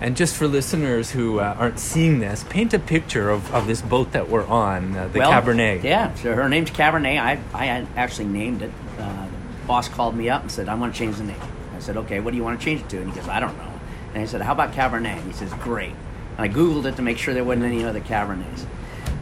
And 0.00 0.14
just 0.16 0.36
for 0.36 0.46
listeners 0.46 1.10
who 1.10 1.40
uh, 1.40 1.56
aren't 1.58 1.78
seeing 1.78 2.18
this, 2.18 2.44
paint 2.50 2.74
a 2.74 2.78
picture 2.78 3.30
of, 3.30 3.52
of 3.54 3.66
this 3.66 3.80
boat 3.80 4.12
that 4.12 4.28
we're 4.28 4.46
on, 4.46 4.94
uh, 4.94 5.08
the 5.08 5.20
Well, 5.20 5.32
Cabernet. 5.32 5.82
Yeah, 5.82 6.14
so 6.14 6.34
her 6.34 6.48
name's 6.50 6.70
Cabernet. 6.70 7.18
I, 7.18 7.38
I 7.54 7.86
actually 7.96 8.26
named 8.28 8.60
it. 8.62 8.70
Uh, 8.98 9.26
the 9.26 9.66
boss 9.66 9.88
called 9.88 10.14
me 10.14 10.28
up 10.28 10.42
and 10.42 10.52
said, 10.52 10.68
I 10.68 10.74
want 10.74 10.92
to 10.92 10.98
change 10.98 11.16
the 11.16 11.24
name. 11.24 11.40
I 11.74 11.78
said, 11.78 11.96
okay, 11.96 12.20
what 12.20 12.32
do 12.32 12.36
you 12.36 12.44
want 12.44 12.58
to 12.60 12.64
change 12.64 12.82
it 12.82 12.88
to? 12.90 12.98
And 13.00 13.10
he 13.10 13.18
goes, 13.18 13.28
I 13.28 13.40
don't 13.40 13.56
know. 13.56 13.72
And 14.12 14.22
I 14.22 14.26
said, 14.26 14.42
how 14.42 14.52
about 14.52 14.72
Cabernet? 14.72 15.16
And 15.16 15.24
he 15.24 15.32
says, 15.32 15.52
great. 15.54 15.92
And 16.36 16.40
I 16.40 16.48
Googled 16.48 16.84
it 16.84 16.96
to 16.96 17.02
make 17.02 17.16
sure 17.16 17.32
there 17.32 17.44
wasn't 17.44 17.64
any 17.64 17.82
other 17.84 18.00
Cabernets. 18.00 18.66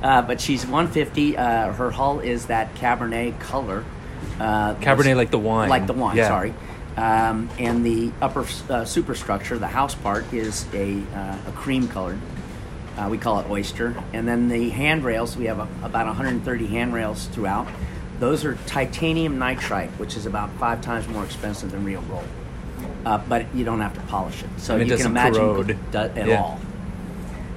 Uh, 0.02 0.22
but 0.22 0.40
she's 0.40 0.64
150. 0.66 1.36
Uh, 1.36 1.72
her 1.72 1.90
hull 1.92 2.18
is 2.20 2.46
that 2.46 2.74
Cabernet 2.74 3.38
color. 3.40 3.84
Uh, 4.40 4.74
Cabernet 4.76 5.16
like 5.16 5.30
the 5.30 5.38
wine. 5.38 5.68
Like 5.68 5.86
the 5.86 5.92
wine, 5.92 6.16
Yeah. 6.16 6.28
sorry. 6.28 6.52
Um, 6.96 7.50
and 7.58 7.84
the 7.84 8.12
upper 8.20 8.46
uh, 8.70 8.84
superstructure, 8.84 9.58
the 9.58 9.66
house 9.66 9.94
part, 9.94 10.32
is 10.32 10.66
a, 10.72 11.00
uh, 11.14 11.36
a 11.48 11.52
cream 11.52 11.88
colored. 11.88 12.20
Uh, 12.96 13.08
we 13.10 13.18
call 13.18 13.40
it 13.40 13.50
oyster. 13.50 13.94
And 14.12 14.28
then 14.28 14.48
the 14.48 14.70
handrails, 14.70 15.36
we 15.36 15.46
have 15.46 15.58
a, 15.58 15.68
about 15.84 16.06
130 16.06 16.66
handrails 16.66 17.26
throughout. 17.26 17.66
Those 18.20 18.44
are 18.44 18.54
titanium 18.66 19.38
nitride, 19.38 19.90
which 19.98 20.16
is 20.16 20.26
about 20.26 20.50
five 20.52 20.80
times 20.80 21.08
more 21.08 21.24
expensive 21.24 21.72
than 21.72 21.84
real 21.84 22.02
gold. 22.02 22.24
Uh, 23.04 23.18
but 23.28 23.52
you 23.54 23.64
don't 23.64 23.80
have 23.80 23.94
to 23.94 24.00
polish 24.02 24.42
it. 24.42 24.48
So 24.58 24.76
it 24.76 24.86
you 24.86 24.96
can 24.96 25.06
imagine 25.06 25.40
corrode. 25.40 25.78
at 25.94 26.16
Yeah. 26.16 26.40
all. 26.40 26.60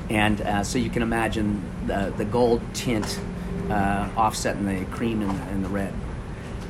And 0.10 0.42
uh, 0.42 0.64
so 0.64 0.80
you 0.80 0.90
can 0.90 1.04
imagine 1.04 1.62
the, 1.86 2.14
the 2.18 2.26
gold 2.26 2.62
tint 2.74 3.20
uh, 3.70 4.10
offsetting 4.18 4.66
the 4.66 4.86
cream 4.86 5.22
and, 5.22 5.40
and 5.50 5.64
the 5.64 5.70
red. 5.70 5.94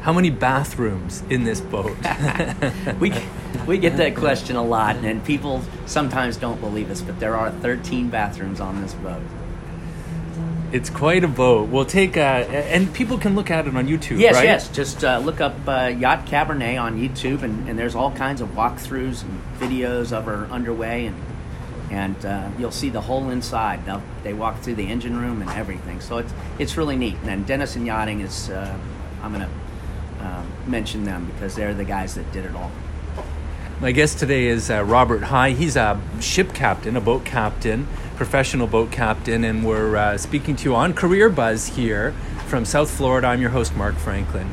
How 0.07 0.13
many 0.13 0.29
bathrooms 0.29 1.21
in 1.29 1.43
this 1.43 1.59
boat? 1.59 1.97
we 3.01 3.13
we 3.67 3.77
get 3.77 3.97
that 3.97 4.15
question 4.15 4.55
a 4.55 4.63
lot, 4.63 4.95
and 4.95 5.21
people 5.25 5.61
sometimes 5.85 6.37
don't 6.37 6.61
believe 6.61 6.89
us, 6.89 7.01
but 7.01 7.19
there 7.19 7.35
are 7.35 7.51
13 7.51 8.07
bathrooms 8.09 8.61
on 8.61 8.81
this 8.81 8.93
boat. 8.93 9.21
it's 10.71 10.89
quite 10.89 11.25
a 11.25 11.27
boat. 11.27 11.67
We'll 11.67 11.83
take 11.83 12.15
uh, 12.15 12.19
and 12.19 12.93
people 12.93 13.17
can 13.17 13.35
look 13.35 13.51
at 13.51 13.67
it 13.67 13.75
on 13.75 13.85
YouTube. 13.85 14.17
Yes, 14.19 14.35
right? 14.35 14.45
yes. 14.45 14.69
Just 14.69 15.03
uh, 15.03 15.19
look 15.19 15.41
up 15.41 15.55
uh, 15.67 15.87
Yacht 15.87 16.25
Cabernet 16.25 16.81
on 16.81 16.97
YouTube, 16.97 17.41
and, 17.41 17.67
and 17.67 17.77
there's 17.77 17.93
all 17.93 18.11
kinds 18.11 18.39
of 18.39 18.47
walkthroughs 18.51 19.23
and 19.23 19.41
videos 19.59 20.13
of 20.13 20.23
her 20.23 20.45
underway, 20.45 21.07
and 21.07 21.21
and 21.91 22.25
uh, 22.25 22.49
you'll 22.57 22.71
see 22.71 22.87
the 22.87 23.01
whole 23.01 23.29
inside. 23.29 23.85
They'll, 23.85 24.03
they 24.23 24.33
walk 24.33 24.61
through 24.61 24.75
the 24.75 24.87
engine 24.87 25.19
room 25.19 25.41
and 25.41 25.51
everything, 25.51 25.99
so 25.99 26.19
it's 26.19 26.33
it's 26.59 26.77
really 26.77 26.95
neat. 26.95 27.17
And 27.23 27.45
Denison 27.45 27.85
Yachting 27.85 28.21
is 28.21 28.49
uh, 28.49 28.73
I'm 29.21 29.33
going 29.33 29.45
to 29.45 29.51
mention 30.67 31.03
them 31.03 31.25
because 31.25 31.55
they're 31.55 31.73
the 31.73 31.85
guys 31.85 32.15
that 32.15 32.31
did 32.31 32.45
it 32.45 32.55
all. 32.55 32.71
My 33.79 33.91
guest 33.91 34.17
today 34.17 34.47
is 34.47 34.71
uh, 34.71 34.83
Robert 34.83 35.23
High. 35.23 35.51
He's 35.51 35.75
a 35.75 36.01
ship 36.19 36.53
captain, 36.53 36.95
a 36.95 37.01
boat 37.01 37.25
captain, 37.25 37.87
professional 38.15 38.65
boat 38.65 38.91
captain, 38.91 39.43
and 39.43 39.63
we're 39.63 39.95
uh, 39.95 40.17
speaking 40.17 40.55
to 40.55 40.63
you 40.69 40.75
on 40.75 40.93
Career 40.93 41.29
Buzz 41.29 41.67
here 41.67 42.13
from 42.47 42.65
South 42.65 42.89
Florida. 42.89 43.27
I'm 43.27 43.39
your 43.39 43.51
host, 43.51 43.75
Mark 43.75 43.95
Franklin. 43.95 44.49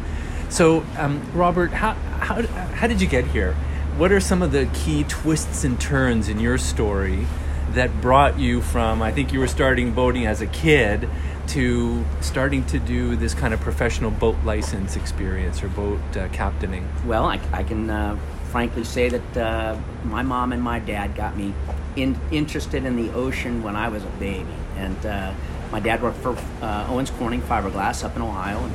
So, 0.51 0.85
um, 0.99 1.27
Robert, 1.33 1.71
how, 1.71 1.95
how, 1.95 2.43
how 2.43 2.87
did 2.87 3.01
you 3.01 3.07
get 3.07 3.27
here? 3.29 3.55
What 3.97 4.13
are 4.13 4.21
some 4.21 4.43
of 4.43 4.53
the 4.53 4.67
key 4.75 5.05
twists 5.05 5.65
and 5.65 5.81
turns 5.81 6.29
in 6.29 6.39
your 6.39 6.59
story 6.59 7.27
that 7.71 8.01
brought 8.01 8.39
you 8.39 8.61
from, 8.61 9.03
I 9.03 9.11
think 9.11 9.33
you 9.33 9.41
were 9.41 9.49
starting 9.49 9.93
boating 9.93 10.27
as 10.27 10.41
a 10.41 10.47
kid, 10.47 11.09
to 11.49 12.05
starting 12.21 12.65
to 12.67 12.79
do 12.79 13.17
this 13.17 13.35
kind 13.35 13.55
of 13.55 13.61
professional 13.61 14.11
boat 14.11 14.37
license 14.45 14.97
experience 14.97 15.63
or 15.63 15.69
boat 15.69 16.01
uh, 16.17 16.29
captaining? 16.29 16.89
Well, 17.07 17.25
I, 17.25 17.41
I 17.53 17.63
can 17.63 17.91
uh, 17.91 18.19
frankly 18.51 18.85
say 18.85 19.09
that 19.09 19.37
uh, 19.37 19.77
my 20.05 20.23
mom 20.23 20.53
and 20.53 20.63
my 20.63 20.79
dad 20.79 21.15
got 21.15 21.37
me 21.37 21.53
in, 21.97 22.19
interested 22.31 22.85
in 22.85 22.97
the 22.97 23.13
ocean 23.13 23.63
when 23.63 23.77
I 23.77 23.89
was 23.89 24.05
a 24.05 24.09
baby. 24.21 24.47
And 24.77 25.07
uh, 25.07 25.35
my 25.71 25.81
dad 25.81 26.03
worked 26.03 26.19
for 26.19 26.37
uh, 26.63 26.87
Owens 26.89 27.11
Corning 27.11 27.43
Fiberglass 27.43 28.05
up 28.05 28.17
in 28.17 28.23
Ohio, 28.23 28.59
and, 28.59 28.75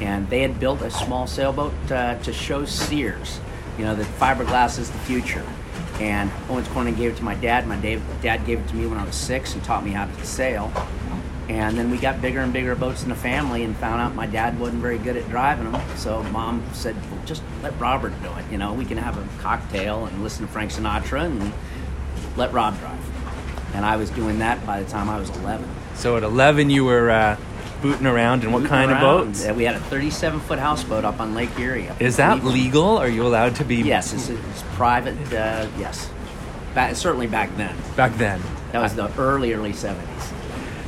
and 0.00 0.30
they 0.30 0.40
had 0.40 0.58
built 0.58 0.80
a 0.82 0.90
small 0.90 1.26
sailboat 1.26 1.72
uh, 1.90 2.18
to 2.20 2.32
show 2.32 2.64
Sears, 2.64 3.40
you 3.76 3.84
know, 3.84 3.94
that 3.94 4.06
fiberglass 4.18 4.78
is 4.78 4.90
the 4.90 4.98
future. 5.00 5.44
And 6.00 6.30
Owens 6.48 6.68
Corning 6.68 6.94
gave 6.94 7.12
it 7.12 7.16
to 7.16 7.24
my 7.24 7.34
dad. 7.34 7.66
My 7.66 7.76
dad, 7.76 8.00
dad 8.22 8.46
gave 8.46 8.60
it 8.60 8.68
to 8.68 8.76
me 8.76 8.86
when 8.86 8.98
I 8.98 9.04
was 9.04 9.16
six 9.16 9.54
and 9.54 9.64
taught 9.64 9.84
me 9.84 9.90
how 9.90 10.06
to 10.06 10.26
sail. 10.26 10.72
And 11.48 11.78
then 11.78 11.90
we 11.90 11.96
got 11.96 12.20
bigger 12.20 12.40
and 12.40 12.52
bigger 12.52 12.74
boats 12.74 13.02
in 13.02 13.08
the 13.08 13.14
family 13.14 13.62
and 13.64 13.74
found 13.76 14.02
out 14.02 14.14
my 14.14 14.26
dad 14.26 14.60
wasn't 14.60 14.82
very 14.82 14.98
good 14.98 15.16
at 15.16 15.26
driving 15.30 15.70
them. 15.72 15.80
So 15.96 16.22
mom 16.24 16.62
said, 16.74 16.94
well, 17.10 17.20
just 17.24 17.42
let 17.62 17.78
Robert 17.80 18.12
do 18.22 18.28
it. 18.34 18.44
You 18.50 18.58
know, 18.58 18.74
we 18.74 18.84
can 18.84 18.98
have 18.98 19.16
a 19.16 19.26
cocktail 19.42 20.04
and 20.04 20.22
listen 20.22 20.46
to 20.46 20.52
Frank 20.52 20.72
Sinatra 20.72 21.24
and 21.24 21.52
let 22.36 22.52
Rob 22.52 22.78
drive. 22.78 23.74
And 23.74 23.84
I 23.86 23.96
was 23.96 24.10
doing 24.10 24.40
that 24.40 24.64
by 24.66 24.82
the 24.82 24.90
time 24.90 25.08
I 25.08 25.18
was 25.18 25.30
11. 25.30 25.66
So, 25.94 26.16
at 26.16 26.22
11, 26.22 26.68
you 26.70 26.84
were 26.84 27.10
uh, 27.10 27.36
booting 27.82 28.06
around 28.06 28.44
in 28.44 28.52
what 28.52 28.60
Moving 28.62 28.68
kind 28.70 28.90
of 28.90 29.00
boats? 29.00 29.46
Uh, 29.46 29.54
We 29.54 29.64
had 29.64 29.74
a 29.74 29.80
37 29.80 30.40
foot 30.40 30.58
houseboat 30.58 31.04
up 31.04 31.18
on 31.18 31.34
Lake 31.34 31.58
Erie. 31.58 31.88
Is 31.98 32.16
that 32.18 32.40
Cleveland. 32.40 32.54
legal? 32.56 32.98
Are 32.98 33.08
you 33.08 33.26
allowed 33.26 33.56
to 33.56 33.64
be? 33.64 33.76
Yes, 33.76 34.12
it's, 34.12 34.28
it's 34.28 34.62
private. 34.74 35.16
Uh, 35.32 35.66
yes. 35.78 36.10
Back, 36.74 36.94
certainly 36.96 37.26
back 37.26 37.54
then. 37.56 37.74
Back 37.96 38.14
then. 38.16 38.40
That 38.72 38.80
was 38.82 38.94
the 38.94 39.10
early, 39.18 39.52
early 39.54 39.72
70s. 39.72 40.34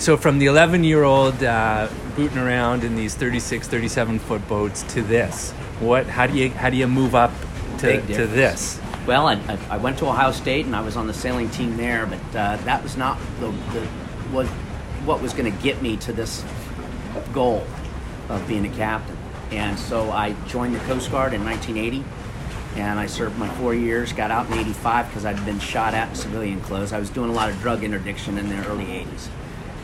So 0.00 0.16
from 0.16 0.38
the 0.38 0.46
11 0.46 0.82
year 0.82 1.04
old 1.04 1.44
uh, 1.44 1.86
booting 2.16 2.38
around 2.38 2.84
in 2.84 2.96
these 2.96 3.14
36, 3.14 3.68
37 3.68 4.18
foot 4.18 4.48
boats 4.48 4.82
to 4.94 5.02
this, 5.02 5.50
what? 5.78 6.06
How 6.06 6.26
do 6.26 6.38
you 6.38 6.48
how 6.48 6.70
do 6.70 6.78
you 6.78 6.86
move 6.86 7.14
up 7.14 7.30
to, 7.80 8.00
to 8.06 8.26
this? 8.26 8.80
Well, 9.06 9.26
I, 9.26 9.58
I, 9.68 9.76
went 9.76 9.98
to 9.98 10.06
Ohio 10.06 10.32
State 10.32 10.64
and 10.64 10.74
I 10.74 10.80
was 10.80 10.96
on 10.96 11.06
the 11.06 11.12
sailing 11.12 11.50
team 11.50 11.76
there, 11.76 12.06
but 12.06 12.18
uh, 12.34 12.56
that 12.64 12.82
was 12.82 12.96
not 12.96 13.18
the, 13.40 13.48
the 13.50 13.86
what 14.32 14.46
what 15.04 15.20
was 15.20 15.34
going 15.34 15.52
to 15.52 15.62
get 15.62 15.82
me 15.82 15.98
to 15.98 16.14
this 16.14 16.42
goal 17.34 17.66
of 18.30 18.48
being 18.48 18.64
a 18.64 18.74
captain. 18.76 19.18
And 19.50 19.78
so 19.78 20.10
I 20.12 20.32
joined 20.46 20.74
the 20.74 20.80
Coast 20.80 21.10
Guard 21.10 21.34
in 21.34 21.44
1980, 21.44 22.04
and 22.80 22.98
I 22.98 23.04
served 23.04 23.36
my 23.36 23.50
four 23.56 23.74
years. 23.74 24.14
Got 24.14 24.30
out 24.30 24.46
in 24.46 24.54
'85 24.54 25.08
because 25.08 25.26
I'd 25.26 25.44
been 25.44 25.60
shot 25.60 25.92
at 25.92 26.08
in 26.08 26.14
civilian 26.14 26.62
clothes. 26.62 26.94
I 26.94 26.98
was 26.98 27.10
doing 27.10 27.28
a 27.28 27.34
lot 27.34 27.50
of 27.50 27.60
drug 27.60 27.84
interdiction 27.84 28.38
in 28.38 28.48
the 28.48 28.66
early 28.66 28.86
'80s, 28.86 29.28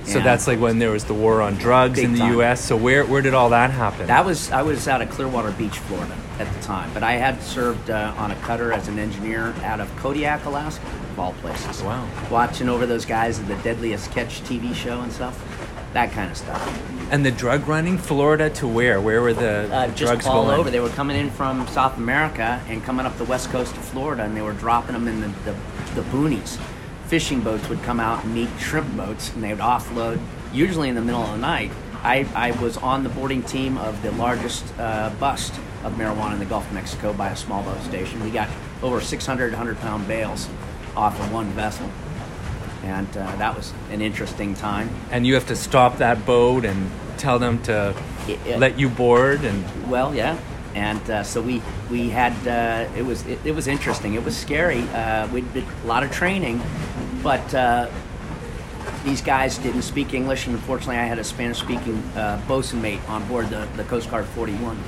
So 0.06 0.20
that's 0.20 0.46
like 0.46 0.60
when 0.60 0.78
there 0.78 0.90
was 0.90 1.04
the 1.04 1.14
war 1.14 1.42
on 1.42 1.54
drugs 1.56 1.96
Big 1.96 2.04
in 2.06 2.12
the 2.12 2.18
time. 2.20 2.32
U.S. 2.34 2.64
So 2.64 2.76
where 2.76 3.04
where 3.04 3.22
did 3.22 3.34
all 3.34 3.50
that 3.50 3.70
happen? 3.70 4.06
That 4.06 4.24
was 4.24 4.50
I 4.52 4.62
was 4.62 4.86
out 4.88 5.02
of 5.02 5.10
Clearwater 5.10 5.50
Beach, 5.52 5.78
Florida, 5.78 6.16
at 6.38 6.52
the 6.52 6.60
time. 6.62 6.90
But 6.94 7.02
I 7.02 7.12
had 7.14 7.42
served 7.42 7.90
uh, 7.90 8.14
on 8.16 8.30
a 8.30 8.36
cutter 8.36 8.72
as 8.72 8.88
an 8.88 8.98
engineer 8.98 9.52
out 9.64 9.80
of 9.80 9.94
Kodiak, 9.96 10.44
Alaska, 10.44 10.86
of 10.86 11.18
all 11.18 11.32
places. 11.34 11.82
Wow. 11.82 12.08
Watching 12.30 12.68
over 12.68 12.86
those 12.86 13.04
guys 13.04 13.40
at 13.40 13.48
the 13.48 13.56
Deadliest 13.56 14.10
Catch 14.12 14.42
TV 14.42 14.74
show 14.74 15.00
and 15.00 15.12
stuff, 15.12 15.34
that 15.92 16.12
kind 16.12 16.30
of 16.30 16.36
stuff. 16.36 16.62
and 17.10 17.24
the 17.26 17.30
drug 17.32 17.66
running, 17.66 17.98
Florida 17.98 18.48
to 18.50 18.68
where? 18.68 19.00
Where 19.00 19.20
were 19.22 19.32
the, 19.34 19.68
Uh, 19.72 19.86
the 19.86 19.92
just 19.92 20.02
drugs 20.12 20.26
all 20.26 20.44
going? 20.44 20.60
over. 20.60 20.70
They 20.70 20.80
were 20.80 20.88
coming 20.90 21.16
in 21.16 21.30
from 21.30 21.66
South 21.68 21.96
America 21.96 22.60
and 22.68 22.82
coming 22.84 23.06
up 23.06 23.16
the 23.18 23.24
west 23.24 23.50
coast 23.50 23.76
of 23.76 23.84
Florida, 23.84 24.22
and 24.24 24.36
they 24.36 24.42
were 24.42 24.52
dropping 24.52 24.92
them 24.94 25.08
in 25.08 25.20
the, 25.20 25.28
the, 25.44 25.54
the 25.96 26.02
boonies. 26.10 26.58
Fishing 27.08 27.40
boats 27.40 27.68
would 27.68 27.82
come 27.84 28.00
out 28.00 28.24
and 28.24 28.34
meet 28.34 28.48
shrimp 28.58 28.96
boats, 28.96 29.32
and 29.32 29.42
they 29.42 29.50
would 29.50 29.60
offload, 29.62 30.20
usually 30.52 30.88
in 30.88 30.94
the 30.96 31.00
middle 31.00 31.22
of 31.22 31.30
the 31.30 31.38
night. 31.38 31.70
I, 32.02 32.26
I 32.34 32.50
was 32.60 32.76
on 32.76 33.04
the 33.04 33.08
boarding 33.08 33.42
team 33.42 33.78
of 33.78 34.00
the 34.02 34.10
largest 34.12 34.64
uh, 34.78 35.10
bust 35.20 35.52
of 35.84 35.92
marijuana 35.94 36.32
in 36.34 36.38
the 36.40 36.44
Gulf 36.44 36.66
of 36.66 36.72
Mexico 36.72 37.12
by 37.12 37.28
a 37.30 37.36
small 37.36 37.62
boat 37.62 37.80
station. 37.82 38.22
We 38.24 38.30
got 38.30 38.48
over 38.82 39.00
600, 39.00 39.52
100 39.52 39.78
pound 39.80 40.06
bales 40.08 40.48
off 40.96 41.18
of 41.20 41.32
one 41.32 41.46
vessel. 41.50 41.88
And 42.82 43.08
uh, 43.16 43.34
that 43.36 43.56
was 43.56 43.72
an 43.90 44.00
interesting 44.02 44.54
time. 44.54 44.90
and 45.10 45.26
you 45.26 45.34
have 45.34 45.46
to 45.46 45.56
stop 45.56 45.98
that 45.98 46.24
boat 46.26 46.64
and 46.64 46.90
tell 47.18 47.38
them 47.38 47.62
to 47.64 47.94
It- 48.28 48.38
it- 48.46 48.58
let 48.58 48.78
you 48.78 48.88
board 48.88 49.44
and 49.44 49.64
Well, 49.90 50.14
yeah, 50.14 50.36
and 50.74 51.08
uh, 51.10 51.22
so 51.24 51.40
we 51.40 51.62
we 51.90 52.10
had 52.10 52.32
uh, 52.46 52.88
it 52.96 53.02
was 53.04 53.26
it, 53.26 53.38
it 53.44 53.54
was 53.54 53.66
interesting. 53.66 54.14
It 54.14 54.24
was 54.24 54.36
scary. 54.36 54.82
Uh, 54.90 55.26
we 55.28 55.40
did 55.40 55.64
a 55.84 55.86
lot 55.86 56.02
of 56.04 56.12
training, 56.12 56.60
but 57.26 57.54
uh, 57.54 57.90
these 59.02 59.20
guys 59.20 59.58
didn't 59.58 59.82
speak 59.82 60.14
English, 60.14 60.46
and 60.46 60.54
unfortunately, 60.54 60.98
I 60.98 61.06
had 61.06 61.18
a 61.18 61.24
Spanish-speaking 61.24 61.96
uh, 62.14 62.40
bosun 62.46 62.80
mate 62.80 63.00
on 63.08 63.26
board 63.26 63.50
the, 63.50 63.68
the 63.74 63.82
Coast 63.82 64.08
Guard 64.08 64.26
41, 64.26 64.80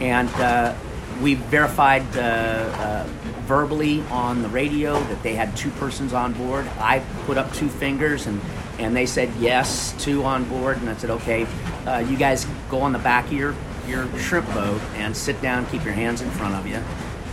and 0.00 0.30
uh, 0.36 0.74
we 1.20 1.34
verified 1.34 2.04
uh, 2.16 2.20
uh, 2.20 3.06
verbally 3.42 4.00
on 4.04 4.40
the 4.40 4.48
radio 4.48 4.98
that 4.98 5.22
they 5.22 5.34
had 5.34 5.54
two 5.58 5.68
persons 5.72 6.14
on 6.14 6.32
board. 6.32 6.66
I 6.78 7.00
put 7.26 7.36
up 7.36 7.52
two 7.52 7.68
fingers 7.68 8.26
and. 8.26 8.40
And 8.80 8.94
they 8.94 9.06
said 9.06 9.28
yes, 9.40 9.92
two 9.98 10.22
on 10.22 10.44
board, 10.44 10.76
and 10.76 10.88
I 10.88 10.94
said, 10.94 11.10
okay, 11.10 11.48
uh, 11.84 11.98
you 12.08 12.16
guys 12.16 12.46
go 12.70 12.80
on 12.82 12.92
the 12.92 13.00
back 13.00 13.24
of 13.24 13.32
your, 13.32 13.56
your 13.88 14.06
shrimp 14.16 14.46
boat 14.54 14.80
and 14.94 15.16
sit 15.16 15.42
down, 15.42 15.66
keep 15.66 15.84
your 15.84 15.94
hands 15.94 16.20
in 16.20 16.30
front 16.30 16.54
of 16.54 16.64
you, 16.64 16.76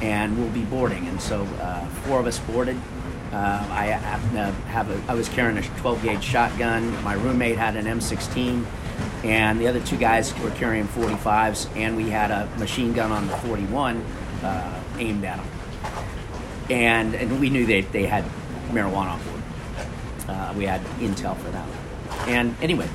and 0.01 0.39
we'll 0.39 0.49
be 0.49 0.63
boarding. 0.63 1.07
And 1.07 1.21
so 1.21 1.45
four 2.05 2.19
of 2.19 2.25
us 2.25 2.39
boarded. 2.39 2.81
Uh, 3.31 3.67
I 3.69 3.85
have 3.87 4.89
a, 4.89 5.11
I 5.11 5.13
was 5.13 5.27
carrying 5.29 5.57
a 5.57 5.61
12 5.61 6.03
gauge 6.03 6.23
shotgun. 6.23 7.03
My 7.03 7.13
roommate 7.13 7.57
had 7.57 7.75
an 7.75 7.85
M16, 7.85 8.65
and 9.23 9.59
the 9.59 9.67
other 9.67 9.81
two 9.81 9.97
guys 9.97 10.37
were 10.39 10.51
carrying 10.51 10.87
45s, 10.87 11.75
and 11.75 11.97
we 11.97 12.09
had 12.09 12.31
a 12.31 12.47
machine 12.57 12.93
gun 12.93 13.11
on 13.11 13.27
the 13.27 13.35
41 13.37 13.97
uh, 14.43 14.83
aimed 14.99 15.25
at 15.25 15.37
them. 15.37 15.47
And, 16.69 17.15
and 17.15 17.39
we 17.39 17.49
knew 17.49 17.65
they, 17.65 17.81
they 17.81 18.05
had 18.05 18.23
marijuana 18.69 19.11
on 19.11 19.23
board. 19.23 19.43
Uh, 20.27 20.53
we 20.57 20.65
had 20.65 20.81
intel 20.99 21.37
for 21.37 21.49
that. 21.51 21.67
And 22.27 22.55
anyway, 22.61 22.89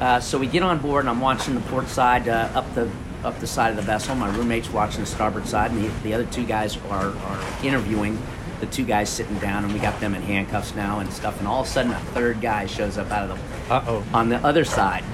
uh, 0.00 0.20
so 0.20 0.38
we 0.38 0.46
get 0.46 0.62
on 0.62 0.78
board, 0.78 1.00
and 1.00 1.10
I'm 1.10 1.20
watching 1.20 1.54
the 1.54 1.60
port 1.62 1.88
side 1.88 2.28
uh, 2.28 2.50
up 2.54 2.74
the 2.74 2.90
up 3.24 3.38
the 3.38 3.46
side 3.46 3.70
of 3.70 3.76
the 3.76 3.82
vessel. 3.82 4.16
My 4.16 4.34
roommate's 4.34 4.68
watching 4.68 5.00
the 5.00 5.06
starboard 5.06 5.46
side, 5.46 5.70
and 5.70 5.84
the, 5.84 5.88
the 6.02 6.14
other 6.14 6.26
two 6.26 6.44
guys 6.44 6.76
are, 6.88 7.10
are 7.16 7.64
interviewing 7.64 8.20
the 8.62 8.66
two 8.68 8.84
guys 8.84 9.10
sitting 9.10 9.36
down, 9.38 9.64
and 9.64 9.72
we 9.74 9.80
got 9.80 10.00
them 10.00 10.14
in 10.14 10.22
handcuffs 10.22 10.74
now 10.74 11.00
and 11.00 11.12
stuff. 11.12 11.38
And 11.40 11.48
all 11.48 11.62
of 11.62 11.66
a 11.66 11.70
sudden, 11.70 11.90
a 11.90 11.98
third 12.14 12.40
guy 12.40 12.66
shows 12.66 12.96
up 12.96 13.10
out 13.10 13.28
of 13.28 13.36
the 13.68 13.74
uh-oh. 13.74 14.04
on 14.14 14.28
the 14.28 14.36
other 14.36 14.64
side, 14.64 15.04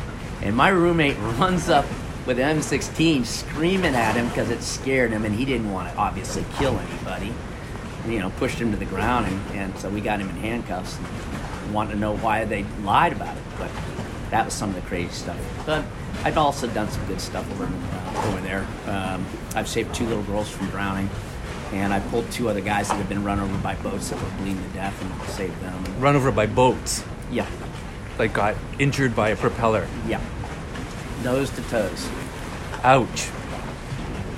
and 0.42 0.54
my 0.54 0.68
roommate 0.68 1.16
runs 1.38 1.68
up 1.68 1.86
with 2.26 2.38
an 2.38 2.58
M16, 2.58 3.24
screaming 3.24 3.94
at 3.94 4.14
him 4.14 4.28
because 4.28 4.50
it 4.50 4.62
scared 4.62 5.10
him, 5.10 5.24
and 5.24 5.34
he 5.34 5.46
didn't 5.46 5.72
want 5.72 5.90
to 5.90 5.98
obviously 5.98 6.44
kill 6.58 6.78
anybody. 6.78 7.32
You 8.06 8.18
know, 8.18 8.30
pushed 8.36 8.58
him 8.58 8.70
to 8.70 8.76
the 8.76 8.84
ground, 8.84 9.26
and, 9.26 9.58
and 9.58 9.78
so 9.78 9.88
we 9.88 10.02
got 10.02 10.20
him 10.20 10.28
in 10.28 10.36
handcuffs. 10.36 10.98
And 10.98 11.74
wanted 11.74 11.92
to 11.92 11.98
know 11.98 12.16
why 12.18 12.44
they 12.44 12.64
lied 12.82 13.12
about 13.12 13.36
it, 13.36 13.42
but 13.58 13.70
that 14.30 14.44
was 14.44 14.54
some 14.54 14.70
of 14.70 14.74
the 14.74 14.82
crazy 14.82 15.10
stuff. 15.10 15.38
But 15.64 15.84
I've 16.22 16.38
also 16.38 16.66
done 16.68 16.90
some 16.90 17.04
good 17.06 17.20
stuff 17.20 17.50
over 17.52 17.64
over 18.28 18.40
there. 18.42 18.66
Um, 18.86 19.24
I've 19.54 19.68
saved 19.68 19.94
two 19.94 20.06
little 20.06 20.22
girls 20.24 20.50
from 20.50 20.66
drowning, 20.68 21.08
and 21.72 21.92
I 21.92 22.00
pulled 22.00 22.30
two 22.30 22.48
other 22.48 22.60
guys 22.60 22.88
that 22.88 22.96
had 22.96 23.08
been 23.08 23.24
run 23.24 23.40
over 23.40 23.56
by 23.58 23.74
boats 23.76 24.10
that 24.10 24.20
were 24.22 24.30
bleeding 24.38 24.62
to 24.62 24.68
death, 24.70 25.00
and 25.02 25.28
saved 25.30 25.60
them. 25.60 26.00
Run 26.00 26.16
over 26.16 26.30
by 26.30 26.46
boats, 26.46 27.04
Yeah, 27.30 27.46
like 28.18 28.32
got 28.32 28.54
injured 28.78 29.14
by 29.14 29.30
a 29.30 29.36
propeller. 29.36 29.86
yeah, 30.06 30.20
nose 31.22 31.50
to 31.50 31.62
toes. 31.62 32.08
Ouch. 32.82 33.30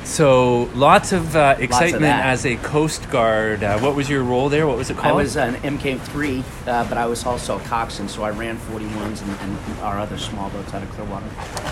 So 0.04 0.62
lots 0.74 1.12
of 1.12 1.36
uh, 1.36 1.54
excitement 1.58 2.02
that. 2.02 2.24
as 2.26 2.44
a 2.44 2.56
Coast 2.56 3.08
Guard. 3.10 3.62
Uh, 3.62 3.78
what 3.78 3.94
was 3.94 4.08
your 4.08 4.24
role 4.24 4.48
there? 4.48 4.66
What 4.66 4.76
was 4.76 4.90
it 4.90 4.96
called? 4.96 5.06
I 5.06 5.12
was 5.12 5.36
an 5.36 5.54
MK3, 5.56 6.42
uh, 6.66 6.88
but 6.88 6.98
I 6.98 7.06
was 7.06 7.24
also 7.24 7.58
a 7.58 7.60
coxswain, 7.60 8.08
so 8.08 8.22
I 8.24 8.30
ran 8.30 8.56
41s 8.58 9.22
and, 9.22 9.30
and 9.40 9.78
our 9.82 10.00
other 10.00 10.18
small 10.18 10.50
boats 10.50 10.74
out 10.74 10.82
of 10.82 10.90
Clearwater. 10.90 11.26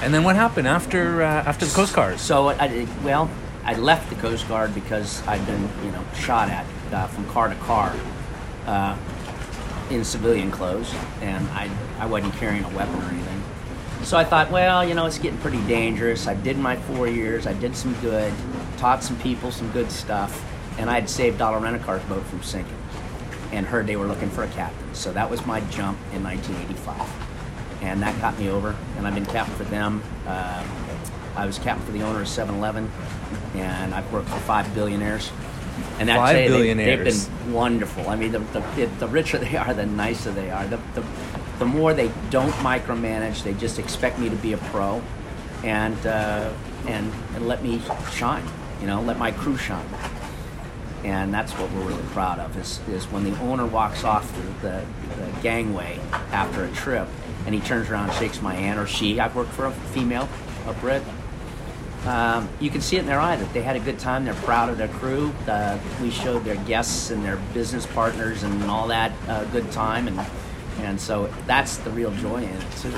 and 0.04 0.14
then 0.14 0.22
what 0.22 0.36
happened 0.36 0.68
after 0.68 1.22
uh, 1.22 1.26
after 1.26 1.64
the 1.66 1.74
Coast 1.74 1.94
Guard? 1.94 2.20
So 2.20 2.50
I 2.50 2.86
well, 3.02 3.28
I 3.69 3.75
left 3.75 4.09
the 4.09 4.16
Coast 4.16 4.49
Guard 4.49 4.75
because 4.75 5.21
I'd 5.29 5.45
been, 5.45 5.69
you 5.85 5.91
know, 5.91 6.03
shot 6.14 6.49
at 6.49 6.64
uh, 6.91 7.07
from 7.09 7.29
car 7.29 7.51
to 7.51 7.55
car 7.57 7.95
uh, 8.64 8.97
in 9.91 10.05
civilian 10.05 10.51
clothes, 10.51 10.91
and 11.21 11.47
I 11.51 11.71
I 11.99 12.07
wasn't 12.07 12.33
carrying 12.37 12.64
a 12.64 12.71
weapon 12.71 12.95
or 12.95 13.11
anything. 13.11 13.43
So 14.05 14.16
I 14.16 14.25
thought, 14.25 14.51
well, 14.51 14.89
you 14.89 14.95
know, 14.95 15.05
it's 15.05 15.19
getting 15.19 15.39
pretty 15.41 15.61
dangerous. 15.66 16.27
I 16.27 16.33
did 16.33 16.57
my 16.57 16.77
four 16.77 17.09
years. 17.09 17.47
I 17.47 17.53
did 17.53 17.77
some 17.77 17.93
good, 18.01 18.33
taught 18.79 19.05
some 19.05 19.19
people 19.19 19.53
some 19.53 19.71
good 19.73 19.91
stuff, 19.93 20.43
and 20.79 20.89
I 20.89 20.95
had 20.95 21.11
saved 21.11 21.37
Dollar 21.37 21.59
Rent-A-Car's 21.59 22.03
boat 22.05 22.25
from 22.25 22.43
sinking, 22.43 22.75
and 23.53 23.66
heard 23.66 23.87
they 23.87 23.97
were 23.97 24.07
looking 24.07 24.31
for 24.31 24.45
a 24.45 24.49
captain. 24.49 24.95
So 24.95 25.12
that 25.12 25.29
was 25.29 25.45
my 25.45 25.61
jump 25.69 25.99
in 26.14 26.25
1985, 26.25 27.83
and 27.83 28.01
that 28.01 28.19
got 28.19 28.39
me 28.39 28.49
over. 28.49 28.75
And 28.97 29.07
I've 29.07 29.14
been 29.14 29.27
captain 29.27 29.57
for 29.57 29.64
them. 29.64 30.03
Um 30.27 30.88
I 31.39 31.47
was 31.47 31.59
captain 31.59 31.86
for 31.86 31.93
the 31.93 32.03
owner 32.03 32.20
of 32.20 32.26
7-Eleven, 32.26 32.91
and 33.55 33.95
I've 33.95 34.12
worked 34.12 34.28
for 34.28 34.41
five 34.41 34.72
billionaires. 34.74 35.30
And 36.01 36.09
Five 36.09 36.18
I'd 36.18 36.32
say 36.32 36.49
they, 36.49 36.55
billionaires. 36.57 37.26
they've 37.28 37.45
been 37.45 37.53
wonderful. 37.53 38.09
I 38.09 38.16
mean, 38.16 38.32
the, 38.32 38.41
the, 38.41 38.86
the 38.99 39.07
richer 39.07 39.39
they 39.39 39.57
are, 39.57 39.72
the 39.72 39.86
nicer 39.86 40.32
they 40.32 40.51
are. 40.51 40.66
The, 40.66 40.78
the, 40.95 41.05
the 41.61 41.64
more 41.64 41.95
they 41.95 42.11
don't 42.30 42.53
micromanage, 42.55 43.45
they 43.45 43.55
just 43.55 43.78
expect 43.78 44.18
me 44.18 44.28
to 44.28 44.36
be 44.36 44.53
a 44.53 44.59
pro, 44.59 45.03
and 45.64 46.07
uh, 46.07 46.53
and 46.86 47.12
and 47.34 47.47
let 47.47 47.62
me 47.62 47.80
shine. 48.12 48.45
You 48.80 48.86
know, 48.86 49.01
let 49.03 49.18
my 49.18 49.32
crew 49.32 49.57
shine. 49.57 49.89
And 51.05 51.32
that's 51.32 51.53
what 51.53 51.70
we're 51.72 51.82
really 51.82 52.03
proud 52.09 52.41
of 52.41 52.57
is, 52.57 52.80
is 52.89 53.05
when 53.07 53.22
the 53.22 53.39
owner 53.41 53.66
walks 53.66 54.03
off 54.03 54.34
the, 54.34 54.68
the, 54.68 54.84
the 55.16 55.41
gangway 55.43 56.01
after 56.32 56.64
a 56.64 56.72
trip 56.72 57.07
and 57.47 57.55
he 57.55 57.61
turns 57.61 57.89
around 57.89 58.11
and 58.11 58.18
shakes 58.18 58.43
my 58.43 58.55
hand, 58.55 58.80
or 58.80 58.86
she, 58.86 59.20
I've 59.20 59.34
worked 59.34 59.53
for 59.53 59.66
a 59.66 59.70
female, 59.70 60.28
a 60.66 60.72
Brit, 60.74 61.03
um, 62.07 62.49
you 62.61 62.70
can 62.70 62.80
see 62.80 62.96
it 62.96 63.01
in 63.01 63.07
their 63.07 63.20
eye 63.20 63.36
that 63.36 63.53
they 63.53 63.62
had 63.62 63.76
a 63.76 63.80
good 63.80 63.99
time. 63.99 64.24
They're 64.24 64.34
proud 64.34 64.68
of 64.68 64.78
their 64.78 64.88
crew. 64.88 65.32
Uh, 65.46 65.78
we 66.01 66.11
showed 66.11 66.44
their 66.44 66.57
guests 66.64 67.11
and 67.11 67.24
their 67.24 67.36
business 67.53 67.86
partners 67.86 68.42
and 68.42 68.62
all 68.64 68.88
that 68.88 69.12
uh, 69.28 69.44
good 69.46 69.70
time, 69.72 70.09
and 70.09 70.20
and 70.80 71.01
so 71.01 71.32
that's 71.46 71.78
the 71.78 71.90
real 71.90 72.12
joy 72.12 72.38
in 72.44 72.51
it 72.51 72.72
too. 72.80 72.94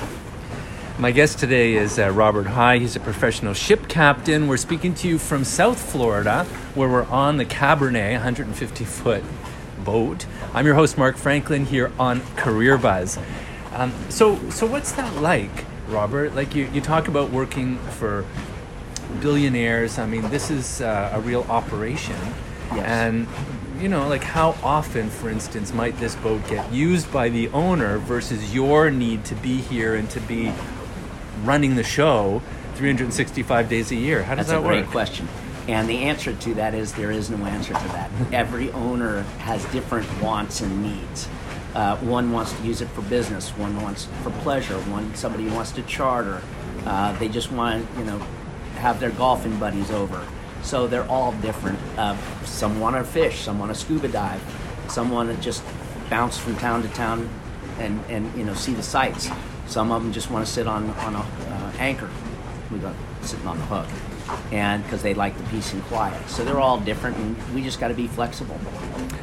My 0.99 1.11
guest 1.11 1.39
today 1.39 1.73
is 1.73 1.97
uh, 1.97 2.11
Robert 2.11 2.45
High. 2.45 2.77
He's 2.77 2.95
a 2.95 2.99
professional 2.99 3.55
ship 3.55 3.87
captain. 3.87 4.47
We're 4.47 4.57
speaking 4.57 4.93
to 4.95 5.07
you 5.07 5.17
from 5.17 5.43
South 5.43 5.81
Florida, 5.81 6.43
where 6.75 6.87
we're 6.87 7.05
on 7.05 7.37
the 7.37 7.45
Cabernet, 7.45 8.11
150 8.11 8.85
foot 8.85 9.23
boat. 9.83 10.27
I'm 10.53 10.65
your 10.65 10.75
host, 10.75 10.99
Mark 10.99 11.17
Franklin, 11.17 11.65
here 11.65 11.91
on 11.97 12.21
Career 12.35 12.77
Buzz. 12.77 13.17
Um, 13.73 13.93
so, 14.09 14.37
so 14.51 14.67
what's 14.67 14.91
that 14.91 15.15
like, 15.21 15.65
Robert? 15.87 16.35
Like 16.35 16.53
you, 16.53 16.69
you 16.71 16.81
talk 16.81 17.07
about 17.07 17.31
working 17.31 17.77
for 17.77 18.25
billionaires. 19.19 19.99
I 19.99 20.05
mean, 20.05 20.29
this 20.29 20.49
is 20.49 20.81
uh, 20.81 21.11
a 21.13 21.19
real 21.19 21.43
operation. 21.43 22.17
Yes. 22.73 22.85
And 22.85 23.27
you 23.81 23.89
know, 23.89 24.07
like 24.07 24.23
how 24.23 24.55
often, 24.63 25.09
for 25.09 25.29
instance, 25.29 25.73
might 25.73 25.97
this 25.97 26.15
boat 26.15 26.47
get 26.47 26.71
used 26.71 27.11
by 27.11 27.29
the 27.29 27.49
owner 27.49 27.97
versus 27.97 28.53
your 28.53 28.91
need 28.91 29.25
to 29.25 29.35
be 29.35 29.57
here 29.57 29.95
and 29.95 30.09
to 30.11 30.19
be 30.21 30.53
running 31.43 31.75
the 31.75 31.83
show 31.83 32.41
365 32.75 33.69
days 33.69 33.91
a 33.91 33.95
year? 33.95 34.23
How 34.23 34.35
does 34.35 34.47
That's 34.47 34.61
that 34.61 34.63
work? 34.63 34.75
That's 34.75 34.81
a 34.81 34.83
great 34.83 34.91
question. 34.91 35.27
And 35.67 35.89
the 35.89 35.99
answer 35.99 36.33
to 36.33 36.53
that 36.55 36.73
is 36.73 36.93
there 36.93 37.11
is 37.11 37.29
no 37.29 37.37
answer 37.45 37.73
to 37.73 37.87
that. 37.89 38.11
Every 38.33 38.71
owner 38.71 39.21
has 39.39 39.65
different 39.65 40.07
wants 40.21 40.61
and 40.61 40.83
needs. 40.83 41.27
Uh, 41.73 41.97
one 41.97 42.31
wants 42.31 42.53
to 42.53 42.63
use 42.63 42.81
it 42.81 42.89
for 42.89 43.01
business. 43.03 43.49
One 43.51 43.81
wants 43.81 44.07
for 44.23 44.31
pleasure. 44.41 44.77
One 44.91 45.13
somebody 45.15 45.47
wants 45.47 45.71
to 45.73 45.81
charter. 45.83 46.41
Uh, 46.85 47.17
they 47.19 47.29
just 47.29 47.51
want 47.51 47.87
you 47.97 48.03
know, 48.03 48.21
have 48.81 48.99
their 48.99 49.11
golfing 49.11 49.57
buddies 49.57 49.91
over. 49.91 50.25
So 50.63 50.87
they're 50.87 51.09
all 51.09 51.31
different. 51.33 51.79
Uh, 51.97 52.17
some 52.43 52.79
want 52.79 52.95
to 52.95 53.03
fish. 53.03 53.41
Some 53.41 53.59
want 53.59 53.73
to 53.73 53.79
scuba 53.79 54.07
dive. 54.07 54.41
Some 54.89 55.09
want 55.09 55.35
to 55.35 55.41
just 55.41 55.63
bounce 56.09 56.37
from 56.37 56.55
town 56.57 56.81
to 56.83 56.89
town 56.89 57.29
and 57.79 58.03
and 58.09 58.33
you 58.37 58.43
know 58.43 58.53
see 58.53 58.73
the 58.73 58.83
sights. 58.83 59.29
Some 59.67 59.91
of 59.91 60.03
them 60.03 60.11
just 60.11 60.29
want 60.29 60.45
to 60.45 60.51
sit 60.51 60.67
on 60.67 60.89
on 60.91 61.15
a 61.15 61.19
uh, 61.19 61.71
anchor, 61.79 62.09
with 62.69 62.83
a, 62.83 62.93
sitting 63.21 63.47
on 63.47 63.57
the 63.57 63.65
hook, 63.65 63.87
and 64.51 64.83
because 64.83 65.01
they 65.01 65.13
like 65.13 65.37
the 65.37 65.43
peace 65.45 65.73
and 65.73 65.81
quiet. 65.83 66.29
So 66.29 66.43
they're 66.43 66.59
all 66.59 66.79
different, 66.79 67.17
and 67.17 67.55
we 67.55 67.61
just 67.63 67.79
got 67.79 67.87
to 67.87 67.93
be 67.93 68.07
flexible. 68.07 68.59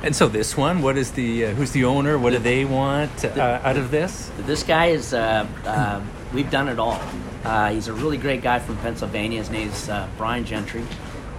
And 0.03 0.15
so 0.15 0.29
this 0.29 0.57
one, 0.57 0.81
what 0.81 0.97
is 0.97 1.13
the 1.13 1.47
uh, 1.47 1.51
who's 1.51 1.73
the 1.73 1.85
owner? 1.85 2.19
What 2.19 2.33
do 2.33 2.39
they 2.39 2.65
want 2.65 3.25
uh, 3.25 3.61
out 3.63 3.77
of 3.77 3.91
this? 3.91 4.31
This 4.39 4.63
guy 4.63 4.87
is. 4.87 5.13
Uh, 5.13 5.47
uh, 5.65 6.01
we've 6.33 6.51
done 6.51 6.69
it 6.69 6.79
all. 6.79 7.01
Uh, 7.49 7.71
he's 7.71 7.89
a 7.89 7.95
really 7.95 8.19
great 8.19 8.43
guy 8.43 8.59
from 8.59 8.77
Pennsylvania. 8.77 9.39
His 9.39 9.49
name 9.49 9.69
is 9.69 9.89
uh, 9.89 10.07
Brian 10.19 10.45
Gentry. 10.45 10.85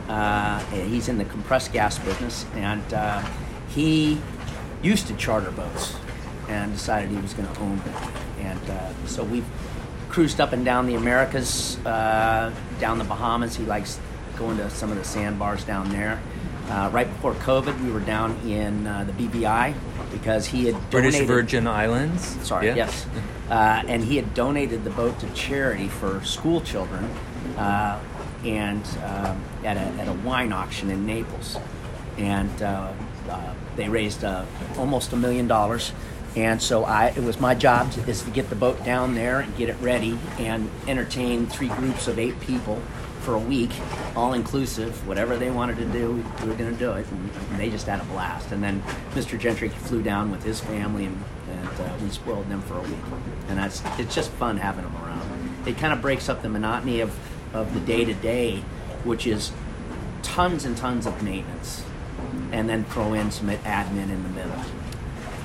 Uh, 0.07 0.57
he's 0.71 1.07
in 1.07 1.19
the 1.19 1.25
compressed 1.25 1.71
gas 1.71 1.99
business, 1.99 2.47
and 2.55 2.93
uh, 2.95 3.23
he 3.69 4.19
used 4.81 5.05
to 5.05 5.15
charter 5.17 5.51
boats 5.51 5.95
and 6.47 6.73
decided 6.73 7.11
he 7.11 7.17
was 7.17 7.35
going 7.35 7.47
to 7.47 7.59
own 7.61 7.77
them. 7.77 8.11
And 8.39 8.69
uh, 8.71 9.05
so 9.05 9.23
we've 9.23 9.45
cruised 10.09 10.41
up 10.41 10.51
and 10.51 10.65
down 10.65 10.87
the 10.87 10.95
Americas, 10.95 11.77
uh, 11.85 12.51
down 12.79 12.97
the 12.97 13.03
Bahamas. 13.03 13.55
He 13.55 13.65
likes 13.65 13.99
going 14.35 14.57
to 14.57 14.67
some 14.71 14.89
of 14.91 14.97
the 14.97 15.03
sandbars 15.05 15.63
down 15.63 15.89
there. 15.89 16.19
Uh, 16.71 16.89
right 16.91 17.07
before 17.07 17.35
COVID, 17.35 17.83
we 17.85 17.91
were 17.91 17.99
down 17.99 18.35
in 18.47 18.87
uh, 18.87 19.03
the 19.03 19.11
BVI 19.13 19.75
because 20.11 20.47
he 20.47 20.65
had 20.65 20.89
British 20.89 21.19
Virgin 21.19 21.67
Islands. 21.67 22.23
Sorry, 22.47 22.65
Yeah. 22.65 22.75
yes. 22.77 23.05
Uh, 23.49 23.83
and 23.87 24.03
he 24.03 24.15
had 24.15 24.33
donated 24.33 24.83
the 24.83 24.89
boat 24.91 25.19
to 25.19 25.29
charity 25.33 25.87
for 25.87 26.23
school 26.23 26.61
children 26.61 27.03
uh, 27.57 27.99
and 28.45 28.85
um, 29.03 29.43
at, 29.63 29.75
a, 29.75 30.01
at 30.01 30.07
a 30.07 30.13
wine 30.13 30.53
auction 30.53 30.89
in 30.89 31.05
Naples. 31.05 31.57
And 32.17 32.61
uh, 32.61 32.93
uh, 33.29 33.53
they 33.75 33.89
raised 33.89 34.23
uh, 34.23 34.45
almost 34.77 35.13
a 35.13 35.15
million 35.15 35.47
dollars. 35.47 35.91
And 36.35 36.61
so 36.61 36.85
I, 36.85 37.07
it 37.07 37.23
was 37.23 37.39
my 37.39 37.55
job 37.55 37.91
to, 37.93 38.07
is 38.07 38.21
to 38.21 38.29
get 38.29 38.49
the 38.49 38.55
boat 38.55 38.83
down 38.85 39.15
there 39.15 39.39
and 39.39 39.55
get 39.57 39.69
it 39.69 39.77
ready 39.81 40.17
and 40.37 40.69
entertain 40.87 41.47
three 41.47 41.69
groups 41.69 42.07
of 42.07 42.19
eight 42.19 42.39
people 42.39 42.79
for 43.21 43.33
a 43.33 43.39
week, 43.39 43.71
all 44.15 44.33
inclusive, 44.33 45.07
whatever 45.07 45.37
they 45.37 45.51
wanted 45.51 45.77
to 45.77 45.85
do, 45.85 46.23
we 46.41 46.47
were 46.47 46.55
going 46.55 46.71
to 46.71 46.79
do 46.79 46.91
it. 46.93 47.05
And 47.07 47.59
they 47.59 47.69
just 47.69 47.87
had 47.87 47.99
a 47.99 48.05
blast. 48.05 48.51
And 48.51 48.63
then 48.63 48.81
Mr. 49.11 49.37
Gentry 49.39 49.69
flew 49.69 50.01
down 50.01 50.31
with 50.31 50.43
his 50.43 50.59
family, 50.61 51.05
and, 51.05 51.23
and 51.51 51.69
uh, 51.81 51.97
we 52.01 52.09
spoiled 52.09 52.49
them 52.49 52.61
for 52.61 52.77
a 52.77 52.81
week. 52.81 52.93
And 53.47 53.57
that's 53.57 53.81
it's 53.97 54.13
just 54.15 54.31
fun 54.31 54.57
having 54.57 54.83
them 54.83 54.95
around. 55.03 55.67
It 55.67 55.77
kind 55.77 55.93
of 55.93 56.01
breaks 56.01 56.29
up 56.29 56.41
the 56.41 56.49
monotony 56.49 57.01
of, 57.01 57.15
of 57.53 57.73
the 57.73 57.79
day 57.81 58.05
to 58.05 58.13
day, 58.13 58.57
which 59.03 59.27
is 59.27 59.51
tons 60.23 60.65
and 60.65 60.75
tons 60.77 61.05
of 61.05 61.21
maintenance, 61.23 61.83
and 62.51 62.69
then 62.69 62.83
throw 62.85 63.13
in 63.13 63.31
some 63.31 63.49
admin 63.49 64.09
in 64.09 64.23
the 64.23 64.29
middle. 64.29 64.61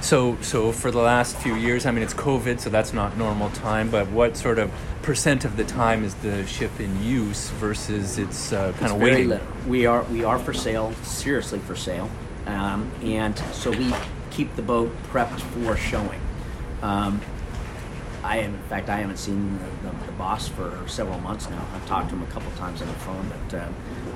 So, 0.00 0.36
so 0.42 0.70
for 0.70 0.90
the 0.90 0.98
last 1.00 1.34
few 1.38 1.54
years, 1.54 1.86
I 1.86 1.90
mean, 1.90 2.02
it's 2.02 2.12
COVID, 2.12 2.60
so 2.60 2.68
that's 2.68 2.92
not 2.92 3.16
normal 3.16 3.48
time. 3.50 3.90
But 3.90 4.06
what 4.10 4.36
sort 4.36 4.58
of 4.58 4.70
percent 5.00 5.46
of 5.46 5.56
the 5.56 5.64
time 5.64 6.04
is 6.04 6.14
the 6.16 6.46
ship 6.46 6.78
in 6.78 7.02
use 7.02 7.48
versus 7.52 8.18
it's 8.18 8.52
uh, 8.52 8.72
kind 8.72 8.82
It's 8.82 8.92
of 8.92 8.98
very 8.98 9.10
waiting? 9.12 9.28
little. 9.30 9.46
We 9.66 9.86
are 9.86 10.02
we 10.04 10.22
are 10.22 10.38
for 10.38 10.52
sale, 10.52 10.92
seriously 11.02 11.58
for 11.60 11.74
sale, 11.74 12.10
um, 12.46 12.90
and 13.02 13.38
so 13.52 13.70
we 13.70 13.94
keep 14.34 14.54
the 14.56 14.62
boat 14.62 14.90
prepped 15.12 15.40
for 15.40 15.76
showing. 15.76 16.20
Um, 16.82 17.20
I 18.22 18.38
am, 18.38 18.54
in 18.54 18.62
fact, 18.64 18.88
I 18.88 18.96
haven't 18.96 19.18
seen 19.18 19.58
the, 19.58 19.88
the, 19.88 20.06
the 20.06 20.12
boss 20.12 20.48
for 20.48 20.82
several 20.86 21.18
months 21.20 21.48
now. 21.48 21.64
I've 21.74 21.86
talked 21.86 22.08
to 22.10 22.16
him 22.16 22.22
a 22.22 22.26
couple 22.26 22.50
times 22.52 22.80
on 22.80 22.88
the 22.88 22.94
phone, 22.94 23.30
but 23.48 23.58
uh, 23.58 23.68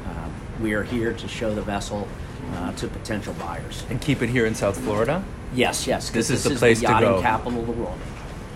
uh, 0.06 0.28
we 0.60 0.72
are 0.72 0.82
here 0.82 1.12
to 1.12 1.28
show 1.28 1.54
the 1.54 1.62
vessel 1.62 2.08
uh, 2.54 2.72
to 2.72 2.88
potential 2.88 3.34
buyers. 3.34 3.84
And 3.90 4.00
keep 4.00 4.22
it 4.22 4.30
here 4.30 4.46
in 4.46 4.54
South 4.54 4.78
Florida. 4.80 5.22
Yes, 5.54 5.86
yes. 5.86 6.10
This 6.10 6.30
is 6.30 6.42
the 6.44 6.52
is 6.52 6.58
place 6.58 6.80
the 6.80 6.86
to 6.86 7.00
go. 7.00 7.20
capital 7.20 7.60
of 7.60 7.66
the 7.66 7.72
world. 7.72 7.98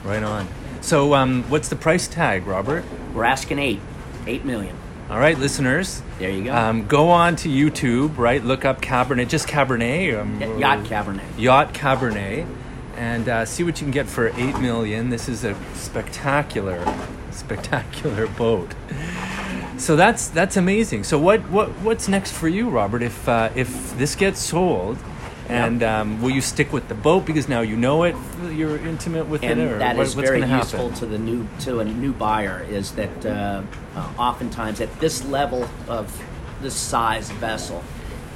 Right 0.05 0.23
on. 0.23 0.49
So, 0.81 1.15
um, 1.15 1.45
what's 1.45 1.69
the 1.69 1.77
price 1.77 2.09
tag, 2.09 2.47
Robert? 2.47 2.85
We're 3.15 3.25
asking 3.25 3.59
eight, 3.59 3.81
eight 4.27 4.45
million. 4.45 4.77
All 5.13 5.19
right, 5.19 5.37
listeners. 5.39 6.01
There 6.19 6.31
you 6.31 6.45
go. 6.45 6.55
Um, 6.57 6.87
go 6.87 7.11
on 7.11 7.37
to 7.37 7.51
YouTube, 7.51 8.17
right? 8.17 8.43
Look 8.43 8.65
up 8.65 8.81
Cabernet, 8.81 9.29
just 9.29 9.47
Cabernet. 9.47 10.19
Um, 10.19 10.41
Y- 10.41 10.57
Yacht 10.61 10.85
Cabernet. 10.87 11.21
Yacht 11.39 11.75
Cabernet, 11.75 12.47
and 12.97 13.29
uh, 13.29 13.45
see 13.45 13.63
what 13.63 13.79
you 13.79 13.85
can 13.85 13.91
get 13.91 14.07
for 14.07 14.29
eight 14.29 14.59
million. 14.59 15.11
This 15.11 15.29
is 15.29 15.45
a 15.45 15.55
spectacular, 15.75 16.83
spectacular 17.31 18.27
boat. 18.39 18.75
So 19.77 19.97
that's 19.97 20.29
that's 20.29 20.57
amazing. 20.57 21.05
So 21.05 21.19
what 21.19 21.41
what 21.51 21.69
what's 21.83 22.09
next 22.09 22.33
for 22.33 22.49
you, 22.49 22.71
Robert? 22.71 23.03
If 23.03 23.29
uh, 23.29 23.51
if 23.55 23.95
this 23.99 24.15
gets 24.15 24.41
sold, 24.41 24.97
and 25.53 25.83
um, 25.83 26.23
will 26.23 26.31
you 26.31 26.41
stick 26.41 26.73
with 26.73 26.89
the 26.89 26.95
boat 26.95 27.27
because 27.27 27.49
now 27.49 27.61
you 27.61 27.77
know 27.77 28.05
it, 28.05 28.17
you're 28.53 28.77
intimate 28.79 29.27
with 29.27 29.43
and 29.43 29.61
it, 29.61 29.73
or 29.73 29.79
that 29.79 29.97
what- 29.97 30.07
is 30.07 30.17
what's 30.17 30.29
very 30.29 30.41
useful 30.41 30.89
happen? 30.89 30.95
to 30.95 31.07
the 31.07 31.19
new 31.19 31.47
to 31.61 31.81
a 31.81 31.85
new 31.85 32.13
buyer 32.13 32.65
is 32.69 32.93
that 32.93 33.27
uh, 33.27 33.63
uh, 33.95 34.13
oftentimes 34.19 34.81
at 34.81 35.01
this 35.01 35.25
level 35.25 35.69
of 35.89 36.23
this 36.61 36.75
size 36.75 37.31
vessel 37.33 37.83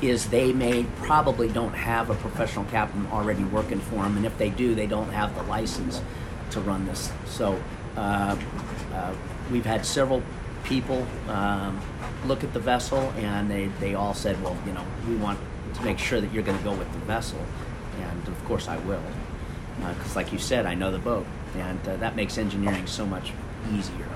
is 0.02 0.28
they 0.28 0.52
may 0.52 0.84
probably 1.02 1.48
don't 1.48 1.72
have 1.72 2.10
a 2.10 2.14
professional 2.16 2.64
captain 2.66 3.06
already 3.12 3.44
working 3.44 3.80
for 3.80 4.02
them 4.02 4.16
and 4.16 4.26
if 4.26 4.36
they 4.36 4.50
do 4.50 4.74
they 4.74 4.86
don't 4.86 5.10
have 5.10 5.34
the 5.34 5.42
license 5.44 6.02
to 6.50 6.60
run 6.60 6.84
this 6.86 7.10
so 7.24 7.60
uh, 7.96 8.36
uh, 8.92 9.14
we've 9.50 9.64
had 9.64 9.86
several 9.86 10.22
people 10.64 11.06
um, 11.28 11.80
look 12.26 12.44
at 12.44 12.52
the 12.52 12.60
vessel 12.60 12.98
and 13.16 13.50
they, 13.50 13.66
they 13.80 13.94
all 13.94 14.12
said 14.12 14.40
well 14.42 14.56
you 14.66 14.72
know 14.72 14.84
we 15.08 15.16
want 15.16 15.38
to 15.76 15.84
make 15.84 15.98
sure 15.98 16.20
that 16.20 16.32
you're 16.32 16.42
going 16.42 16.58
to 16.58 16.64
go 16.64 16.72
with 16.72 16.90
the 16.92 16.98
vessel 17.00 17.38
and 18.00 18.28
of 18.28 18.44
course 18.44 18.68
i 18.68 18.76
will 18.78 19.02
because 19.78 20.16
like 20.16 20.32
you 20.32 20.38
said 20.38 20.66
i 20.66 20.74
know 20.74 20.90
the 20.90 20.98
boat 20.98 21.26
and 21.56 21.88
uh, 21.88 21.96
that 21.96 22.16
makes 22.16 22.38
engineering 22.38 22.86
so 22.86 23.06
much 23.06 23.32
easier 23.72 24.08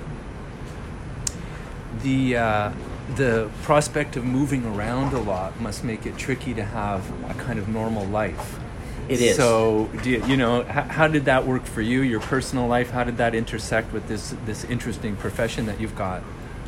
the 2.02 2.36
uh, 2.36 2.72
the 3.16 3.50
prospect 3.62 4.16
of 4.16 4.24
moving 4.24 4.64
around 4.64 5.12
a 5.12 5.18
lot 5.18 5.60
must 5.60 5.82
make 5.82 6.06
it 6.06 6.16
tricky 6.16 6.54
to 6.54 6.64
have 6.64 7.04
a 7.28 7.34
kind 7.34 7.58
of 7.58 7.68
normal 7.68 8.06
life. 8.06 8.60
It 9.08 9.20
is. 9.20 9.36
So, 9.36 9.90
do 10.04 10.10
you, 10.10 10.24
you 10.24 10.36
know, 10.36 10.62
how, 10.62 10.82
how 10.82 11.08
did 11.08 11.24
that 11.24 11.44
work 11.44 11.64
for 11.64 11.82
you? 11.82 12.02
Your 12.02 12.20
personal 12.20 12.68
life? 12.68 12.90
How 12.90 13.02
did 13.02 13.16
that 13.16 13.34
intersect 13.34 13.92
with 13.92 14.06
this 14.06 14.36
this 14.46 14.62
interesting 14.64 15.16
profession 15.16 15.66
that 15.66 15.80
you've 15.80 15.96
got? 15.96 16.22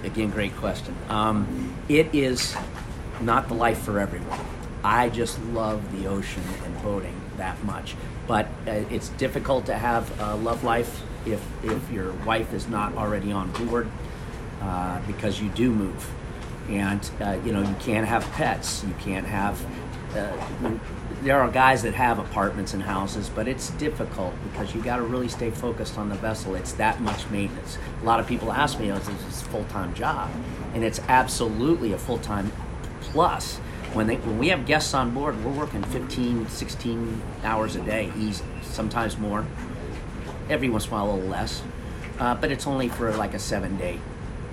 again 0.04 0.30
great 0.30 0.54
question 0.56 0.94
um, 1.08 1.74
it 1.88 2.12
is 2.12 2.56
not 3.20 3.48
the 3.48 3.54
life 3.54 3.78
for 3.78 3.98
everyone 3.98 4.40
i 4.84 5.08
just 5.08 5.42
love 5.46 5.80
the 6.00 6.08
ocean 6.08 6.42
and 6.64 6.82
boating 6.82 7.22
that 7.36 7.62
much. 7.64 7.94
But 8.26 8.46
uh, 8.66 8.70
it's 8.90 9.08
difficult 9.10 9.66
to 9.66 9.74
have 9.74 10.20
a 10.20 10.36
love 10.36 10.64
life 10.64 11.02
if 11.26 11.42
if 11.64 11.90
your 11.90 12.12
wife 12.24 12.52
is 12.52 12.68
not 12.68 12.94
already 12.94 13.32
on 13.32 13.50
board 13.52 13.88
uh, 14.60 15.00
because 15.06 15.40
you 15.40 15.48
do 15.50 15.70
move. 15.72 16.10
And 16.68 17.08
uh, 17.20 17.38
you 17.44 17.52
know 17.52 17.62
you 17.62 17.76
can't 17.80 18.06
have 18.06 18.24
pets. 18.32 18.84
You 18.84 18.94
can't 19.00 19.26
have 19.26 19.64
uh, 20.16 20.78
there 21.22 21.40
are 21.40 21.50
guys 21.50 21.82
that 21.82 21.94
have 21.94 22.18
apartments 22.18 22.74
and 22.74 22.82
houses 22.82 23.30
but 23.30 23.48
it's 23.48 23.70
difficult 23.70 24.34
because 24.50 24.74
you 24.74 24.82
got 24.82 24.96
to 24.96 25.02
really 25.02 25.28
stay 25.28 25.50
focused 25.50 25.98
on 25.98 26.08
the 26.08 26.14
vessel. 26.16 26.54
It's 26.54 26.72
that 26.74 27.00
much 27.00 27.28
maintenance. 27.30 27.78
A 28.02 28.04
lot 28.04 28.20
of 28.20 28.26
people 28.26 28.52
ask 28.52 28.78
me 28.78 28.92
oh, 28.92 28.96
is 28.96 29.06
this 29.06 29.42
a 29.42 29.44
full-time 29.46 29.94
job. 29.94 30.30
And 30.74 30.84
it's 30.84 31.00
absolutely 31.08 31.92
a 31.92 31.98
full-time 31.98 32.52
plus 33.00 33.58
when 33.94 34.06
they 34.06 34.16
when 34.16 34.38
we 34.38 34.48
have 34.48 34.66
guests 34.66 34.94
on 34.94 35.10
board 35.12 35.42
we're 35.44 35.52
working 35.52 35.82
15 35.84 36.48
16 36.48 37.22
hours 37.44 37.76
a 37.76 37.80
day 37.82 38.12
easy 38.18 38.44
sometimes 38.62 39.18
more 39.18 39.44
every 40.48 40.68
once 40.68 40.86
in 40.86 40.92
a 40.92 40.94
while 40.94 41.10
a 41.10 41.12
little 41.14 41.28
less 41.28 41.62
uh, 42.18 42.34
but 42.34 42.50
it's 42.50 42.66
only 42.66 42.88
for 42.88 43.12
like 43.16 43.34
a 43.34 43.38
seven 43.38 43.76
day 43.76 43.98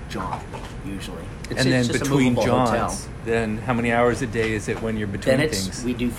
jaunt 0.08 0.42
usually 0.84 1.22
it's, 1.50 1.60
and 1.60 1.72
then 1.72 1.80
it's 1.80 1.88
a 1.90 1.98
between 1.98 2.34
movable 2.34 2.58
hotel. 2.58 2.88
jaunts, 2.88 3.08
then 3.24 3.58
how 3.58 3.72
many 3.72 3.92
hours 3.92 4.22
a 4.22 4.26
day 4.26 4.52
is 4.52 4.68
it 4.68 4.80
when 4.82 4.96
you're 4.96 5.06
between 5.06 5.36
then 5.36 5.46
it's 5.46 5.64
things? 5.64 5.84
we 5.84 5.94
do 5.94 6.10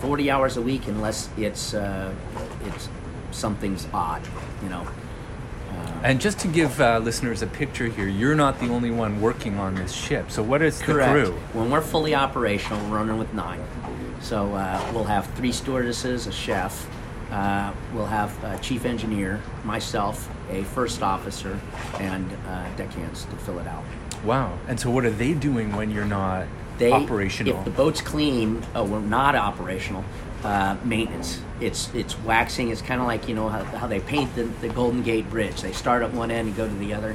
40 0.00 0.30
hours 0.30 0.56
a 0.56 0.62
week 0.62 0.86
unless 0.88 1.28
it's 1.36 1.74
uh, 1.74 2.12
it's 2.64 2.88
something's 3.30 3.86
odd 3.92 4.22
you 4.62 4.68
know 4.68 4.86
and 6.02 6.20
just 6.20 6.38
to 6.40 6.48
give 6.48 6.80
uh, 6.80 6.98
listeners 6.98 7.42
a 7.42 7.46
picture 7.46 7.86
here, 7.86 8.08
you're 8.08 8.34
not 8.34 8.58
the 8.58 8.68
only 8.68 8.90
one 8.90 9.20
working 9.20 9.58
on 9.58 9.74
this 9.74 9.92
ship. 9.92 10.30
So, 10.30 10.42
what 10.42 10.62
is 10.62 10.80
Correct. 10.80 11.12
the 11.12 11.32
crew? 11.32 11.38
When 11.52 11.70
we're 11.70 11.80
fully 11.80 12.14
operational, 12.14 12.80
we're 12.88 12.96
running 12.96 13.18
with 13.18 13.32
nine. 13.34 13.62
So 14.20 14.54
uh, 14.54 14.90
we'll 14.92 15.04
have 15.04 15.26
three 15.34 15.52
stewardesses, 15.52 16.26
a 16.26 16.32
chef. 16.32 16.88
Uh, 17.30 17.72
we'll 17.94 18.06
have 18.06 18.32
a 18.44 18.58
chief 18.58 18.84
engineer, 18.84 19.40
myself, 19.64 20.28
a 20.50 20.62
first 20.64 21.02
officer, 21.02 21.58
and 21.98 22.30
uh, 22.46 22.68
deckhands 22.76 23.24
to 23.26 23.36
fill 23.36 23.58
it 23.60 23.66
out. 23.66 23.84
Wow. 24.24 24.58
And 24.68 24.78
so, 24.78 24.90
what 24.90 25.04
are 25.04 25.10
they 25.10 25.32
doing 25.32 25.74
when 25.74 25.90
you're 25.90 26.04
not 26.04 26.46
They, 26.78 26.92
operational? 26.92 27.58
If 27.58 27.64
the 27.64 27.70
boat's 27.70 28.00
clean, 28.00 28.62
oh, 28.74 28.84
we're 28.84 29.00
not 29.00 29.34
operational. 29.34 30.04
Uh, 30.44 30.76
maintenance. 30.84 31.40
It's 31.60 31.92
it's 31.94 32.18
waxing. 32.20 32.70
It's 32.70 32.80
kind 32.80 33.00
of 33.00 33.06
like 33.06 33.28
you 33.28 33.34
know 33.34 33.50
how, 33.50 33.62
how 33.62 33.86
they 33.86 34.00
paint 34.00 34.34
the, 34.34 34.44
the 34.44 34.70
Golden 34.70 35.02
Gate 35.02 35.28
Bridge. 35.28 35.60
They 35.60 35.72
start 35.72 36.02
at 36.02 36.14
one 36.14 36.30
end 36.30 36.48
and 36.48 36.56
go 36.56 36.66
to 36.66 36.74
the 36.74 36.94
other, 36.94 37.14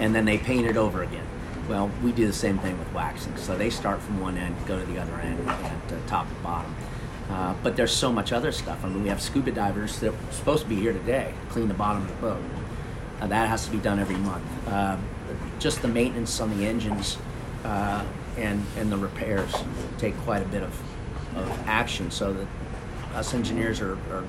and 0.00 0.14
then 0.14 0.26
they 0.26 0.36
paint 0.36 0.66
it 0.66 0.76
over 0.76 1.02
again. 1.02 1.24
Well, 1.66 1.90
we 2.02 2.12
do 2.12 2.26
the 2.26 2.32
same 2.32 2.58
thing 2.58 2.78
with 2.78 2.92
waxing. 2.92 3.36
So 3.38 3.56
they 3.56 3.70
start 3.70 4.02
from 4.02 4.20
one 4.20 4.36
end, 4.36 4.54
go 4.66 4.78
to 4.78 4.84
the 4.84 4.98
other 4.98 5.14
end, 5.14 5.38
and 5.40 5.48
uh, 5.48 6.06
top 6.06 6.28
to 6.28 6.34
bottom. 6.36 6.74
Uh, 7.30 7.54
but 7.62 7.76
there's 7.76 7.92
so 7.92 8.10
much 8.10 8.32
other 8.32 8.52
stuff. 8.52 8.84
I 8.84 8.88
mean, 8.88 9.02
we 9.02 9.08
have 9.08 9.20
scuba 9.20 9.50
divers 9.50 9.98
that 10.00 10.12
are 10.12 10.32
supposed 10.32 10.62
to 10.62 10.68
be 10.68 10.76
here 10.76 10.92
today, 10.92 11.34
to 11.42 11.52
clean 11.52 11.68
the 11.68 11.74
bottom 11.74 12.02
of 12.02 12.08
the 12.08 12.14
boat. 12.14 12.42
Uh, 13.20 13.26
that 13.26 13.48
has 13.48 13.64
to 13.66 13.70
be 13.70 13.78
done 13.78 13.98
every 13.98 14.16
month. 14.16 14.44
Uh, 14.66 14.96
just 15.58 15.82
the 15.82 15.88
maintenance 15.88 16.40
on 16.40 16.56
the 16.58 16.66
engines 16.66 17.18
uh, 17.64 18.04
and 18.36 18.64
and 18.76 18.90
the 18.90 18.96
repairs 18.96 19.52
take 19.98 20.16
quite 20.18 20.42
a 20.42 20.46
bit 20.46 20.62
of, 20.62 20.80
of 21.36 21.50
action. 21.66 22.10
So 22.10 22.32
that 22.32 22.46
us 23.18 23.34
engineers 23.34 23.80
are, 23.80 23.94
are 24.12 24.24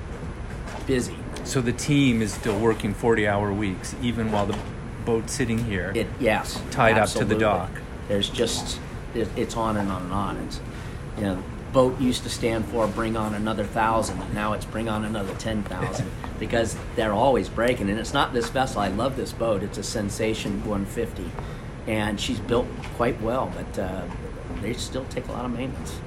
busy. 0.86 1.16
So 1.44 1.60
the 1.60 1.72
team 1.72 2.20
is 2.20 2.34
still 2.34 2.58
working 2.58 2.92
40 2.92 3.26
hour 3.26 3.52
weeks, 3.52 3.94
even 4.02 4.30
while 4.30 4.46
the 4.46 4.58
boat's 5.04 5.32
sitting 5.32 5.58
here. 5.58 5.92
It 5.94 6.08
yes, 6.18 6.60
tied 6.70 6.98
up 6.98 7.08
to 7.10 7.24
the 7.24 7.36
dock. 7.36 7.70
There's 8.08 8.28
just 8.28 8.80
it, 9.14 9.28
it's 9.36 9.56
on 9.56 9.76
and 9.76 9.90
on 9.90 10.02
and 10.02 10.12
on. 10.12 10.36
It's 10.38 10.60
you 11.16 11.22
know, 11.22 11.42
boat 11.72 12.00
used 12.00 12.24
to 12.24 12.30
stand 12.30 12.66
for 12.66 12.86
bring 12.86 13.16
on 13.16 13.34
another 13.34 13.64
thousand, 13.64 14.20
and 14.20 14.34
now 14.34 14.52
it's 14.52 14.64
bring 14.64 14.88
on 14.88 15.04
another 15.04 15.34
ten 15.36 15.62
thousand 15.62 16.10
because 16.38 16.76
they're 16.96 17.12
always 17.12 17.48
breaking. 17.48 17.88
And 17.88 17.98
it's 17.98 18.12
not 18.12 18.32
this 18.32 18.50
vessel. 18.50 18.80
I 18.80 18.88
love 18.88 19.16
this 19.16 19.32
boat. 19.32 19.62
It's 19.62 19.78
a 19.78 19.82
Sensation 19.82 20.64
150, 20.66 21.30
and 21.86 22.20
she's 22.20 22.40
built 22.40 22.66
quite 22.96 23.20
well, 23.22 23.52
but 23.54 23.78
uh, 23.78 24.02
they 24.60 24.72
still 24.74 25.04
take 25.06 25.28
a 25.28 25.32
lot 25.32 25.44
of 25.44 25.52
maintenance. 25.52 26.00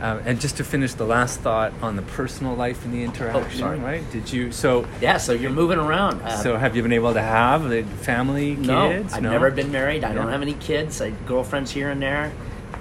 Um, 0.00 0.22
and 0.24 0.40
just 0.40 0.56
to 0.56 0.64
finish 0.64 0.94
the 0.94 1.04
last 1.04 1.40
thought 1.40 1.74
on 1.82 1.96
the 1.96 2.02
personal 2.02 2.54
life 2.54 2.84
and 2.86 2.94
the 2.94 3.04
interaction, 3.04 3.62
Oh, 3.64 3.76
right? 3.76 4.02
Did 4.10 4.32
you 4.32 4.50
so 4.50 4.86
Yeah, 5.00 5.18
so 5.18 5.32
you're 5.32 5.50
moving 5.50 5.78
around. 5.78 6.22
Uh, 6.22 6.36
so 6.38 6.56
have 6.56 6.74
you 6.74 6.82
been 6.82 6.92
able 6.92 7.12
to 7.12 7.20
have 7.20 7.68
the 7.68 7.82
family, 7.82 8.56
No, 8.56 8.88
kids? 8.88 9.12
I've 9.12 9.22
never 9.22 9.50
been 9.50 9.70
married. 9.70 10.02
I 10.04 10.14
don't 10.14 10.28
have 10.30 10.42
any 10.42 10.54
kids. 10.54 11.02
I 11.02 11.10
girlfriends 11.26 11.70
here 11.70 11.90
and 11.90 12.00
there. 12.00 12.32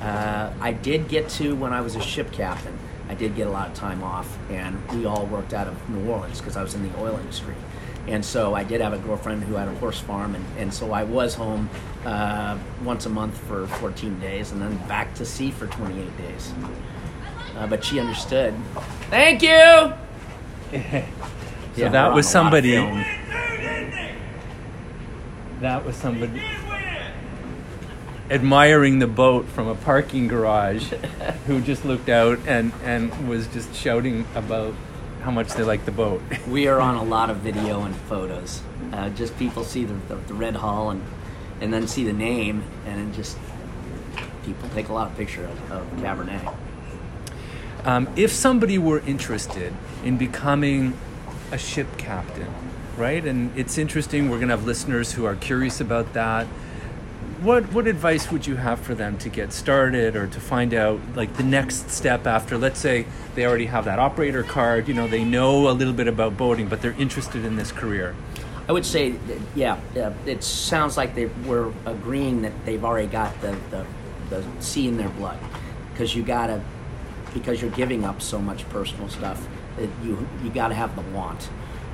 Uh, 0.02 0.54
I 0.62 0.72
did 0.72 1.10
get 1.10 1.28
to 1.32 1.56
when 1.56 1.74
I 1.74 1.82
was 1.82 1.98
a 1.98 2.02
ship 2.02 2.32
captain. 2.32 2.78
I 3.10 3.16
did 3.16 3.36
get 3.36 3.48
a 3.48 3.50
lot 3.50 3.68
of 3.68 3.74
time 3.74 4.02
off, 4.04 4.38
and 4.50 4.78
we 4.92 5.06
all 5.06 5.26
worked 5.26 5.54
out 5.54 5.68
of 5.68 5.90
New 5.90 6.10
Orleans 6.10 6.40
because 6.40 6.56
I 6.56 6.62
was 6.64 6.76
in 6.76 6.90
the 6.90 7.00
oil 7.02 7.18
industry. 7.18 7.56
And 8.08 8.24
so 8.24 8.54
I 8.54 8.64
did 8.64 8.82
have 8.82 8.94
a 8.94 8.98
girlfriend 9.00 9.44
who 9.44 9.56
had 9.56 9.68
a 9.68 9.74
horse 9.76 10.00
farm, 10.00 10.36
and, 10.36 10.46
and 10.58 10.74
so 10.74 10.94
I 10.94 11.04
was 11.04 11.36
home 11.36 11.70
uh, 12.06 12.58
once 12.84 13.06
a 13.08 13.10
month 13.10 13.38
for 13.38 13.68
14 13.68 14.20
days, 14.20 14.52
and 14.52 14.62
then 14.62 14.78
back 14.88 15.14
to 15.16 15.26
sea 15.26 15.52
for 15.52 15.68
28 15.68 16.18
days. 16.18 16.54
Uh, 17.60 17.68
but 17.68 17.84
she 17.84 18.00
understood. 18.00 18.54
Thank 19.10 19.44
you. 19.44 19.94
So 21.76 21.86
Yeah, 21.86 21.90
that 21.90 22.14
was 22.14 22.26
a 22.34 22.42
lot 22.42 22.54
of 22.54 22.64
somebody. 22.66 22.72
That 25.62 25.86
was 25.86 25.96
somebody 25.96 26.42
admiring 28.30 29.00
the 29.00 29.08
boat 29.08 29.46
from 29.48 29.68
a 29.68 29.76
parking 29.76 30.28
garage 30.28 30.84
who 31.48 31.62
just 31.62 31.86
looked 31.86 32.10
out 32.10 32.40
and, 32.48 32.72
and 32.84 33.30
was 33.30 33.48
just 33.48 33.74
shouting 33.74 34.26
about 34.36 34.74
how 35.22 35.32
much 35.32 35.54
they 35.54 35.64
like 35.64 35.86
the 35.86 35.92
boat. 35.92 36.22
We 36.48 36.68
are 36.68 36.80
on 36.80 36.96
a 36.96 37.04
lot 37.04 37.30
of 37.30 37.38
video 37.38 37.84
and 37.84 37.96
photos. 37.96 38.62
Uh, 38.94 39.10
just 39.10 39.38
people 39.38 39.64
see 39.64 39.86
the, 39.86 39.94
the, 40.08 40.16
the 40.16 40.34
red 40.34 40.56
hull 40.56 40.90
and 40.90 41.04
and 41.62 41.74
then 41.74 41.88
see 41.88 42.06
the 42.06 42.14
name, 42.14 42.64
and 42.86 43.10
it 43.10 43.16
just 43.16 43.38
people 44.46 44.70
take 44.70 44.88
a 44.88 44.94
lot 44.94 45.12
of 45.12 45.18
pictures 45.18 45.50
of, 45.50 45.72
of 45.72 45.88
Cabernet. 45.98 46.56
Um, 47.86 48.10
if 48.16 48.32
somebody 48.32 48.78
were 48.78 49.00
interested 49.00 49.74
in 50.04 50.18
becoming 50.18 50.98
a 51.52 51.58
ship 51.58 51.88
captain, 51.98 52.54
right? 52.98 53.26
And 53.26 53.58
it's 53.58 53.78
interesting, 53.78 54.30
we're 54.30 54.38
going 54.38 54.50
to 54.50 54.58
have 54.58 54.66
listeners 54.66 55.14
who 55.14 55.26
are 55.26 55.36
curious 55.36 55.80
about 55.80 56.14
that. 56.14 56.46
What, 57.42 57.72
what 57.72 57.88
advice 57.88 58.32
would 58.32 58.46
you 58.46 58.58
have 58.58 58.82
for 58.82 58.94
them 58.94 59.18
to 59.20 59.30
get 59.30 59.54
started 59.54 60.18
or 60.18 60.28
to 60.28 60.40
find 60.42 60.74
out 60.74 61.00
like 61.16 61.38
the 61.38 61.44
next 61.44 61.90
step 61.90 62.28
after 62.28 62.58
let's 62.58 62.82
say 62.82 63.06
they 63.36 63.46
already 63.46 63.68
have 63.68 63.86
that 63.86 63.98
operator 63.98 64.44
card 64.44 64.90
you 64.90 64.94
know 64.94 65.08
they 65.08 65.24
know 65.24 65.70
a 65.70 65.72
little 65.72 65.94
bit 65.94 66.10
about 66.10 66.36
boating 66.36 66.68
but 66.68 66.82
they're 66.82 67.00
interested 67.00 67.46
in 67.46 67.56
this 67.56 67.72
career 67.72 68.14
I 68.70 68.72
would 68.72 68.86
say, 68.86 69.16
yeah, 69.56 69.80
uh, 69.98 70.14
it 70.28 70.44
sounds 70.44 70.96
like 70.96 71.16
they 71.16 71.26
were 71.48 71.74
agreeing 71.88 72.44
that 72.44 72.54
they've 72.66 72.86
already 72.86 73.08
got 73.08 73.42
the, 73.42 73.58
the, 73.72 73.84
the 74.30 74.46
sea 74.60 74.88
in 74.88 74.96
their 74.96 75.10
blood, 75.10 75.40
because 75.92 76.16
you 76.16 76.22
gotta, 76.22 76.62
because 77.34 77.62
you're 77.62 77.72
giving 77.72 78.06
up 78.06 78.22
so 78.22 78.40
much 78.40 78.68
personal 78.70 79.10
stuff, 79.10 79.48
that 79.78 79.90
you 80.04 80.28
you 80.44 80.50
gotta 80.50 80.76
have 80.76 80.96
the 80.96 81.02
want. 81.16 81.50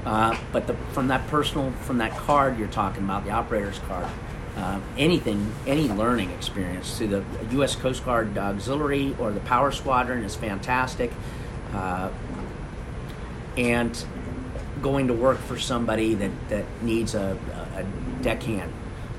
Uh, 0.05 0.37
but 0.51 0.67
the, 0.67 0.75
from 0.93 1.07
that 1.07 1.25
personal, 1.27 1.71
from 1.81 1.97
that 1.97 2.11
card 2.11 2.59
you're 2.59 2.67
talking 2.67 3.03
about, 3.03 3.25
the 3.25 3.31
operator's 3.31 3.79
card, 3.79 4.07
uh, 4.55 4.79
anything, 4.97 5.51
any 5.65 5.87
learning 5.89 6.29
experience 6.31 6.97
through 6.97 7.07
the 7.07 7.23
U.S. 7.51 7.75
Coast 7.75 8.05
Guard 8.05 8.37
Auxiliary 8.37 9.15
or 9.19 9.31
the 9.31 9.39
Power 9.41 9.71
Squadron 9.71 10.23
is 10.23 10.35
fantastic. 10.35 11.11
Uh, 11.73 12.09
and 13.57 14.05
going 14.81 15.07
to 15.07 15.13
work 15.13 15.39
for 15.39 15.57
somebody 15.57 16.13
that, 16.13 16.31
that 16.49 16.65
needs 16.81 17.15
a, 17.15 17.37
a 17.75 17.83
deckhand, 18.21 18.71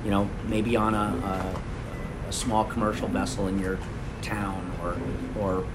you 0.05 0.11
know, 0.11 0.29
maybe 0.47 0.77
on 0.77 0.95
a, 0.95 1.57
a, 2.27 2.29
a 2.29 2.33
small 2.33 2.65
commercial 2.65 3.09
vessel 3.09 3.49
in 3.49 3.59
your 3.59 3.79
town 4.23 4.71
or, 4.83 4.97
or 5.41 5.67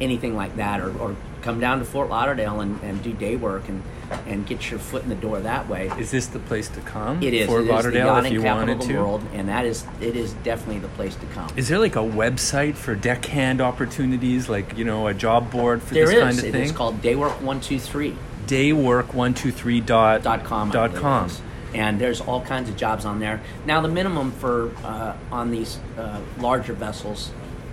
anything 0.00 0.36
like 0.36 0.56
that, 0.56 0.80
or, 0.80 0.96
or 0.98 1.16
come 1.42 1.60
down 1.60 1.78
to 1.78 1.84
Fort 1.84 2.08
Lauderdale 2.08 2.60
and, 2.60 2.80
and 2.82 3.02
do 3.02 3.12
day 3.12 3.36
work 3.36 3.68
and, 3.68 3.82
and 4.26 4.44
get 4.46 4.70
your 4.70 4.80
foot 4.80 5.02
in 5.04 5.08
the 5.08 5.14
door 5.14 5.38
that 5.40 5.68
way. 5.68 5.88
is 5.98 6.10
this 6.10 6.26
the 6.26 6.38
place 6.40 6.68
to 6.68 6.80
come 6.80 7.22
It 7.22 7.32
is. 7.32 7.46
Fort 7.46 7.60
it 7.60 7.64
is 7.64 7.68
the 7.68 7.74
Lauderdale 7.74 8.06
yachting 8.06 8.26
if 8.26 8.32
you 8.32 8.42
capital 8.42 8.58
wanted 8.58 8.72
of 8.82 8.86
the 8.88 8.92
to 8.94 8.98
world, 9.00 9.22
and 9.34 9.48
that 9.48 9.64
is 9.64 9.84
it 10.00 10.16
is 10.16 10.32
definitely 10.44 10.80
the 10.80 10.88
place 10.88 11.14
to 11.16 11.26
come. 11.26 11.48
is 11.56 11.68
there 11.68 11.78
like 11.78 11.96
a 11.96 12.00
website 12.00 12.74
for 12.74 12.94
deckhand 12.94 13.60
opportunities 13.60 14.48
like 14.48 14.76
you 14.76 14.84
know 14.84 15.06
a 15.06 15.14
job 15.14 15.50
board 15.50 15.82
for 15.82 15.94
There 15.94 16.06
this 16.06 16.14
is. 16.16 16.22
kind 16.22 16.38
of 16.38 16.44
It 16.44 16.52
thing? 16.52 16.62
It's 16.64 16.72
called 16.72 17.00
Daywork 17.02 17.40
One 17.40 17.60
Two 17.60 17.78
Three. 17.78 18.16
daywork123 18.46 19.84
dot, 19.86 20.22
dot 20.22 20.44
com. 20.44 20.70
Dot 20.70 20.94
com. 20.94 21.30
And 21.74 22.00
there's 22.00 22.20
all 22.22 22.40
kinds 22.40 22.70
of 22.70 22.76
jobs 22.76 23.04
on 23.04 23.20
there. 23.20 23.42
Now 23.66 23.80
the 23.82 23.88
minimum 23.88 24.32
for 24.32 24.74
uh, 24.84 25.14
on 25.30 25.50
these 25.50 25.78
uh, 25.98 26.18
larger 26.38 26.72
vessels 26.72 27.30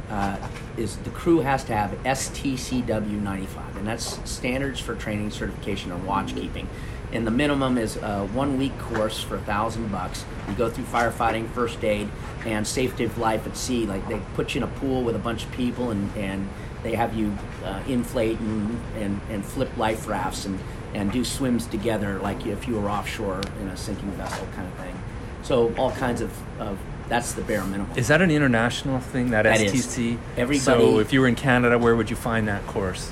uh, 0.10 0.36
is 0.78 0.98
the 0.98 1.10
crew 1.12 1.40
has 1.40 1.64
to 1.66 1.76
have 1.76 1.92
STCW 2.04 3.22
95, 3.22 3.78
and 3.78 3.88
that's 3.88 4.30
standards 4.30 4.80
for 4.80 4.96
training, 4.96 5.32
certification, 5.32 5.92
and 5.92 6.04
watchkeeping. 6.08 6.68
And 7.12 7.26
the 7.26 7.32
minimum 7.32 7.78
is 7.78 7.98
a 7.98 8.26
one 8.34 8.58
week 8.58 8.78
course 8.78 9.22
for 9.22 9.36
a 9.36 9.42
thousand 9.42 9.92
bucks. 9.92 10.26
You 10.50 10.56
go 10.56 10.70
through 10.70 10.86
firefighting, 10.86 11.50
first 11.52 11.84
aid, 11.84 12.10
and 12.46 12.68
safety 12.68 13.06
of 13.06 13.18
life 13.18 13.46
at 13.48 13.56
sea. 13.56 13.86
Like 13.86 14.08
they 14.10 14.20
put 14.34 14.54
you 14.54 14.60
in 14.60 14.64
a 14.64 14.72
pool 14.80 15.04
with 15.04 15.16
a 15.16 15.20
bunch 15.20 15.46
of 15.46 15.52
people, 15.52 15.92
and, 15.92 16.16
and 16.18 16.50
they 16.84 16.96
have 16.96 17.16
you 17.16 17.36
uh, 17.64 17.82
inflate 17.88 18.40
and, 18.40 18.80
and, 18.98 19.22
and 19.30 19.46
flip 19.46 19.76
life 19.78 20.08
rafts 20.08 20.46
and, 20.46 20.60
and 20.94 21.12
do 21.12 21.24
swims 21.24 21.68
together, 21.68 22.20
like 22.20 22.46
if 22.46 22.68
you 22.68 22.80
were 22.80 22.90
offshore 22.90 23.42
in 23.60 23.68
a 23.68 23.78
sinking 23.78 24.12
vessel 24.12 24.48
kind 24.56 24.68
of 24.68 24.74
thing. 24.76 24.96
So 25.42 25.74
all 25.76 25.92
kinds 25.92 26.22
of, 26.22 26.32
of 26.60 26.80
that's 27.10 27.34
the 27.34 27.42
bare 27.42 27.64
minimum. 27.64 27.90
Is 27.96 28.08
that 28.08 28.22
an 28.22 28.32
international 28.32 29.00
thing? 29.00 29.32
That, 29.32 29.44
That 29.44 29.62
is. 29.62 29.72
STC. 29.74 30.18
Everybody- 30.38 30.60
So 30.60 31.00
if 31.00 31.14
you 31.14 31.22
were 31.22 31.28
in 31.28 31.36
Canada, 31.36 31.78
where 31.78 31.96
would 31.96 32.10
you 32.10 32.16
find 32.16 32.48
that 32.48 32.66
course? 32.68 33.12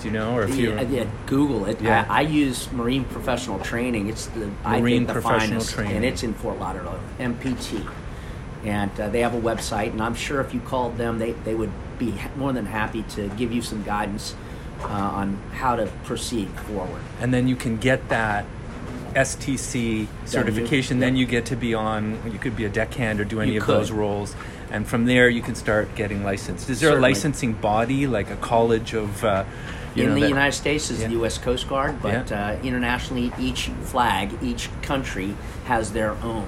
Do 0.00 0.08
you 0.08 0.14
know, 0.14 0.34
or 0.34 0.42
if 0.44 0.56
you? 0.56 0.70
Yeah, 0.72 0.80
yeah, 0.82 1.04
Google 1.26 1.66
it. 1.66 1.80
Yeah. 1.80 2.04
I, 2.08 2.18
I 2.18 2.20
use 2.22 2.70
Marine 2.72 3.04
Professional 3.04 3.60
Training. 3.60 4.08
It's 4.08 4.26
the 4.26 4.50
I 4.64 4.80
Marine 4.80 4.96
think 4.96 5.06
the 5.08 5.12
Professional 5.14 5.60
finest, 5.60 5.74
Training. 5.74 5.96
and 5.96 6.04
it's 6.04 6.24
in 6.24 6.34
Fort 6.34 6.58
Lauderdale, 6.58 6.98
MPT, 7.20 7.86
and 8.64 8.90
uh, 9.00 9.08
they 9.10 9.20
have 9.20 9.34
a 9.34 9.40
website. 9.40 9.90
And 9.92 10.02
I'm 10.02 10.16
sure 10.16 10.40
if 10.40 10.52
you 10.52 10.58
called 10.60 10.96
them, 10.98 11.18
they 11.20 11.32
they 11.44 11.54
would 11.54 11.70
be 12.00 12.14
more 12.36 12.52
than 12.52 12.66
happy 12.66 13.04
to 13.10 13.28
give 13.36 13.52
you 13.52 13.62
some 13.62 13.84
guidance 13.84 14.34
uh, 14.82 14.86
on 14.88 15.38
how 15.52 15.76
to 15.76 15.86
proceed 16.04 16.48
forward. 16.66 17.00
and 17.20 17.32
then 17.32 17.46
you 17.46 17.54
can 17.54 17.76
get 17.76 18.08
that 18.08 18.44
STC 19.14 20.06
certification. 20.26 20.98
Then 21.00 21.16
you 21.16 21.26
get 21.26 21.46
to 21.46 21.56
be 21.56 21.74
on. 21.74 22.20
You 22.32 22.38
could 22.38 22.56
be 22.56 22.64
a 22.64 22.68
deckhand 22.68 23.20
or 23.20 23.24
do 23.24 23.40
any 23.40 23.52
You 23.52 23.60
of 23.60 23.64
could. 23.66 23.76
those 23.76 23.90
roles, 23.90 24.34
and 24.70 24.86
from 24.86 25.04
there 25.06 25.28
you 25.28 25.42
can 25.42 25.54
start 25.54 25.94
getting 25.94 26.24
licensed. 26.24 26.68
Is 26.70 26.80
there 26.80 26.90
Certainly. 26.90 27.08
a 27.10 27.12
licensing 27.14 27.52
body 27.54 28.06
like 28.06 28.30
a 28.30 28.36
college 28.36 28.94
of? 28.94 29.24
Uh, 29.24 29.44
you 29.94 30.04
in 30.04 30.08
know, 30.10 30.14
the 30.14 30.20
that- 30.22 30.28
United 30.30 30.52
States 30.56 30.90
is 30.90 31.00
Yeah. 31.02 31.08
the 31.08 31.12
U.S. 31.14 31.36
Coast 31.36 31.68
Guard, 31.68 32.00
but 32.00 32.30
Yeah. 32.30 32.56
uh, 32.58 32.62
internationally, 32.62 33.30
each 33.38 33.70
flag, 33.82 34.30
each 34.42 34.70
country 34.80 35.34
has 35.66 35.92
their 35.92 36.12
own. 36.22 36.46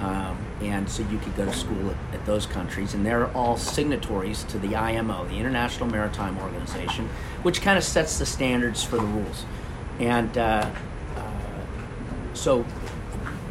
Um, 0.00 0.38
and 0.62 0.88
so 0.88 1.02
you 1.10 1.18
could 1.18 1.36
go 1.36 1.44
to 1.44 1.52
school 1.52 1.90
at, 1.90 1.96
at 2.14 2.24
those 2.26 2.46
countries, 2.46 2.94
and 2.94 3.04
they're 3.04 3.26
all 3.36 3.56
signatories 3.58 4.42
to 4.44 4.58
the 4.58 4.74
IMO, 4.74 5.26
the 5.26 5.36
International 5.36 5.86
Maritime 5.88 6.38
Organization, 6.38 7.08
which 7.42 7.60
kind 7.60 7.76
of 7.78 7.84
sets 7.84 8.18
the 8.18 8.24
standards 8.26 8.82
for 8.82 8.96
the 8.96 9.02
rules. 9.06 9.44
And 10.00 10.36
uh, 10.38 10.70
so 12.36 12.64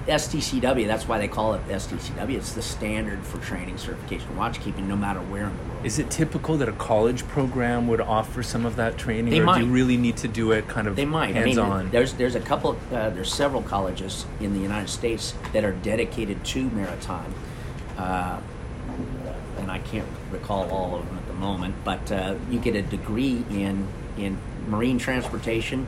STCW, 0.08 0.86
that's 0.86 1.08
why 1.08 1.18
they 1.18 1.28
call 1.28 1.56
it 1.56 1.68
STCW. 1.68 2.36
It's 2.36 2.54
the 2.54 2.62
standard 2.62 3.24
for 3.26 3.40
training, 3.40 3.78
certification, 3.80 4.28
watchkeeping, 4.38 4.88
no 4.88 4.96
matter 4.96 5.20
where 5.20 5.46
in 5.48 5.58
the 5.58 5.64
world. 5.64 5.86
Is 5.86 5.98
it 5.98 6.12
typical 6.12 6.58
that 6.58 6.70
a 6.70 6.74
college 6.74 7.28
program 7.28 7.88
would 7.88 8.02
offer 8.02 8.44
some 8.44 8.66
of 8.68 8.76
that 8.76 8.98
training, 9.00 9.32
They 9.32 9.40
or 9.40 9.46
might. 9.46 9.60
do 9.62 9.66
you 9.66 9.72
really 9.72 9.98
need 9.98 10.18
to 10.18 10.28
do 10.28 10.52
it 10.52 10.68
kind 10.68 10.88
of 10.88 10.96
They 10.96 11.06
might. 11.06 11.34
hands 11.34 11.58
I 11.58 11.62
mean, 11.64 11.72
on? 11.72 11.90
there's 11.90 12.14
there's 12.14 12.36
a 12.36 12.40
couple. 12.40 12.78
Uh, 12.94 13.10
there's 13.10 13.34
several 13.34 13.64
colleges 13.64 14.26
in 14.40 14.54
the 14.54 14.60
United 14.60 14.90
States 14.90 15.34
that 15.54 15.64
are 15.64 15.72
dedicated 15.74 16.44
to 16.46 16.70
maritime. 16.70 17.34
Uh, 17.98 18.40
and 19.58 19.72
I 19.72 19.80
can't 19.80 20.08
recall 20.32 20.70
all 20.70 20.96
of 21.00 21.08
them 21.08 21.18
at 21.18 21.28
the 21.28 21.34
moment, 21.34 21.76
but 21.84 22.12
uh, 22.12 22.36
you 22.52 22.60
get 22.60 22.76
a 22.76 22.82
degree 22.84 23.44
in 23.50 23.88
in 24.18 24.38
marine 24.68 24.98
transportation 25.00 25.88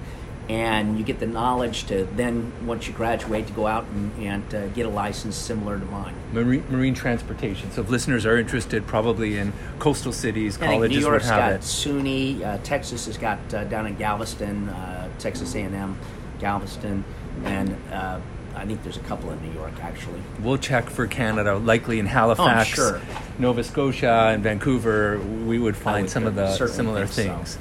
and 0.49 0.97
you 0.97 1.03
get 1.03 1.19
the 1.19 1.27
knowledge 1.27 1.85
to 1.85 2.05
then 2.15 2.51
once 2.65 2.87
you 2.87 2.93
graduate 2.93 3.45
to 3.47 3.53
go 3.53 3.67
out 3.67 3.83
and, 3.85 4.11
and 4.23 4.55
uh, 4.55 4.67
get 4.69 4.85
a 4.85 4.89
license 4.89 5.35
similar 5.35 5.77
to 5.79 5.85
mine 5.87 6.15
marine, 6.31 6.63
marine 6.69 6.93
transportation 6.93 7.69
so 7.71 7.81
if 7.81 7.89
listeners 7.89 8.25
are 8.25 8.37
interested 8.37 8.85
probably 8.87 9.37
in 9.37 9.51
coastal 9.79 10.13
cities 10.13 10.55
colleges 10.57 10.97
New 10.97 11.01
York's 11.01 11.25
would 11.25 11.31
have 11.33 11.39
got 11.39 11.51
it 11.53 11.61
SUNY 11.61 12.43
uh, 12.43 12.57
Texas 12.63 13.05
has 13.07 13.17
got 13.17 13.39
uh, 13.53 13.63
down 13.65 13.87
in 13.87 13.95
Galveston 13.95 14.69
uh, 14.69 15.09
Texas 15.19 15.53
A&M 15.55 15.97
Galveston 16.39 17.03
and 17.43 17.75
uh, 17.91 18.19
I 18.55 18.65
think 18.65 18.81
there's 18.83 18.97
a 18.97 19.01
couple 19.01 19.29
in 19.31 19.41
New 19.41 19.53
York 19.53 19.73
actually 19.81 20.21
we'll 20.41 20.57
check 20.57 20.89
for 20.89 21.07
Canada 21.07 21.57
likely 21.57 21.99
in 21.99 22.05
Halifax 22.05 22.71
Oh, 22.71 22.73
sure. 22.73 23.01
Nova 23.37 23.63
Scotia 23.63 24.29
and 24.33 24.41
Vancouver 24.43 25.19
we 25.19 25.59
would 25.59 25.75
find 25.75 26.03
would 26.03 26.11
some 26.11 26.25
of 26.25 26.35
the 26.35 26.55
similar 26.67 27.05
think 27.05 27.27
so. 27.27 27.35
things 27.35 27.57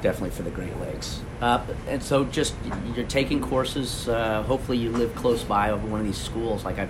definitely 0.00 0.30
for 0.30 0.42
the 0.42 0.50
Great 0.50 0.76
Lakes. 0.80 1.20
Uh, 1.42 1.60
and 1.88 2.00
so, 2.00 2.24
just 2.24 2.54
you're 2.94 3.04
taking 3.04 3.40
courses. 3.40 4.08
Uh, 4.08 4.44
hopefully, 4.44 4.78
you 4.78 4.90
live 4.90 5.12
close 5.16 5.42
by 5.42 5.70
over 5.70 5.84
one 5.88 5.98
of 5.98 6.06
these 6.06 6.16
schools. 6.16 6.64
Like 6.64 6.78
I, 6.78 6.88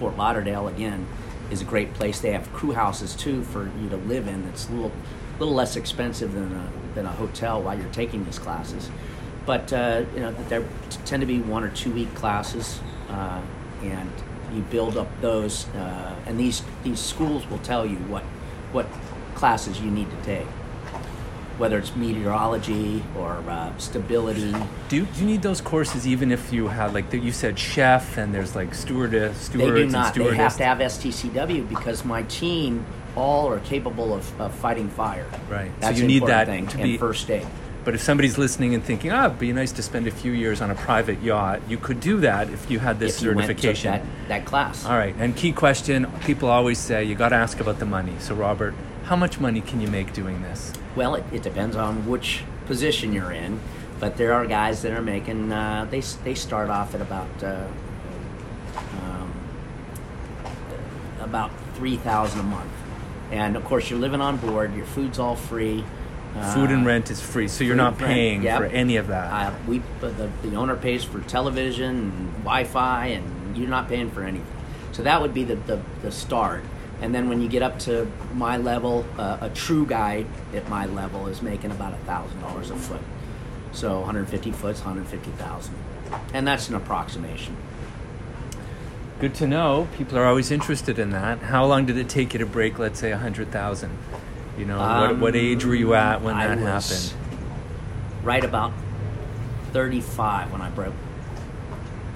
Fort 0.00 0.16
Lauderdale 0.16 0.66
again 0.66 1.06
is 1.48 1.60
a 1.60 1.64
great 1.64 1.94
place. 1.94 2.18
They 2.18 2.32
have 2.32 2.52
crew 2.52 2.72
houses 2.72 3.14
too 3.14 3.44
for 3.44 3.70
you 3.80 3.88
to 3.90 3.96
live 3.98 4.26
in. 4.26 4.44
It's 4.48 4.68
a 4.68 4.72
little, 4.72 4.90
little 5.38 5.54
less 5.54 5.76
expensive 5.76 6.32
than 6.32 6.52
a 6.52 6.72
than 6.96 7.06
a 7.06 7.12
hotel 7.12 7.62
while 7.62 7.78
you're 7.78 7.92
taking 7.92 8.24
these 8.24 8.40
classes. 8.40 8.90
But 9.46 9.72
uh, 9.72 10.06
you 10.12 10.20
know, 10.20 10.32
there 10.48 10.66
tend 11.04 11.20
to 11.20 11.26
be 11.26 11.38
one 11.38 11.62
or 11.62 11.70
two 11.70 11.92
week 11.92 12.12
classes, 12.16 12.80
uh, 13.10 13.40
and 13.84 14.10
you 14.52 14.62
build 14.62 14.96
up 14.96 15.08
those. 15.20 15.68
Uh, 15.68 16.16
and 16.26 16.36
these 16.36 16.64
these 16.82 16.98
schools 16.98 17.48
will 17.48 17.58
tell 17.58 17.86
you 17.86 17.98
what 18.08 18.24
what 18.72 18.88
classes 19.36 19.80
you 19.80 19.88
need 19.88 20.10
to 20.10 20.16
take 20.24 20.48
whether 21.58 21.78
it's 21.78 21.94
meteorology 21.96 23.02
or 23.16 23.32
uh, 23.48 23.76
stability. 23.78 24.54
do 24.88 24.96
you, 24.96 25.06
do 25.06 25.20
you 25.20 25.26
need 25.26 25.42
those 25.42 25.60
courses 25.60 26.06
even 26.06 26.32
if 26.32 26.52
you 26.52 26.68
had 26.68 26.94
like 26.94 27.10
the, 27.10 27.18
you 27.18 27.32
said 27.32 27.58
chef 27.58 28.16
and 28.18 28.34
there's 28.34 28.54
like 28.56 28.74
stewardess 28.74 29.48
They 29.48 29.58
stewards 29.58 29.76
do 29.76 29.82
and 29.82 29.92
not. 29.92 30.14
They 30.14 30.34
have 30.36 30.56
to 30.56 30.64
have 30.64 30.78
STCW 30.78 31.68
because 31.68 32.04
my 32.04 32.22
team 32.24 32.84
all 33.16 33.48
are 33.48 33.60
capable 33.60 34.14
of, 34.14 34.40
of 34.40 34.54
fighting 34.54 34.88
fire. 34.88 35.26
Right. 35.48 35.70
So 35.70 35.80
That's 35.80 35.98
you 35.98 36.06
need 36.06 36.26
that 36.26 36.46
thing. 36.46 36.66
to 36.68 36.78
be- 36.78 36.98
first 36.98 37.30
aid. 37.30 37.46
But 37.84 37.94
if 37.94 38.00
somebody's 38.00 38.38
listening 38.38 38.74
and 38.74 38.84
thinking, 38.84 39.10
ah, 39.10 39.26
it'd 39.26 39.40
be 39.40 39.52
nice 39.52 39.72
to 39.72 39.82
spend 39.82 40.06
a 40.06 40.12
few 40.12 40.30
years 40.30 40.60
on 40.60 40.70
a 40.70 40.74
private 40.74 41.20
yacht, 41.20 41.60
you 41.68 41.76
could 41.78 41.98
do 41.98 42.20
that 42.20 42.48
if 42.48 42.70
you 42.70 42.78
had 42.78 43.00
this 43.00 43.16
if 43.16 43.22
you 43.22 43.28
went 43.34 43.40
and 43.40 43.58
certification. 43.58 43.90
that, 43.90 44.28
that 44.28 44.44
class. 44.44 44.84
All 44.84 44.96
right. 44.96 45.14
And 45.18 45.34
key 45.34 45.52
question 45.52 46.06
people 46.24 46.48
always 46.48 46.78
say, 46.78 47.02
you 47.04 47.16
got 47.16 47.30
to 47.30 47.34
ask 47.34 47.58
about 47.58 47.80
the 47.80 47.86
money. 47.86 48.14
So, 48.20 48.36
Robert, 48.36 48.74
how 49.12 49.16
much 49.16 49.38
money 49.38 49.60
can 49.60 49.78
you 49.78 49.88
make 49.88 50.10
doing 50.14 50.40
this? 50.40 50.72
Well, 50.96 51.16
it, 51.16 51.24
it 51.30 51.42
depends 51.42 51.76
on 51.76 52.08
which 52.08 52.42
position 52.64 53.12
you're 53.12 53.30
in, 53.30 53.60
but 54.00 54.16
there 54.16 54.32
are 54.32 54.46
guys 54.46 54.80
that 54.80 54.92
are 54.92 55.02
making. 55.02 55.52
Uh, 55.52 55.86
they 55.90 56.00
they 56.24 56.34
start 56.34 56.70
off 56.70 56.94
at 56.94 57.02
about 57.02 57.28
uh, 57.44 57.66
um, 59.02 59.30
about 61.20 61.50
three 61.74 61.98
thousand 61.98 62.40
a 62.40 62.44
month, 62.44 62.72
and 63.30 63.54
of 63.54 63.66
course 63.66 63.90
you're 63.90 63.98
living 63.98 64.22
on 64.22 64.38
board. 64.38 64.74
Your 64.74 64.86
food's 64.86 65.18
all 65.18 65.36
free. 65.36 65.84
Uh, 66.34 66.54
Food 66.54 66.70
and 66.70 66.86
rent 66.86 67.10
is 67.10 67.20
free, 67.20 67.48
so 67.48 67.64
you're 67.64 67.76
not 67.76 67.98
paying 67.98 68.42
yep. 68.42 68.60
for 68.60 68.64
any 68.64 68.96
of 68.96 69.08
that. 69.08 69.30
Uh, 69.30 69.54
we 69.68 69.82
the, 70.00 70.30
the 70.42 70.54
owner 70.54 70.74
pays 70.74 71.04
for 71.04 71.20
television 71.20 71.96
and 71.96 72.32
Wi-Fi, 72.44 73.08
and 73.08 73.58
you're 73.58 73.68
not 73.68 73.88
paying 73.88 74.10
for 74.10 74.22
anything. 74.22 74.46
So 74.92 75.02
that 75.02 75.20
would 75.20 75.34
be 75.34 75.44
the, 75.44 75.56
the, 75.56 75.82
the 76.00 76.10
start. 76.10 76.64
And 77.02 77.12
then 77.12 77.28
when 77.28 77.42
you 77.42 77.48
get 77.48 77.62
up 77.62 77.80
to 77.80 78.10
my 78.32 78.56
level, 78.56 79.04
uh, 79.18 79.38
a 79.40 79.50
true 79.50 79.84
guy 79.84 80.24
at 80.54 80.68
my 80.68 80.86
level 80.86 81.26
is 81.26 81.42
making 81.42 81.72
about 81.72 81.92
a 81.92 81.96
thousand 81.98 82.40
dollars 82.40 82.70
a 82.70 82.76
foot. 82.76 83.00
So 83.72 83.98
150 84.00 84.52
foot's 84.52 84.78
150,000, 84.80 85.74
and 86.32 86.46
that's 86.46 86.68
an 86.68 86.76
approximation. 86.76 87.56
Good 89.18 89.34
to 89.36 89.46
know. 89.46 89.88
People 89.96 90.16
are 90.18 90.26
always 90.26 90.50
interested 90.50 90.98
in 90.98 91.10
that. 91.10 91.38
How 91.40 91.66
long 91.66 91.86
did 91.86 91.96
it 91.96 92.08
take 92.08 92.34
you 92.34 92.38
to 92.38 92.46
break, 92.46 92.78
let's 92.78 93.00
say, 93.00 93.10
100,000? 93.10 93.98
You 94.58 94.66
know, 94.66 94.78
what, 94.78 95.18
what 95.18 95.36
age 95.36 95.64
were 95.64 95.74
you 95.74 95.94
at 95.94 96.22
when 96.22 96.34
Um, 96.34 96.40
I 96.40 96.46
that 96.48 96.58
happened? 96.58 97.14
Right 98.22 98.44
about 98.44 98.72
35 99.72 100.52
when 100.52 100.60
I 100.60 100.70
broke 100.70 100.94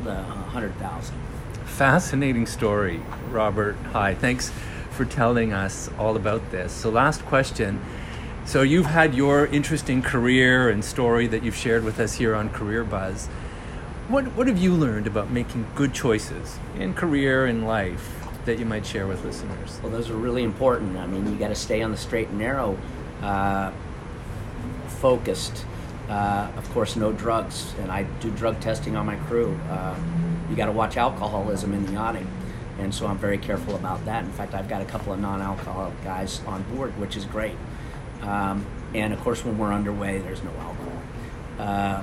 the 0.05 0.15
100,000. 0.15 1.15
Fascinating 1.65 2.47
story, 2.47 3.01
Robert. 3.31 3.77
High, 3.93 4.15
thanks 4.15 4.53
for 4.97 5.05
telling 5.05 5.53
us 5.53 5.91
all 5.99 6.17
about 6.17 6.51
this. 6.51 6.73
So, 6.73 6.91
last 6.91 7.25
question. 7.27 7.81
So, 8.45 8.63
you've 8.63 8.87
had 8.87 9.15
your 9.15 9.47
interesting 9.47 10.03
career 10.03 10.71
and 10.71 10.85
story 10.85 11.27
that 11.29 11.43
you've 11.43 11.57
shared 11.57 11.85
with 11.85 12.01
us 12.01 12.15
here 12.15 12.35
on 12.35 12.49
Career 12.51 12.83
Buzz. 12.83 13.27
What, 14.09 14.25
what 14.37 14.47
have 14.47 14.59
you 14.59 14.73
learned 14.73 15.07
about 15.07 15.31
making 15.31 15.67
good 15.75 15.93
choices 15.93 16.59
in 16.79 16.95
career 16.95 17.47
and 17.47 17.67
life 17.67 18.27
that 18.45 18.59
you 18.59 18.65
might 18.65 18.87
share 18.87 19.07
with 19.07 19.25
listeners? 19.25 19.79
Well, 19.83 19.93
those 19.93 20.11
are 20.11 20.17
really 20.17 20.45
important. 20.45 20.97
I 20.97 21.07
mean, 21.07 21.31
you 21.31 21.37
got 21.37 21.49
to 21.49 21.55
stay 21.55 21.83
on 21.83 21.91
the 21.91 21.97
straight 21.97 22.29
and 22.29 22.39
narrow, 22.39 22.79
uh, 23.21 23.73
focused. 24.87 25.65
Uh, 26.09 26.49
of 26.57 26.71
course, 26.71 26.95
no 26.95 27.13
drugs, 27.13 27.75
and 27.81 27.91
I 27.91 28.05
do 28.21 28.31
drug 28.31 28.61
testing 28.61 28.97
on 28.97 29.07
my 29.07 29.17
crew. 29.17 29.59
Uh, 29.69 29.97
you 30.49 30.55
got 30.55 30.67
to 30.67 30.73
watch 30.73 30.97
alcoholism 30.97 31.75
in 31.75 31.85
the 31.85 31.93
yachting, 31.93 32.31
and 32.79 32.95
so 32.95 33.07
I'm 33.07 33.19
very 33.19 33.39
careful 33.39 33.75
about 33.75 34.05
that. 34.05 34.25
In 34.25 34.33
fact, 34.33 34.55
I've 34.55 34.69
got 34.69 34.83
a 34.83 34.85
couple 34.85 35.13
of 35.13 35.21
non-alcoholic 35.21 36.03
guys 36.05 36.41
on 36.47 36.63
board, 36.75 36.99
which 36.99 37.17
is 37.17 37.25
great. 37.25 37.57
Um, 38.23 38.67
and 38.95 39.13
of 39.13 39.21
course, 39.21 39.45
when 39.45 39.59
we're 39.59 39.73
underway, 39.73 40.19
there's 40.19 40.43
no 40.43 40.51
alcohol. 40.51 41.03
Uh, 41.59 42.03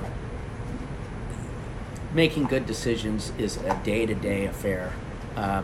making 2.12 2.44
good 2.44 2.66
decisions 2.66 3.32
is 3.38 3.56
a 3.58 3.80
day-to-day 3.84 4.46
affair. 4.46 4.92
Uh, 5.36 5.62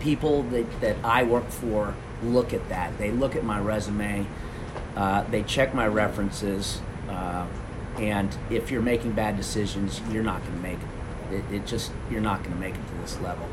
people 0.00 0.42
that, 0.44 0.80
that 0.80 0.96
I 1.04 1.22
work 1.22 1.48
for 1.48 1.94
look 2.22 2.52
at 2.52 2.68
that. 2.68 2.96
They 2.98 3.10
look 3.10 3.36
at 3.36 3.44
my 3.44 3.58
resume, 3.60 4.26
uh, 4.96 5.22
they 5.24 5.42
check 5.42 5.74
my 5.74 5.86
references, 5.86 6.80
uh, 7.08 7.46
and 7.98 8.36
if 8.50 8.70
you're 8.70 8.82
making 8.82 9.12
bad 9.12 9.36
decisions, 9.36 10.00
you're 10.10 10.22
not 10.22 10.40
going 10.42 10.54
to 10.54 10.62
make 10.62 10.78
it. 10.78 11.34
it. 11.34 11.54
It 11.54 11.66
just 11.66 11.92
you're 12.10 12.20
not 12.20 12.42
going 12.42 12.54
to 12.54 12.60
make 12.60 12.74
it 12.74 12.86
to 12.88 12.94
this 13.00 13.20
level. 13.20 13.48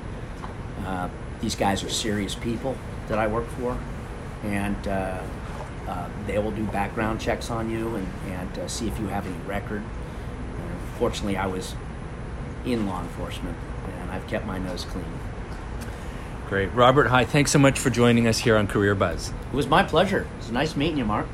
Uh, 0.85 1.09
these 1.41 1.55
guys 1.55 1.83
are 1.83 1.89
serious 1.89 2.35
people 2.35 2.77
that 3.07 3.17
I 3.17 3.27
work 3.27 3.47
for, 3.47 3.77
and 4.43 4.87
uh, 4.87 5.21
uh, 5.87 6.09
they 6.27 6.37
will 6.37 6.51
do 6.51 6.63
background 6.65 7.19
checks 7.19 7.49
on 7.49 7.69
you 7.69 7.95
and, 7.95 8.07
and 8.27 8.59
uh, 8.59 8.67
see 8.67 8.87
if 8.87 8.99
you 8.99 9.07
have 9.07 9.25
any 9.25 9.37
record. 9.47 9.81
Uh, 9.81 10.97
fortunately, 10.97 11.37
I 11.37 11.47
was 11.47 11.75
in 12.65 12.87
law 12.87 13.01
enforcement, 13.01 13.57
and 13.99 14.11
I've 14.11 14.27
kept 14.27 14.45
my 14.45 14.57
nose 14.57 14.85
clean. 14.85 15.05
Great. 16.47 16.73
Robert, 16.73 17.07
High. 17.07 17.25
Thanks 17.25 17.49
so 17.51 17.59
much 17.59 17.79
for 17.79 17.89
joining 17.89 18.27
us 18.27 18.39
here 18.39 18.57
on 18.57 18.67
Career 18.67 18.93
Buzz. 18.93 19.29
It 19.29 19.55
was 19.55 19.67
my 19.67 19.83
pleasure. 19.83 20.21
It 20.21 20.37
was 20.37 20.51
nice 20.51 20.75
meeting 20.75 20.97
you, 20.97 21.05
Mark. 21.05 21.27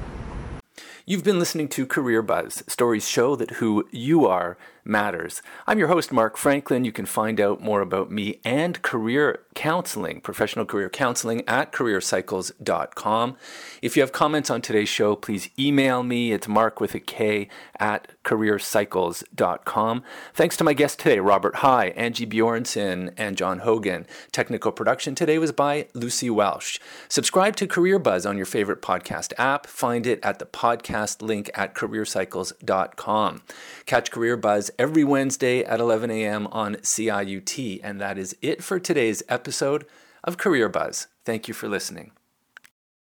You've 1.08 1.24
been 1.24 1.40
listening 1.40 1.70
to 1.70 1.86
Career 1.86 2.22
Buzz. 2.22 2.64
Stories 2.68 3.08
show 3.08 3.36
that 3.38 3.52
who 3.52 3.88
you 3.92 4.28
are 4.28 4.58
matters. 4.88 5.42
I'm 5.68 5.80
your 5.80 5.90
host, 5.90 6.12
Mark 6.12 6.38
Franklin. 6.38 6.86
You 6.86 6.92
can 6.92 7.06
find 7.06 7.40
out 7.40 7.62
more 7.62 7.82
about 7.82 8.10
me 8.12 8.40
and 8.44 8.82
career 8.82 9.42
counseling, 9.56 10.22
professional 10.22 10.66
career 10.66 10.90
counseling 10.90 11.44
at 11.48 11.72
careercycles.com. 11.72 13.38
If 13.82 13.96
you 13.96 14.02
have 14.04 14.12
comments 14.12 14.50
on 14.50 14.62
today's 14.62 14.88
show, 14.90 15.16
please 15.16 15.50
email 15.58 16.04
me. 16.04 16.32
It's 16.32 16.48
mark 16.48 16.80
with 16.80 16.94
a 16.94 17.00
K 17.00 17.50
at 17.80 18.08
careercycles.com. 18.24 20.04
Thanks 20.34 20.58
to 20.58 20.64
my 20.64 20.74
guests 20.74 20.98
today, 20.98 21.20
Robert 21.20 21.58
High, 21.58 21.88
Angie 21.90 22.28
Bjornson, 22.28 23.14
and 23.18 23.36
John 23.36 23.60
Hogan. 23.60 24.06
Technical 24.32 24.72
production 24.72 25.16
today 25.16 25.40
was 25.40 25.52
by 25.52 25.88
Lucy 25.94 26.30
Welsh. 26.30 26.80
Subscribe 27.10 27.56
to 27.56 27.68
Career 27.68 27.98
Buzz 27.98 28.26
on 28.26 28.38
your 28.38 28.46
favorite 28.46 28.82
podcast 28.82 29.34
app. 29.40 29.66
Find 29.66 30.06
it 30.06 30.20
at 30.24 30.38
the 30.38 30.46
podcast 30.46 31.22
link 31.22 31.50
at 31.56 31.74
careercycles.com. 31.74 33.42
Catch 33.86 34.12
Career 34.12 34.38
Buzz 34.38 34.70
every 34.80 35.04
Wednesday 35.04 35.64
at 35.64 35.80
11 35.80 36.12
a.m. 36.12 36.48
on 36.48 36.76
CIUT. 36.76 37.80
And 37.84 38.02
that 38.02 38.18
is 38.18 38.36
it 38.42 38.64
for 38.64 38.80
today's 38.80 39.24
episode 39.30 39.86
of 40.24 40.38
Career 40.38 40.70
Buzz. 40.70 41.08
Thank 41.26 41.48
you 41.48 41.54
for 41.54 41.68
listening. 41.68 42.12